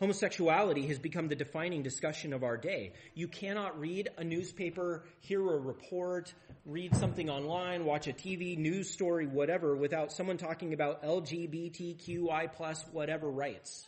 homosexuality 0.01 0.87
has 0.89 0.99
become 0.99 1.29
the 1.29 1.35
defining 1.35 1.83
discussion 1.83 2.33
of 2.33 2.45
our 2.45 2.57
day. 2.57 2.93
You 3.15 3.29
cannot 3.29 3.79
read 3.79 4.11
a 4.17 4.25
newspaper, 4.25 5.05
hear 5.21 5.41
a 5.41 5.59
report, 5.59 6.33
read 6.65 6.95
something 6.97 7.31
online, 7.31 7.85
watch 7.85 8.07
a 8.07 8.13
TV 8.13 8.59
news 8.59 8.91
story, 8.91 9.27
whatever, 9.27 9.75
without 9.77 10.13
someone 10.13 10.37
talking 10.37 10.73
about 10.75 11.03
LGBTQI 11.03 12.53
plus 12.55 12.85
whatever 12.93 13.31
rights. 13.31 13.87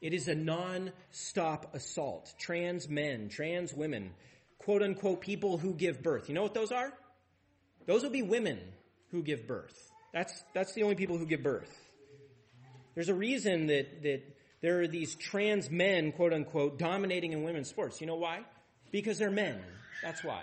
It 0.00 0.12
is 0.12 0.28
a 0.28 0.34
non-stop 0.34 1.74
assault. 1.74 2.32
Trans 2.38 2.88
men, 2.88 3.28
trans 3.28 3.72
women, 3.72 4.12
quote 4.58 4.82
unquote 4.82 5.20
people 5.20 5.56
who 5.58 5.72
give 5.72 6.02
birth. 6.02 6.28
You 6.28 6.34
know 6.34 6.42
what 6.42 6.54
those 6.54 6.72
are? 6.72 6.92
Those 7.86 8.02
will 8.02 8.10
be 8.10 8.22
women 8.22 8.58
who 9.10 9.22
give 9.22 9.46
birth. 9.46 9.90
That's, 10.12 10.42
that's 10.54 10.72
the 10.74 10.82
only 10.82 10.96
people 10.96 11.18
who 11.18 11.26
give 11.26 11.42
birth. 11.42 11.72
There's 12.94 13.08
a 13.08 13.14
reason 13.14 13.66
that, 13.66 14.02
that 14.02 14.35
there 14.66 14.80
are 14.80 14.88
these 14.88 15.14
trans 15.14 15.70
men, 15.70 16.10
quote 16.10 16.32
unquote, 16.32 16.76
dominating 16.76 17.30
in 17.32 17.44
women's 17.44 17.68
sports. 17.68 18.00
You 18.00 18.08
know 18.08 18.16
why? 18.16 18.40
Because 18.90 19.16
they're 19.16 19.30
men. 19.30 19.60
That's 20.02 20.24
why. 20.24 20.42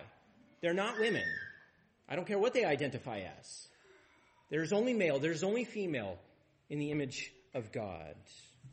They're 0.62 0.74
not 0.74 0.98
women. 0.98 1.26
I 2.08 2.16
don't 2.16 2.26
care 2.26 2.40
what 2.40 2.54
they 2.54 2.64
identify 2.64 3.20
as. 3.38 3.68
There's 4.50 4.72
only 4.72 4.94
male, 4.94 5.20
there's 5.20 5.44
only 5.44 5.66
female 5.66 6.18
in 6.70 6.80
the 6.80 6.92
image 6.92 7.34
of 7.54 7.74
God. 7.74 8.16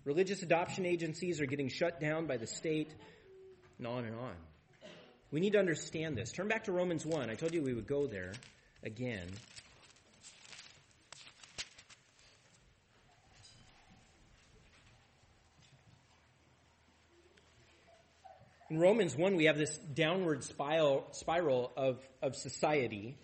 Religious 0.04 0.44
adoption 0.44 0.86
agencies 0.86 1.40
are 1.40 1.46
getting 1.46 1.68
shut 1.68 1.98
down 1.98 2.26
by 2.26 2.36
the 2.36 2.46
state, 2.46 2.94
and 3.78 3.88
on 3.88 4.04
and 4.04 4.14
on. 4.14 4.34
We 5.32 5.40
need 5.40 5.54
to 5.54 5.58
understand 5.58 6.16
this. 6.16 6.30
Turn 6.30 6.46
back 6.46 6.66
to 6.66 6.72
Romans 6.72 7.04
1. 7.04 7.28
I 7.28 7.34
told 7.34 7.54
you 7.54 7.60
we 7.60 7.74
would 7.74 7.88
go 7.88 8.06
there 8.06 8.34
again. 8.84 9.26
In 18.70 18.78
Romans 18.78 19.16
1, 19.16 19.34
we 19.34 19.46
have 19.46 19.58
this 19.58 19.76
downward 19.76 20.44
spiral, 20.44 21.72
of, 21.76 21.98
of 22.22 22.36
society. 22.36 23.16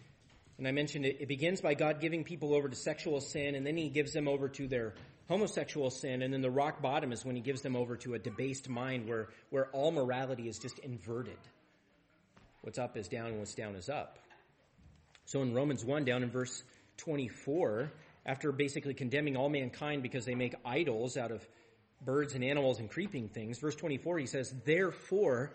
And 0.58 0.66
I 0.66 0.72
mentioned 0.72 1.06
it, 1.06 1.18
it 1.20 1.28
begins 1.28 1.60
by 1.60 1.74
God 1.74 2.00
giving 2.00 2.24
people 2.24 2.52
over 2.52 2.68
to 2.68 2.74
sexual 2.74 3.20
sin, 3.20 3.54
and 3.54 3.64
then 3.64 3.76
he 3.76 3.88
gives 3.88 4.12
them 4.12 4.26
over 4.26 4.48
to 4.48 4.66
their 4.66 4.94
homosexual 5.28 5.90
sin, 5.90 6.22
and 6.22 6.34
then 6.34 6.42
the 6.42 6.50
rock 6.50 6.82
bottom 6.82 7.12
is 7.12 7.24
when 7.24 7.36
he 7.36 7.42
gives 7.42 7.62
them 7.62 7.76
over 7.76 7.96
to 7.96 8.14
a 8.14 8.18
debased 8.18 8.68
mind 8.68 9.08
where, 9.08 9.28
where 9.50 9.66
all 9.66 9.92
morality 9.92 10.48
is 10.48 10.58
just 10.58 10.80
inverted. 10.80 11.38
What's 12.62 12.78
up 12.78 12.96
is 12.96 13.06
down 13.06 13.28
and 13.28 13.38
what's 13.38 13.54
down 13.54 13.76
is 13.76 13.88
up. 13.88 14.18
So 15.26 15.42
in 15.42 15.54
Romans 15.54 15.84
1, 15.84 16.04
down 16.04 16.24
in 16.24 16.30
verse 16.30 16.64
24, 16.96 17.92
after 18.24 18.50
basically 18.50 18.94
condemning 18.94 19.36
all 19.36 19.48
mankind 19.48 20.02
because 20.02 20.24
they 20.24 20.34
make 20.34 20.56
idols 20.64 21.16
out 21.16 21.30
of 21.30 21.46
birds 22.04 22.34
and 22.34 22.44
animals 22.44 22.78
and 22.78 22.90
creeping 22.90 23.28
things, 23.28 23.58
verse 23.58 23.74
24, 23.74 24.18
he 24.18 24.26
says, 24.26 24.54
Therefore, 24.64 25.54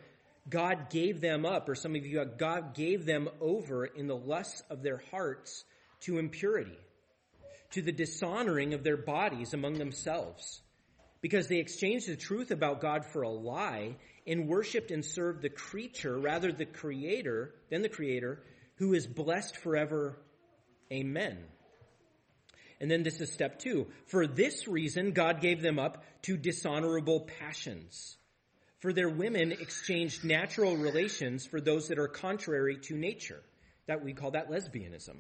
God 0.50 0.90
gave 0.90 1.22
them 1.22 1.46
up, 1.46 1.70
or 1.70 1.76
some 1.76 1.96
of 1.96 2.06
you, 2.06 2.24
God 2.38 2.74
gave 2.74 3.06
them 3.06 3.30
over 3.40 3.86
in 3.86 4.08
the 4.08 4.16
lusts 4.16 4.64
of 4.70 4.82
their 4.82 5.02
hearts 5.12 5.64
to 6.02 6.18
impurity, 6.18 6.78
to 7.72 7.82
the 7.82 7.92
dishonoring 7.92 8.74
of 8.74 8.84
their 8.84 8.98
bodies 8.98 9.54
among 9.54 9.76
themselves, 9.76 10.62
because 11.22 11.48
they 11.48 11.58
exchanged 11.58 12.08
the 12.08 12.16
truth 12.16 12.52
about 12.52 12.82
God 12.82 13.06
for 13.06 13.22
a 13.22 13.30
lie 13.30 13.96
and 14.26 14.48
worshiped 14.48 14.92
and 14.92 15.06
served 15.06 15.42
the 15.42 15.50
creature 15.50 16.18
rather 16.18 16.52
the 16.52 16.66
creator 16.66 17.54
than 17.70 17.82
the 17.82 17.90
creator 17.90 18.42
who 18.76 18.94
is 18.94 19.06
blessed 19.06 19.58
forever. 19.58 20.18
Amen. 20.92 21.38
And 22.82 22.90
then 22.90 23.04
this 23.04 23.22
is 23.22 23.32
step 23.32 23.60
two. 23.60 23.88
For 24.08 24.26
this 24.26 24.68
reason, 24.68 25.12
God 25.12 25.40
gave 25.40 25.62
them 25.62 25.78
up 25.78 26.04
to 26.24 26.36
dishonorable 26.36 27.22
passions. 27.40 28.18
For 28.80 28.92
their 28.92 29.08
women 29.08 29.52
exchanged 29.52 30.26
natural 30.26 30.76
relations 30.76 31.46
for 31.46 31.62
those 31.62 31.90
that 31.90 32.00
are 32.00 32.08
contrary 32.08 32.80
to 32.86 32.98
nature. 32.98 33.44
That 33.86 34.04
we 34.04 34.14
call 34.14 34.32
that 34.32 34.50
lesbianism. 34.50 35.18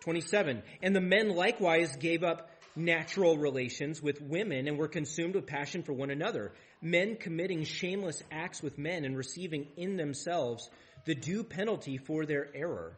27. 0.00 0.62
And 0.82 0.96
the 0.96 1.00
men 1.00 1.36
likewise 1.36 1.94
gave 1.94 2.24
up 2.24 2.50
natural 2.74 3.38
relations 3.38 4.02
with 4.02 4.20
women 4.20 4.66
and 4.66 4.76
were 4.76 4.88
consumed 4.88 5.36
with 5.36 5.46
passion 5.46 5.84
for 5.84 5.92
one 5.92 6.10
another, 6.10 6.52
men 6.82 7.16
committing 7.16 7.62
shameless 7.62 8.20
acts 8.32 8.64
with 8.64 8.78
men 8.78 9.04
and 9.04 9.16
receiving 9.16 9.68
in 9.76 9.96
themselves 9.96 10.68
the 11.04 11.14
due 11.14 11.44
penalty 11.44 11.98
for 11.98 12.26
their 12.26 12.48
error. 12.52 12.96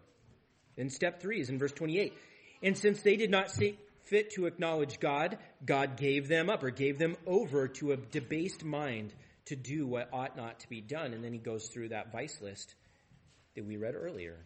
Then 0.76 0.88
step 0.88 1.20
three 1.20 1.40
is 1.40 1.50
in 1.50 1.58
verse 1.58 1.72
28. 1.72 2.14
And 2.62 2.76
since 2.76 3.02
they 3.02 3.16
did 3.16 3.30
not 3.30 3.50
see 3.50 3.78
fit 4.04 4.30
to 4.34 4.46
acknowledge 4.46 5.00
God, 5.00 5.38
God 5.64 5.96
gave 5.96 6.28
them 6.28 6.48
up 6.48 6.62
or 6.62 6.70
gave 6.70 6.98
them 6.98 7.16
over 7.26 7.68
to 7.68 7.92
a 7.92 7.96
debased 7.96 8.64
mind 8.64 9.12
to 9.46 9.56
do 9.56 9.86
what 9.86 10.08
ought 10.12 10.36
not 10.36 10.60
to 10.60 10.68
be 10.68 10.80
done. 10.80 11.12
And 11.12 11.22
then 11.22 11.32
he 11.32 11.38
goes 11.38 11.68
through 11.68 11.88
that 11.90 12.12
vice 12.12 12.40
list 12.40 12.74
that 13.54 13.64
we 13.64 13.76
read 13.76 13.94
earlier. 13.94 14.36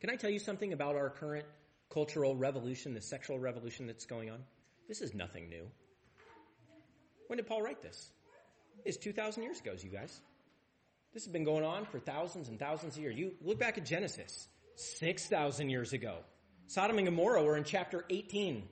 Can 0.00 0.10
I 0.10 0.16
tell 0.16 0.30
you 0.30 0.38
something 0.38 0.72
about 0.72 0.96
our 0.96 1.10
current 1.10 1.46
cultural 1.94 2.34
revolution, 2.34 2.92
the 2.92 3.00
sexual 3.00 3.38
revolution 3.38 3.86
that's 3.86 4.04
going 4.04 4.28
on. 4.28 4.40
This 4.88 5.00
is 5.00 5.14
nothing 5.14 5.48
new. 5.48 5.66
When 7.28 7.36
did 7.36 7.46
Paul 7.46 7.62
write 7.62 7.82
this? 7.82 8.10
It's 8.84 8.96
2,000 8.96 9.44
years 9.44 9.60
ago, 9.60 9.72
you 9.78 9.90
guys. 9.90 10.20
This 11.14 11.24
has 11.24 11.32
been 11.32 11.44
going 11.44 11.64
on 11.64 11.86
for 11.86 12.00
thousands 12.00 12.48
and 12.48 12.58
thousands 12.58 12.96
of 12.96 13.02
years. 13.02 13.16
You 13.16 13.32
look 13.40 13.60
back 13.60 13.78
at 13.78 13.86
Genesis, 13.86 14.48
6,000 14.76 15.70
years 15.70 15.92
ago. 15.92 16.18
Sodom 16.66 16.98
and 16.98 17.06
Gomorrah 17.06 17.42
were 17.42 17.56
in 17.56 17.64
chapter 17.64 18.04
18. 18.08 18.68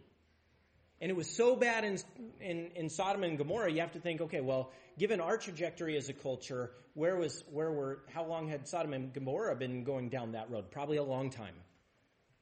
And 1.01 1.11
it 1.11 1.17
was 1.17 1.29
so 1.29 1.57
bad 1.57 1.85
in, 1.85 1.99
in, 2.41 2.71
in, 2.77 2.89
Sodom 2.89 3.25
and 3.25 3.37
Gomorrah, 3.37 3.71
you 3.73 3.81
have 3.81 3.93
to 3.93 3.99
think, 3.99 4.21
okay, 4.21 4.41
well, 4.41 4.71
given 4.99 5.21
our 5.21 5.37
trajectory 5.37 5.97
as 5.97 6.09
a 6.09 6.13
culture, 6.13 6.71
where 6.95 7.17
was, 7.17 7.43
where 7.51 7.73
were, 7.73 8.05
how 8.15 8.25
long 8.25 8.49
had 8.49 8.69
Sodom 8.69 8.93
and 8.93 9.13
Gomorrah 9.13 9.57
been 9.57 9.83
going 9.83 10.11
down 10.11 10.33
that 10.33 10.49
road? 10.49 10.71
Probably 10.71 10.99
a 10.99 11.03
long 11.03 11.31
time. 11.31 11.55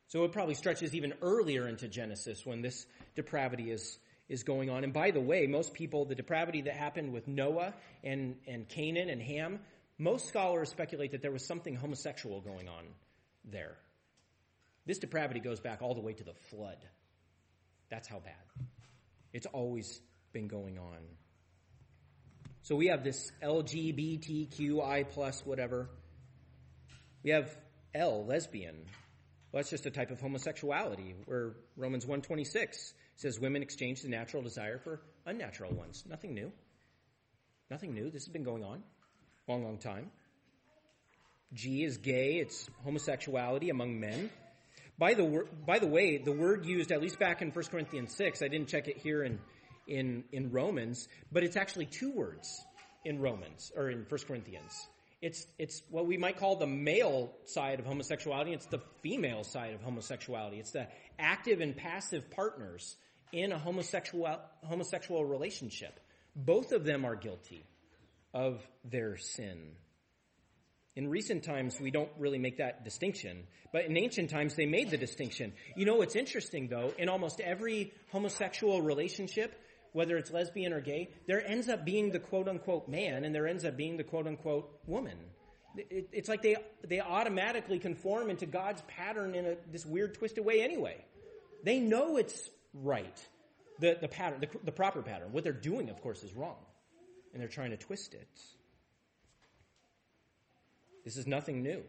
So 0.08 0.24
it 0.24 0.32
probably 0.32 0.54
stretches 0.54 0.94
even 0.94 1.14
earlier 1.22 1.68
into 1.68 1.88
Genesis 1.88 2.44
when 2.44 2.60
this 2.60 2.84
depravity 3.14 3.70
is, 3.70 3.98
is 4.28 4.42
going 4.42 4.68
on. 4.68 4.84
And 4.84 4.92
by 4.92 5.10
the 5.10 5.20
way, 5.20 5.46
most 5.46 5.72
people, 5.72 6.04
the 6.04 6.14
depravity 6.14 6.62
that 6.62 6.74
happened 6.74 7.12
with 7.12 7.28
Noah 7.28 7.72
and, 8.04 8.36
and 8.46 8.68
Canaan 8.68 9.08
and 9.08 9.22
Ham, 9.22 9.60
most 9.96 10.28
scholars 10.28 10.68
speculate 10.68 11.12
that 11.12 11.22
there 11.22 11.32
was 11.32 11.46
something 11.46 11.76
homosexual 11.76 12.40
going 12.40 12.68
on 12.68 12.84
there. 13.44 13.76
This 14.86 14.98
depravity 14.98 15.40
goes 15.40 15.60
back 15.60 15.82
all 15.82 15.94
the 15.94 16.00
way 16.00 16.12
to 16.12 16.24
the 16.24 16.34
flood. 16.50 16.78
That's 17.90 18.08
how 18.08 18.20
bad. 18.20 18.34
It's 19.32 19.46
always 19.46 20.00
been 20.32 20.48
going 20.48 20.78
on. 20.78 20.98
So 22.62 22.76
we 22.76 22.88
have 22.88 23.04
this 23.04 23.32
LGBTQI 23.42 25.08
plus 25.10 25.44
whatever. 25.44 25.88
We 27.22 27.30
have 27.30 27.56
L, 27.94 28.24
lesbian. 28.26 28.76
Well, 29.52 29.60
that's 29.60 29.70
just 29.70 29.86
a 29.86 29.90
type 29.90 30.10
of 30.10 30.20
homosexuality 30.20 31.14
where 31.26 31.54
Romans 31.76 32.06
126 32.06 32.94
says 33.16 33.40
women 33.40 33.62
exchange 33.62 34.02
the 34.02 34.08
natural 34.08 34.42
desire 34.42 34.78
for 34.78 35.00
unnatural 35.26 35.72
ones. 35.74 36.04
Nothing 36.08 36.34
new. 36.34 36.52
Nothing 37.70 37.94
new. 37.94 38.10
This 38.10 38.24
has 38.24 38.32
been 38.32 38.44
going 38.44 38.64
on 38.64 38.82
long, 39.50 39.64
long 39.64 39.78
time. 39.78 40.10
G 41.52 41.84
is 41.84 41.98
gay. 41.98 42.38
It's 42.38 42.68
homosexuality 42.84 43.70
among 43.70 43.98
men. 43.98 44.30
By 44.98 45.14
the, 45.14 45.46
by 45.66 45.78
the 45.78 45.86
way, 45.86 46.18
the 46.18 46.32
word 46.32 46.66
used, 46.66 46.92
at 46.92 47.00
least 47.00 47.18
back 47.18 47.40
in 47.40 47.50
1 47.50 47.64
Corinthians 47.66 48.14
6, 48.14 48.42
I 48.42 48.48
didn't 48.48 48.68
check 48.68 48.86
it 48.86 48.98
here 48.98 49.22
in, 49.22 49.38
in, 49.86 50.24
in 50.30 50.50
Romans, 50.50 51.08
but 51.32 51.42
it's 51.42 51.56
actually 51.56 51.86
two 51.86 52.12
words 52.12 52.62
in 53.04 53.18
Romans, 53.18 53.72
or 53.74 53.88
in 53.88 54.04
1 54.08 54.20
Corinthians. 54.26 54.72
It's, 55.22 55.46
it's 55.58 55.82
what 55.90 56.06
we 56.06 56.16
might 56.16 56.38
call 56.38 56.56
the 56.56 56.66
male 56.66 57.32
side 57.44 57.78
of 57.78 57.86
homosexuality. 57.86 58.52
It's 58.52 58.66
the 58.66 58.80
female 59.02 59.44
side 59.44 59.74
of 59.74 59.82
homosexuality. 59.82 60.58
It's 60.58 60.72
the 60.72 60.86
active 61.18 61.60
and 61.60 61.76
passive 61.76 62.30
partners 62.30 62.96
in 63.32 63.52
a 63.52 63.58
homosexual, 63.58 64.38
homosexual 64.66 65.24
relationship. 65.24 65.98
Both 66.34 66.72
of 66.72 66.84
them 66.84 67.04
are 67.04 67.16
guilty 67.16 67.64
of 68.32 68.66
their 68.84 69.16
sin. 69.16 69.72
In 70.96 71.08
recent 71.08 71.44
times, 71.44 71.78
we 71.80 71.90
don't 71.90 72.10
really 72.18 72.38
make 72.38 72.58
that 72.58 72.84
distinction. 72.84 73.44
But 73.72 73.84
in 73.84 73.96
ancient 73.96 74.30
times, 74.30 74.54
they 74.56 74.66
made 74.66 74.90
the 74.90 74.96
distinction. 74.96 75.52
You 75.76 75.86
know 75.86 75.96
what's 75.96 76.16
interesting, 76.16 76.68
though? 76.68 76.92
In 76.98 77.08
almost 77.08 77.40
every 77.40 77.92
homosexual 78.10 78.82
relationship, 78.82 79.54
whether 79.92 80.16
it's 80.16 80.30
lesbian 80.30 80.72
or 80.72 80.80
gay, 80.80 81.10
there 81.26 81.46
ends 81.46 81.68
up 81.68 81.84
being 81.84 82.10
the 82.10 82.18
quote 82.18 82.48
unquote 82.48 82.88
man 82.88 83.24
and 83.24 83.34
there 83.34 83.46
ends 83.46 83.64
up 83.64 83.76
being 83.76 83.96
the 83.96 84.04
quote 84.04 84.26
unquote 84.26 84.70
woman. 84.86 85.16
it's 85.76 86.28
like 86.28 86.42
they, 86.42 86.56
they 86.86 87.00
automatically 87.00 87.78
conform 87.78 88.30
into 88.30 88.46
God's 88.46 88.82
pattern 88.88 89.34
in 89.34 89.46
a, 89.46 89.56
this 89.70 89.86
weird 89.86 90.14
twisted 90.14 90.44
way 90.44 90.62
anyway. 90.62 91.04
They 91.64 91.78
know 91.78 92.16
it's 92.16 92.50
right. 92.74 93.16
The, 93.78 93.96
the 94.00 94.08
pattern, 94.08 94.40
the, 94.40 94.48
the 94.64 94.72
proper 94.72 95.02
pattern. 95.02 95.32
What 95.32 95.44
they're 95.44 95.52
doing, 95.52 95.88
of 95.88 96.00
course, 96.02 96.22
is 96.22 96.34
wrong. 96.34 96.56
And 97.32 97.40
they're 97.40 97.48
trying 97.48 97.70
to 97.70 97.76
twist 97.76 98.14
it. 98.14 98.28
This 101.04 101.16
is 101.16 101.26
nothing 101.26 101.62
new. 101.62 101.82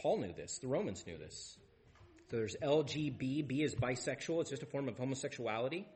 Paul 0.00 0.18
knew 0.18 0.32
this. 0.32 0.58
The 0.58 0.68
Romans 0.68 1.04
knew 1.06 1.18
this. 1.18 1.56
So 2.30 2.36
there's 2.36 2.56
LGB. 2.62 3.46
B 3.46 3.62
is 3.62 3.74
bisexual. 3.74 4.40
It's 4.42 4.50
just 4.50 4.62
a 4.62 4.66
form 4.66 4.88
of 4.88 4.96
homosexuality. 4.96 5.86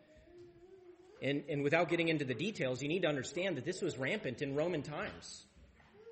And, 1.22 1.45
and 1.49 1.62
without 1.62 1.88
getting 1.88 2.09
into 2.09 2.24
the 2.24 2.34
details, 2.34 2.82
you 2.82 2.88
need 2.88 3.03
to 3.03 3.09
understand 3.09 3.57
that 3.57 3.64
this 3.64 3.80
was 3.80 3.97
rampant 3.97 4.43
in 4.43 4.57
Roman 4.57 4.82
times. 4.82 5.45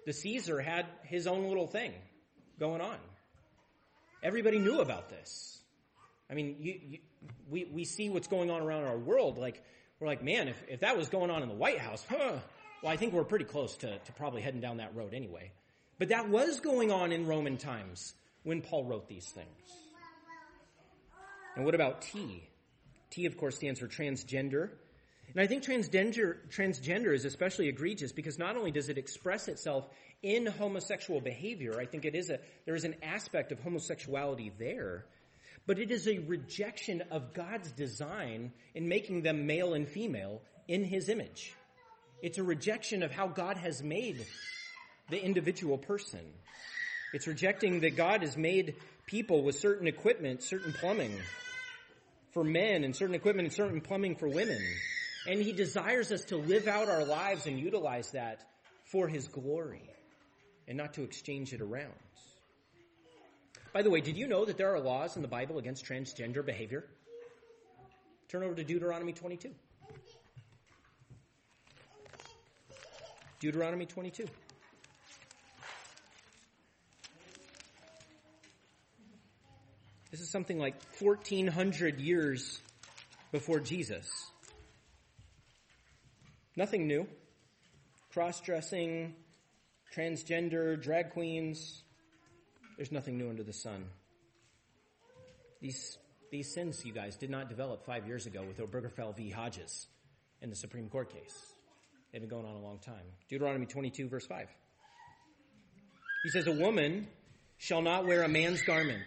The 0.06 0.12
Caesar 0.12 0.60
had 0.60 0.86
his 1.02 1.26
own 1.26 1.48
little 1.48 1.66
thing 1.66 1.92
going 2.58 2.80
on. 2.80 2.96
Everybody 4.22 4.58
knew 4.58 4.80
about 4.80 5.08
this. 5.08 5.58
I 6.30 6.34
mean, 6.34 6.56
you, 6.60 6.80
you, 6.80 6.98
we, 7.48 7.64
we 7.64 7.84
see 7.84 8.08
what's 8.08 8.28
going 8.28 8.50
on 8.50 8.62
around 8.62 8.84
our 8.84 8.98
world. 8.98 9.36
Like, 9.36 9.62
we're 9.98 10.06
like, 10.06 10.22
man, 10.22 10.48
if, 10.48 10.62
if 10.68 10.80
that 10.80 10.96
was 10.96 11.08
going 11.08 11.30
on 11.30 11.42
in 11.42 11.48
the 11.48 11.54
White 11.54 11.78
House, 11.78 12.04
huh, 12.08 12.38
well, 12.82 12.92
I 12.92 12.96
think 12.96 13.12
we're 13.12 13.24
pretty 13.24 13.46
close 13.46 13.76
to, 13.78 13.98
to 13.98 14.12
probably 14.12 14.42
heading 14.42 14.60
down 14.60 14.76
that 14.76 14.94
road 14.94 15.12
anyway. 15.12 15.50
But 16.00 16.08
that 16.08 16.30
was 16.30 16.60
going 16.60 16.90
on 16.90 17.12
in 17.12 17.26
Roman 17.26 17.58
times 17.58 18.14
when 18.42 18.62
Paul 18.62 18.86
wrote 18.86 19.06
these 19.06 19.28
things. 19.28 19.46
And 21.54 21.66
what 21.66 21.74
about 21.74 22.00
T? 22.00 22.42
T, 23.10 23.26
of 23.26 23.36
course, 23.36 23.56
stands 23.56 23.80
for 23.80 23.86
transgender. 23.86 24.70
And 25.34 25.42
I 25.42 25.46
think 25.46 25.62
transgender, 25.62 26.38
transgender 26.48 27.14
is 27.14 27.26
especially 27.26 27.68
egregious 27.68 28.12
because 28.12 28.38
not 28.38 28.56
only 28.56 28.70
does 28.70 28.88
it 28.88 28.96
express 28.96 29.46
itself 29.46 29.86
in 30.22 30.46
homosexual 30.46 31.20
behavior, 31.20 31.78
I 31.78 31.84
think 31.84 32.06
it 32.06 32.14
is 32.14 32.30
a, 32.30 32.38
there 32.64 32.74
is 32.74 32.84
an 32.84 32.96
aspect 33.02 33.52
of 33.52 33.60
homosexuality 33.60 34.52
there, 34.58 35.04
but 35.66 35.78
it 35.78 35.90
is 35.90 36.08
a 36.08 36.16
rejection 36.20 37.02
of 37.10 37.34
God's 37.34 37.72
design 37.72 38.52
in 38.74 38.88
making 38.88 39.20
them 39.20 39.46
male 39.46 39.74
and 39.74 39.86
female 39.86 40.40
in 40.66 40.82
His 40.82 41.10
image. 41.10 41.52
It's 42.22 42.38
a 42.38 42.42
rejection 42.42 43.02
of 43.02 43.12
how 43.12 43.28
God 43.28 43.58
has 43.58 43.82
made 43.82 44.24
the 45.10 45.22
individual 45.22 45.78
person. 45.78 46.20
It's 47.12 47.26
rejecting 47.26 47.80
that 47.80 47.96
God 47.96 48.22
has 48.22 48.36
made 48.36 48.76
people 49.06 49.42
with 49.42 49.58
certain 49.58 49.88
equipment, 49.88 50.42
certain 50.42 50.72
plumbing 50.72 51.12
for 52.32 52.44
men 52.44 52.84
and 52.84 52.94
certain 52.94 53.14
equipment 53.14 53.48
and 53.48 53.54
certain 53.54 53.80
plumbing 53.80 54.16
for 54.16 54.28
women. 54.28 54.62
And 55.26 55.42
he 55.42 55.52
desires 55.52 56.12
us 56.12 56.24
to 56.26 56.36
live 56.36 56.68
out 56.68 56.88
our 56.88 57.04
lives 57.04 57.46
and 57.46 57.58
utilize 57.58 58.12
that 58.12 58.44
for 58.84 59.08
his 59.08 59.28
glory 59.28 59.82
and 60.68 60.78
not 60.78 60.94
to 60.94 61.02
exchange 61.02 61.52
it 61.52 61.60
around. 61.60 61.92
By 63.72 63.82
the 63.82 63.90
way, 63.90 64.00
did 64.00 64.16
you 64.16 64.26
know 64.26 64.44
that 64.44 64.56
there 64.56 64.74
are 64.74 64.80
laws 64.80 65.16
in 65.16 65.22
the 65.22 65.28
Bible 65.28 65.58
against 65.58 65.84
transgender 65.84 66.44
behavior? 66.44 66.84
Turn 68.28 68.42
over 68.42 68.54
to 68.54 68.64
Deuteronomy 68.64 69.12
22. 69.12 69.50
Deuteronomy 73.40 73.86
22. 73.86 74.26
This 80.10 80.20
is 80.20 80.28
something 80.28 80.58
like 80.58 80.74
1400 81.00 82.00
years 82.00 82.60
before 83.30 83.60
Jesus. 83.60 84.08
Nothing 86.56 86.88
new. 86.88 87.06
Cross 88.12 88.40
dressing, 88.40 89.14
transgender, 89.94 90.80
drag 90.82 91.10
queens. 91.10 91.82
There's 92.76 92.90
nothing 92.90 93.18
new 93.18 93.28
under 93.30 93.44
the 93.44 93.52
sun. 93.52 93.84
These, 95.60 95.98
these 96.32 96.52
sins, 96.52 96.84
you 96.84 96.92
guys, 96.92 97.16
did 97.16 97.30
not 97.30 97.48
develop 97.48 97.86
five 97.86 98.08
years 98.08 98.26
ago 98.26 98.42
with 98.42 98.58
Obergefell 98.58 99.16
v. 99.16 99.30
Hodges 99.30 99.86
in 100.42 100.50
the 100.50 100.56
Supreme 100.56 100.88
Court 100.88 101.12
case. 101.12 101.54
They've 102.10 102.20
been 102.20 102.30
going 102.30 102.46
on 102.46 102.56
a 102.56 102.60
long 102.60 102.78
time. 102.78 103.04
Deuteronomy 103.28 103.66
22, 103.66 104.08
verse 104.08 104.26
5. 104.26 104.48
He 106.24 106.30
says, 106.30 106.48
A 106.48 106.52
woman 106.52 107.06
shall 107.58 107.82
not 107.82 108.06
wear 108.06 108.22
a 108.22 108.28
man's 108.28 108.62
garment, 108.62 109.04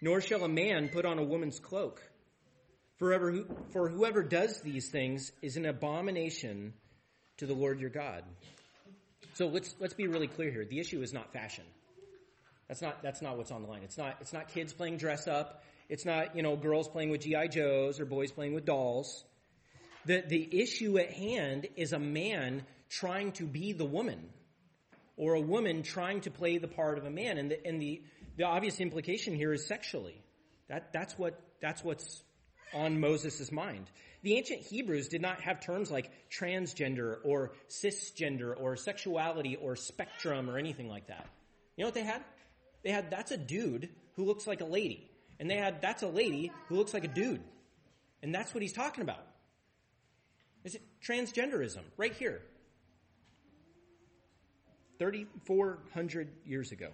nor 0.00 0.20
shall 0.20 0.44
a 0.44 0.48
man 0.48 0.88
put 0.88 1.04
on 1.04 1.18
a 1.18 1.24
woman's 1.24 1.58
cloak. 1.58 2.02
For, 2.96 3.44
for 3.72 3.88
whoever 3.88 4.22
does 4.22 4.60
these 4.60 4.90
things 4.90 5.32
is 5.40 5.56
an 5.56 5.64
abomination 5.64 6.74
to 7.38 7.46
the 7.46 7.54
Lord 7.54 7.80
your 7.80 7.90
God. 7.90 8.24
So 9.34 9.46
let's, 9.46 9.74
let's 9.78 9.94
be 9.94 10.06
really 10.06 10.26
clear 10.26 10.50
here. 10.50 10.64
The 10.64 10.80
issue 10.80 11.00
is 11.00 11.12
not 11.12 11.32
fashion. 11.32 11.64
That's 12.68 12.82
not, 12.82 13.02
that's 13.02 13.22
not 13.22 13.36
what's 13.36 13.50
on 13.50 13.62
the 13.62 13.68
line. 13.68 13.82
It's 13.82 13.96
not, 13.96 14.16
it's 14.20 14.32
not 14.32 14.48
kids 14.48 14.72
playing 14.72 14.98
dress 14.98 15.26
up. 15.26 15.64
It's 15.88 16.04
not, 16.04 16.36
you 16.36 16.42
know, 16.42 16.56
girls 16.56 16.88
playing 16.88 17.10
with 17.10 17.22
G.I. 17.22 17.48
Joes 17.48 17.98
or 17.98 18.04
boys 18.04 18.30
playing 18.30 18.54
with 18.54 18.64
dolls. 18.64 19.24
The, 20.04 20.22
the 20.26 20.60
issue 20.62 20.98
at 20.98 21.10
hand 21.10 21.66
is 21.76 21.92
a 21.92 21.98
man 21.98 22.64
trying 22.88 23.32
to 23.32 23.44
be 23.44 23.72
the 23.72 23.84
woman 23.84 24.28
or 25.20 25.34
a 25.34 25.40
woman 25.40 25.82
trying 25.82 26.22
to 26.22 26.30
play 26.30 26.56
the 26.56 26.66
part 26.66 26.96
of 26.96 27.04
a 27.04 27.10
man. 27.10 27.36
And 27.36 27.50
the, 27.50 27.66
and 27.66 27.78
the, 27.78 28.02
the 28.38 28.44
obvious 28.44 28.80
implication 28.80 29.34
here 29.34 29.52
is 29.52 29.66
sexually. 29.66 30.18
That, 30.70 30.94
that's 30.94 31.18
what, 31.18 31.38
that's 31.60 31.84
what's 31.84 32.22
on 32.72 33.00
Moses' 33.00 33.52
mind. 33.52 33.90
The 34.22 34.38
ancient 34.38 34.62
Hebrews 34.62 35.08
did 35.08 35.20
not 35.20 35.42
have 35.42 35.60
terms 35.60 35.90
like 35.90 36.10
transgender 36.30 37.18
or 37.22 37.52
cisgender 37.68 38.54
or 38.58 38.76
sexuality 38.76 39.56
or 39.56 39.76
spectrum 39.76 40.48
or 40.48 40.56
anything 40.56 40.88
like 40.88 41.08
that. 41.08 41.26
You 41.76 41.84
know 41.84 41.88
what 41.88 41.94
they 41.94 42.04
had? 42.04 42.24
They 42.82 42.90
had 42.90 43.10
that's 43.10 43.30
a 43.30 43.36
dude 43.36 43.90
who 44.16 44.24
looks 44.24 44.46
like 44.46 44.62
a 44.62 44.66
lady. 44.66 45.10
And 45.38 45.50
they 45.50 45.56
had 45.56 45.82
that's 45.82 46.02
a 46.02 46.08
lady 46.08 46.50
who 46.68 46.76
looks 46.76 46.94
like 46.94 47.04
a 47.04 47.08
dude. 47.08 47.42
And 48.22 48.34
that's 48.34 48.54
what 48.54 48.62
he's 48.62 48.72
talking 48.72 49.02
about. 49.02 49.26
Is 50.64 50.76
it 50.76 50.82
transgenderism 51.06 51.82
right 51.98 52.14
here? 52.14 52.40
3,400 55.00 56.28
years 56.44 56.72
ago. 56.72 56.90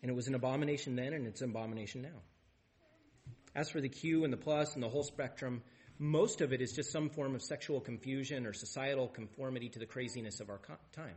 And 0.00 0.10
it 0.10 0.14
was 0.14 0.26
an 0.26 0.34
abomination 0.34 0.96
then, 0.96 1.12
and 1.12 1.26
it's 1.26 1.42
an 1.42 1.50
abomination 1.50 2.00
now. 2.00 2.22
As 3.54 3.68
for 3.68 3.82
the 3.82 3.90
Q 3.90 4.24
and 4.24 4.32
the 4.32 4.38
plus 4.38 4.72
and 4.72 4.82
the 4.82 4.88
whole 4.88 5.02
spectrum, 5.04 5.62
most 5.98 6.40
of 6.40 6.54
it 6.54 6.62
is 6.62 6.72
just 6.72 6.90
some 6.90 7.10
form 7.10 7.34
of 7.34 7.42
sexual 7.42 7.78
confusion 7.78 8.46
or 8.46 8.54
societal 8.54 9.06
conformity 9.06 9.68
to 9.68 9.78
the 9.78 9.84
craziness 9.84 10.40
of 10.40 10.48
our 10.48 10.60
time. 10.92 11.14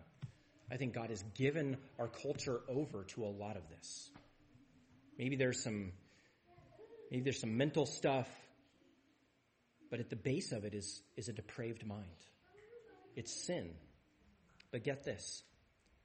I 0.70 0.76
think 0.76 0.94
God 0.94 1.10
has 1.10 1.24
given 1.36 1.78
our 1.98 2.10
culture 2.10 2.60
over 2.68 3.06
to 3.16 3.24
a 3.24 3.32
lot 3.32 3.56
of 3.56 3.64
this. 3.70 4.12
Maybe 5.18 5.38
there's 5.38 5.64
some, 5.64 5.94
maybe 7.10 7.24
there's 7.24 7.40
some 7.40 7.56
mental 7.56 7.86
stuff, 7.86 8.28
but 9.90 10.02
at 10.02 10.10
the 10.10 10.18
base 10.18 10.52
of 10.52 10.66
it 10.66 10.74
is, 10.74 11.02
is 11.16 11.30
a 11.30 11.34
depraved 11.34 11.86
mind. 11.86 12.04
It's 13.16 13.48
sin. 13.48 13.70
But 14.72 14.84
get 14.84 15.04
this. 15.04 15.44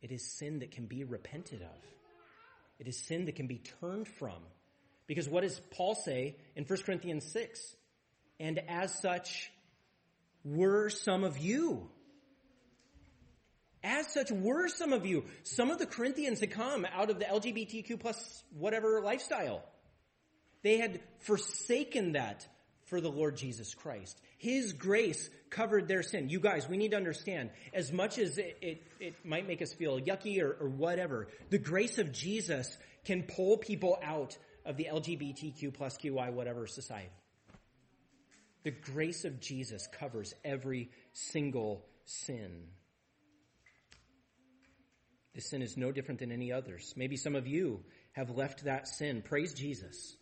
It 0.00 0.10
is 0.10 0.24
sin 0.38 0.60
that 0.60 0.70
can 0.70 0.86
be 0.86 1.04
repented 1.04 1.62
of. 1.62 1.78
It 2.78 2.88
is 2.88 2.98
sin 2.98 3.26
that 3.26 3.36
can 3.36 3.46
be 3.46 3.62
turned 3.80 4.08
from 4.08 4.42
because 5.06 5.28
what 5.28 5.42
does 5.42 5.60
Paul 5.70 5.94
say 5.94 6.36
in 6.56 6.64
1 6.64 6.82
Corinthians 6.82 7.30
6? 7.32 7.76
And 8.40 8.60
as 8.68 8.98
such 9.00 9.52
were 10.44 10.90
some 10.90 11.24
of 11.24 11.38
you. 11.38 11.88
As 13.84 14.12
such 14.12 14.30
were 14.30 14.68
some 14.68 14.92
of 14.92 15.04
you. 15.04 15.24
Some 15.42 15.70
of 15.70 15.78
the 15.78 15.86
Corinthians 15.86 16.40
had 16.40 16.52
come 16.52 16.86
out 16.92 17.10
of 17.10 17.18
the 17.18 17.24
LGBTQ 17.24 18.00
plus 18.00 18.44
whatever 18.56 19.00
lifestyle. 19.00 19.62
They 20.62 20.78
had 20.78 21.00
forsaken 21.20 22.12
that 22.12 22.46
for 22.92 23.00
the 23.00 23.10
Lord 23.10 23.38
Jesus 23.38 23.74
Christ. 23.74 24.20
His 24.36 24.74
grace 24.74 25.30
covered 25.48 25.88
their 25.88 26.02
sin. 26.02 26.28
You 26.28 26.40
guys, 26.40 26.68
we 26.68 26.76
need 26.76 26.90
to 26.90 26.98
understand, 26.98 27.48
as 27.72 27.90
much 27.90 28.18
as 28.18 28.36
it, 28.36 28.58
it, 28.60 28.82
it 29.00 29.14
might 29.24 29.48
make 29.48 29.62
us 29.62 29.72
feel 29.72 29.98
yucky 29.98 30.42
or, 30.42 30.58
or 30.60 30.68
whatever, 30.68 31.28
the 31.48 31.56
grace 31.56 31.96
of 31.96 32.12
Jesus 32.12 32.76
can 33.06 33.22
pull 33.22 33.56
people 33.56 33.98
out 34.04 34.36
of 34.66 34.76
the 34.76 34.88
LGBTQ 34.92 35.72
plus 35.72 35.96
QI 35.96 36.34
whatever 36.34 36.66
society. 36.66 37.08
The 38.62 38.72
grace 38.72 39.24
of 39.24 39.40
Jesus 39.40 39.88
covers 39.98 40.34
every 40.44 40.90
single 41.14 41.86
sin. 42.04 42.64
This 45.34 45.48
sin 45.48 45.62
is 45.62 45.78
no 45.78 45.92
different 45.92 46.20
than 46.20 46.30
any 46.30 46.52
others. 46.52 46.92
Maybe 46.94 47.16
some 47.16 47.36
of 47.36 47.46
you 47.46 47.80
have 48.12 48.36
left 48.36 48.64
that 48.64 48.86
sin. 48.86 49.22
Praise 49.22 49.54
Jesus. 49.54 50.14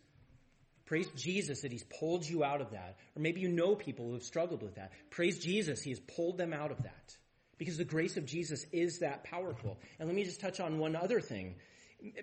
Praise 0.91 1.09
Jesus 1.15 1.61
that 1.61 1.71
He's 1.71 1.85
pulled 1.85 2.29
you 2.29 2.43
out 2.43 2.61
of 2.61 2.73
that. 2.73 2.97
Or 3.15 3.23
maybe 3.23 3.41
you 3.41 3.49
know 3.49 3.77
people 3.77 4.07
who 4.07 4.15
have 4.15 4.25
struggled 4.25 4.61
with 4.61 4.75
that. 4.75 4.91
Praise 5.09 5.39
Jesus, 5.39 5.83
He 5.83 5.91
has 5.91 6.01
pulled 6.01 6.37
them 6.37 6.53
out 6.53 6.73
of 6.73 6.83
that. 6.83 7.17
Because 7.59 7.77
the 7.77 7.85
grace 7.85 8.17
of 8.17 8.27
Jesus 8.27 8.67
is 8.73 8.99
that 8.99 9.23
powerful. 9.23 9.79
And 10.01 10.09
let 10.09 10.17
me 10.17 10.25
just 10.25 10.41
touch 10.41 10.59
on 10.59 10.81
one 10.81 10.97
other 10.97 11.21
thing. 11.21 11.55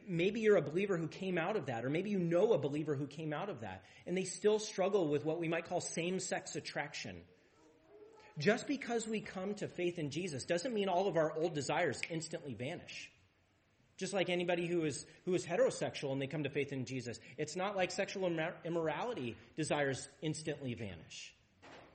Maybe 0.06 0.42
you're 0.42 0.58
a 0.58 0.62
believer 0.62 0.98
who 0.98 1.08
came 1.08 1.38
out 1.38 1.56
of 1.56 1.68
that, 1.68 1.86
or 1.86 1.90
maybe 1.90 2.10
you 2.10 2.20
know 2.20 2.52
a 2.52 2.58
believer 2.58 2.94
who 2.94 3.08
came 3.08 3.32
out 3.32 3.48
of 3.48 3.62
that, 3.62 3.86
and 4.06 4.18
they 4.18 4.26
still 4.26 4.60
struggle 4.60 5.08
with 5.08 5.24
what 5.24 5.40
we 5.40 5.48
might 5.48 5.70
call 5.70 5.80
same-sex 5.80 6.58
attraction. 6.58 7.22
Just 8.38 8.68
because 8.68 9.08
we 9.08 9.22
come 9.22 9.54
to 9.56 9.70
faith 9.70 9.98
in 9.98 10.10
Jesus 10.10 10.44
doesn't 10.44 10.74
mean 10.74 10.90
all 10.90 11.08
of 11.08 11.16
our 11.16 11.32
old 11.32 11.54
desires 11.54 12.02
instantly 12.10 12.54
vanish. 12.54 13.10
Just 13.98 14.14
like 14.14 14.30
anybody 14.30 14.68
who 14.68 14.86
is, 14.86 15.06
who 15.26 15.34
is 15.34 15.46
heterosexual 15.46 16.12
and 16.12 16.22
they 16.22 16.28
come 16.28 16.44
to 16.44 16.50
faith 16.50 16.72
in 16.72 16.86
Jesus. 16.86 17.20
It's 17.38 17.56
not 17.56 17.76
like 17.76 17.92
sexual 17.92 18.32
immorality 18.64 19.36
desires 19.56 20.08
instantly 20.22 20.76
vanish. 20.76 21.34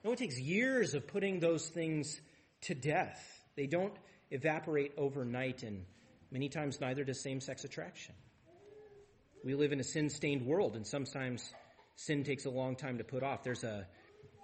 No, 0.05 0.13
it 0.13 0.19
takes 0.19 0.39
years 0.39 0.95
of 0.95 1.07
putting 1.07 1.39
those 1.39 1.69
things 1.69 2.21
to 2.63 2.75
death. 2.75 3.25
They 3.57 3.67
don't 3.67 3.95
evaporate 4.31 4.93
overnight, 4.97 5.63
and 5.63 5.85
many 6.31 6.49
times 6.49 6.81
neither 6.81 7.05
does 7.05 7.21
same 7.21 7.41
sex 7.41 7.65
attraction. 7.65 8.15
We 9.45 9.55
live 9.55 9.73
in 9.73 9.81
a 9.81 9.85
sin 9.85 10.11
stained 10.11 10.45
world, 10.45 10.75
and 10.75 10.87
sometimes 10.87 11.53
sin 11.97 12.25
takes 12.25 12.47
a 12.47 12.51
long 12.51 12.75
time 12.75 12.99
to 12.99 13.05
put 13.05 13.23
off. 13.23 13.45
There's 13.45 13.65
a 13.65 13.87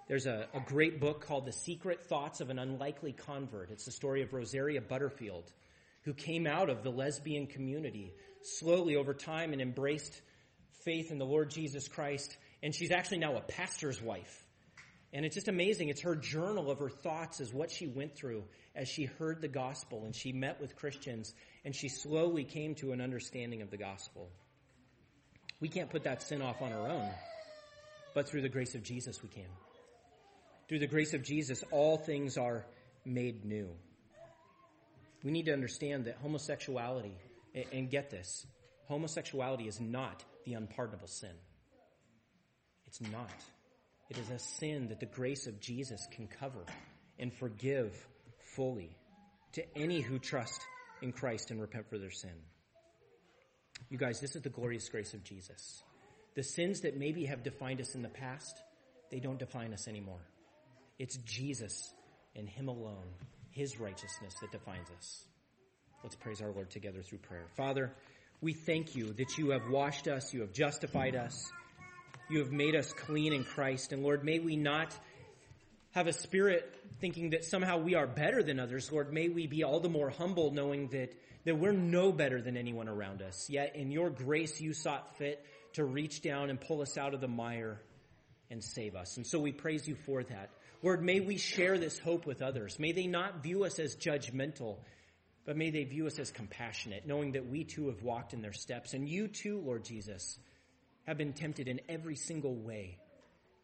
there's 0.07 0.25
a, 0.25 0.47
a, 0.55 0.59
great 0.59 0.99
book 0.99 1.23
called 1.23 1.45
The 1.45 1.51
Secret 1.51 2.01
Thoughts 2.01 2.41
of 2.41 2.49
an 2.49 2.57
Unlikely 2.57 3.11
Convert. 3.11 3.69
It's 3.69 3.85
the 3.85 3.91
story 3.91 4.23
of 4.23 4.33
Rosaria 4.33 4.81
Butterfield, 4.81 5.43
who 6.09 6.13
came 6.15 6.47
out 6.47 6.71
of 6.71 6.81
the 6.81 6.89
lesbian 6.89 7.45
community 7.45 8.11
slowly 8.41 8.95
over 8.95 9.13
time 9.13 9.53
and 9.53 9.61
embraced 9.61 10.19
faith 10.83 11.11
in 11.11 11.19
the 11.19 11.25
Lord 11.25 11.51
Jesus 11.51 11.87
Christ. 11.87 12.35
And 12.63 12.73
she's 12.73 12.89
actually 12.89 13.19
now 13.19 13.35
a 13.35 13.41
pastor's 13.41 14.01
wife. 14.01 14.43
And 15.13 15.23
it's 15.23 15.35
just 15.35 15.49
amazing. 15.49 15.89
It's 15.89 16.01
her 16.01 16.15
journal 16.15 16.71
of 16.71 16.79
her 16.79 16.89
thoughts 16.89 17.41
as 17.41 17.53
what 17.53 17.69
she 17.69 17.85
went 17.85 18.15
through 18.15 18.43
as 18.75 18.89
she 18.89 19.05
heard 19.05 19.39
the 19.39 19.47
gospel 19.47 20.05
and 20.05 20.15
she 20.15 20.31
met 20.31 20.59
with 20.59 20.75
Christians 20.75 21.31
and 21.63 21.75
she 21.75 21.89
slowly 21.89 22.43
came 22.43 22.73
to 22.75 22.91
an 22.91 23.01
understanding 23.01 23.61
of 23.61 23.69
the 23.69 23.77
gospel. 23.77 24.31
We 25.59 25.69
can't 25.69 25.91
put 25.91 26.05
that 26.05 26.23
sin 26.23 26.41
off 26.41 26.59
on 26.63 26.73
our 26.73 26.89
own, 26.89 27.11
but 28.15 28.27
through 28.27 28.41
the 28.41 28.49
grace 28.49 28.73
of 28.73 28.81
Jesus 28.81 29.21
we 29.21 29.29
can. 29.29 29.51
Through 30.69 30.79
the 30.79 30.87
grace 30.87 31.13
of 31.13 31.21
Jesus, 31.21 31.63
all 31.69 31.97
things 31.97 32.35
are 32.35 32.65
made 33.05 33.45
new. 33.45 33.69
We 35.23 35.31
need 35.31 35.45
to 35.45 35.53
understand 35.53 36.05
that 36.05 36.17
homosexuality, 36.21 37.15
and 37.71 37.89
get 37.89 38.09
this, 38.09 38.45
homosexuality 38.87 39.67
is 39.67 39.79
not 39.79 40.23
the 40.45 40.53
unpardonable 40.53 41.07
sin. 41.07 41.35
It's 42.87 43.01
not. 43.01 43.29
It 44.09 44.17
is 44.17 44.29
a 44.29 44.39
sin 44.39 44.89
that 44.89 44.99
the 44.99 45.05
grace 45.05 45.45
of 45.45 45.59
Jesus 45.59 46.07
can 46.11 46.27
cover 46.27 46.65
and 47.19 47.33
forgive 47.33 47.93
fully 48.55 48.95
to 49.53 49.77
any 49.77 50.01
who 50.01 50.19
trust 50.19 50.61
in 51.01 51.11
Christ 51.11 51.51
and 51.51 51.61
repent 51.61 51.89
for 51.89 51.97
their 51.97 52.11
sin. 52.11 52.33
You 53.89 53.97
guys, 53.97 54.19
this 54.19 54.35
is 54.35 54.41
the 54.41 54.49
glorious 54.49 54.89
grace 54.89 55.13
of 55.13 55.23
Jesus. 55.23 55.83
The 56.35 56.43
sins 56.43 56.81
that 56.81 56.97
maybe 56.97 57.25
have 57.25 57.43
defined 57.43 57.81
us 57.81 57.95
in 57.95 58.01
the 58.01 58.09
past, 58.09 58.61
they 59.11 59.19
don't 59.19 59.39
define 59.39 59.73
us 59.73 59.87
anymore. 59.87 60.21
It's 60.97 61.17
Jesus 61.17 61.93
and 62.35 62.47
Him 62.47 62.67
alone 62.67 63.07
his 63.59 63.77
righteousness 63.77 64.33
that 64.39 64.53
defines 64.53 64.87
us. 64.97 65.25
Let's 66.01 66.15
praise 66.15 66.41
our 66.41 66.49
Lord 66.49 66.69
together 66.69 67.01
through 67.01 67.17
prayer. 67.17 67.45
Father, 67.57 67.91
we 68.39 68.53
thank 68.53 68.95
you 68.95 69.11
that 69.11 69.37
you 69.37 69.49
have 69.49 69.69
washed 69.69 70.07
us, 70.07 70.33
you 70.33 70.39
have 70.39 70.53
justified 70.53 71.13
us, 71.13 71.51
you 72.29 72.39
have 72.39 72.53
made 72.53 72.73
us 72.73 72.93
clean 72.93 73.33
in 73.33 73.43
Christ. 73.43 73.91
And 73.91 74.01
Lord, 74.01 74.23
may 74.23 74.39
we 74.39 74.55
not 74.55 74.97
have 75.91 76.07
a 76.07 76.13
spirit 76.13 76.73
thinking 77.01 77.31
that 77.31 77.43
somehow 77.43 77.79
we 77.79 77.95
are 77.95 78.07
better 78.07 78.41
than 78.41 78.61
others. 78.61 78.93
Lord, 78.93 79.11
may 79.11 79.27
we 79.27 79.45
be 79.45 79.65
all 79.65 79.81
the 79.81 79.89
more 79.89 80.09
humble 80.09 80.51
knowing 80.51 80.87
that, 80.89 81.13
that 81.43 81.57
we're 81.57 81.73
no 81.73 82.13
better 82.13 82.41
than 82.41 82.55
anyone 82.55 82.87
around 82.87 83.21
us. 83.21 83.49
Yet 83.49 83.75
in 83.75 83.91
your 83.91 84.09
grace, 84.09 84.61
you 84.61 84.71
sought 84.71 85.17
fit 85.17 85.45
to 85.73 85.83
reach 85.83 86.21
down 86.21 86.49
and 86.49 86.61
pull 86.61 86.81
us 86.81 86.97
out 86.97 87.13
of 87.13 87.19
the 87.19 87.27
mire 87.27 87.81
and 88.49 88.63
save 88.63 88.95
us. 88.95 89.17
And 89.17 89.27
so 89.27 89.37
we 89.37 89.51
praise 89.51 89.85
you 89.85 89.95
for 90.05 90.23
that. 90.23 90.49
Lord, 90.81 91.03
may 91.03 91.19
we 91.19 91.37
share 91.37 91.77
this 91.77 91.99
hope 91.99 92.25
with 92.25 92.41
others. 92.41 92.79
May 92.79 92.91
they 92.93 93.07
not 93.07 93.43
view 93.43 93.65
us 93.65 93.79
as 93.79 93.95
judgmental, 93.95 94.77
but 95.45 95.57
may 95.57 95.71
they 95.71 95.83
view 95.83 96.07
us 96.07 96.19
as 96.19 96.31
compassionate, 96.31 97.05
knowing 97.05 97.33
that 97.33 97.47
we 97.47 97.63
too 97.65 97.87
have 97.87 98.01
walked 98.01 98.33
in 98.33 98.41
their 98.41 98.53
steps. 98.53 98.93
And 98.93 99.07
you 99.07 99.27
too, 99.27 99.59
Lord 99.59 99.83
Jesus, 99.83 100.37
have 101.05 101.17
been 101.17 101.33
tempted 101.33 101.67
in 101.67 101.81
every 101.89 102.15
single 102.15 102.55
way. 102.55 102.97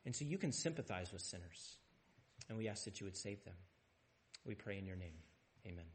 And 0.05 0.15
so 0.15 0.25
you 0.25 0.37
can 0.37 0.51
sympathize 0.51 1.11
with 1.13 1.21
sinners. 1.21 1.77
And 2.49 2.57
we 2.57 2.67
ask 2.67 2.85
that 2.85 2.99
you 2.99 3.05
would 3.05 3.17
save 3.17 3.43
them. 3.45 3.55
We 4.45 4.55
pray 4.55 4.77
in 4.77 4.85
your 4.85 4.97
name. 4.97 5.17
Amen. 5.65 5.85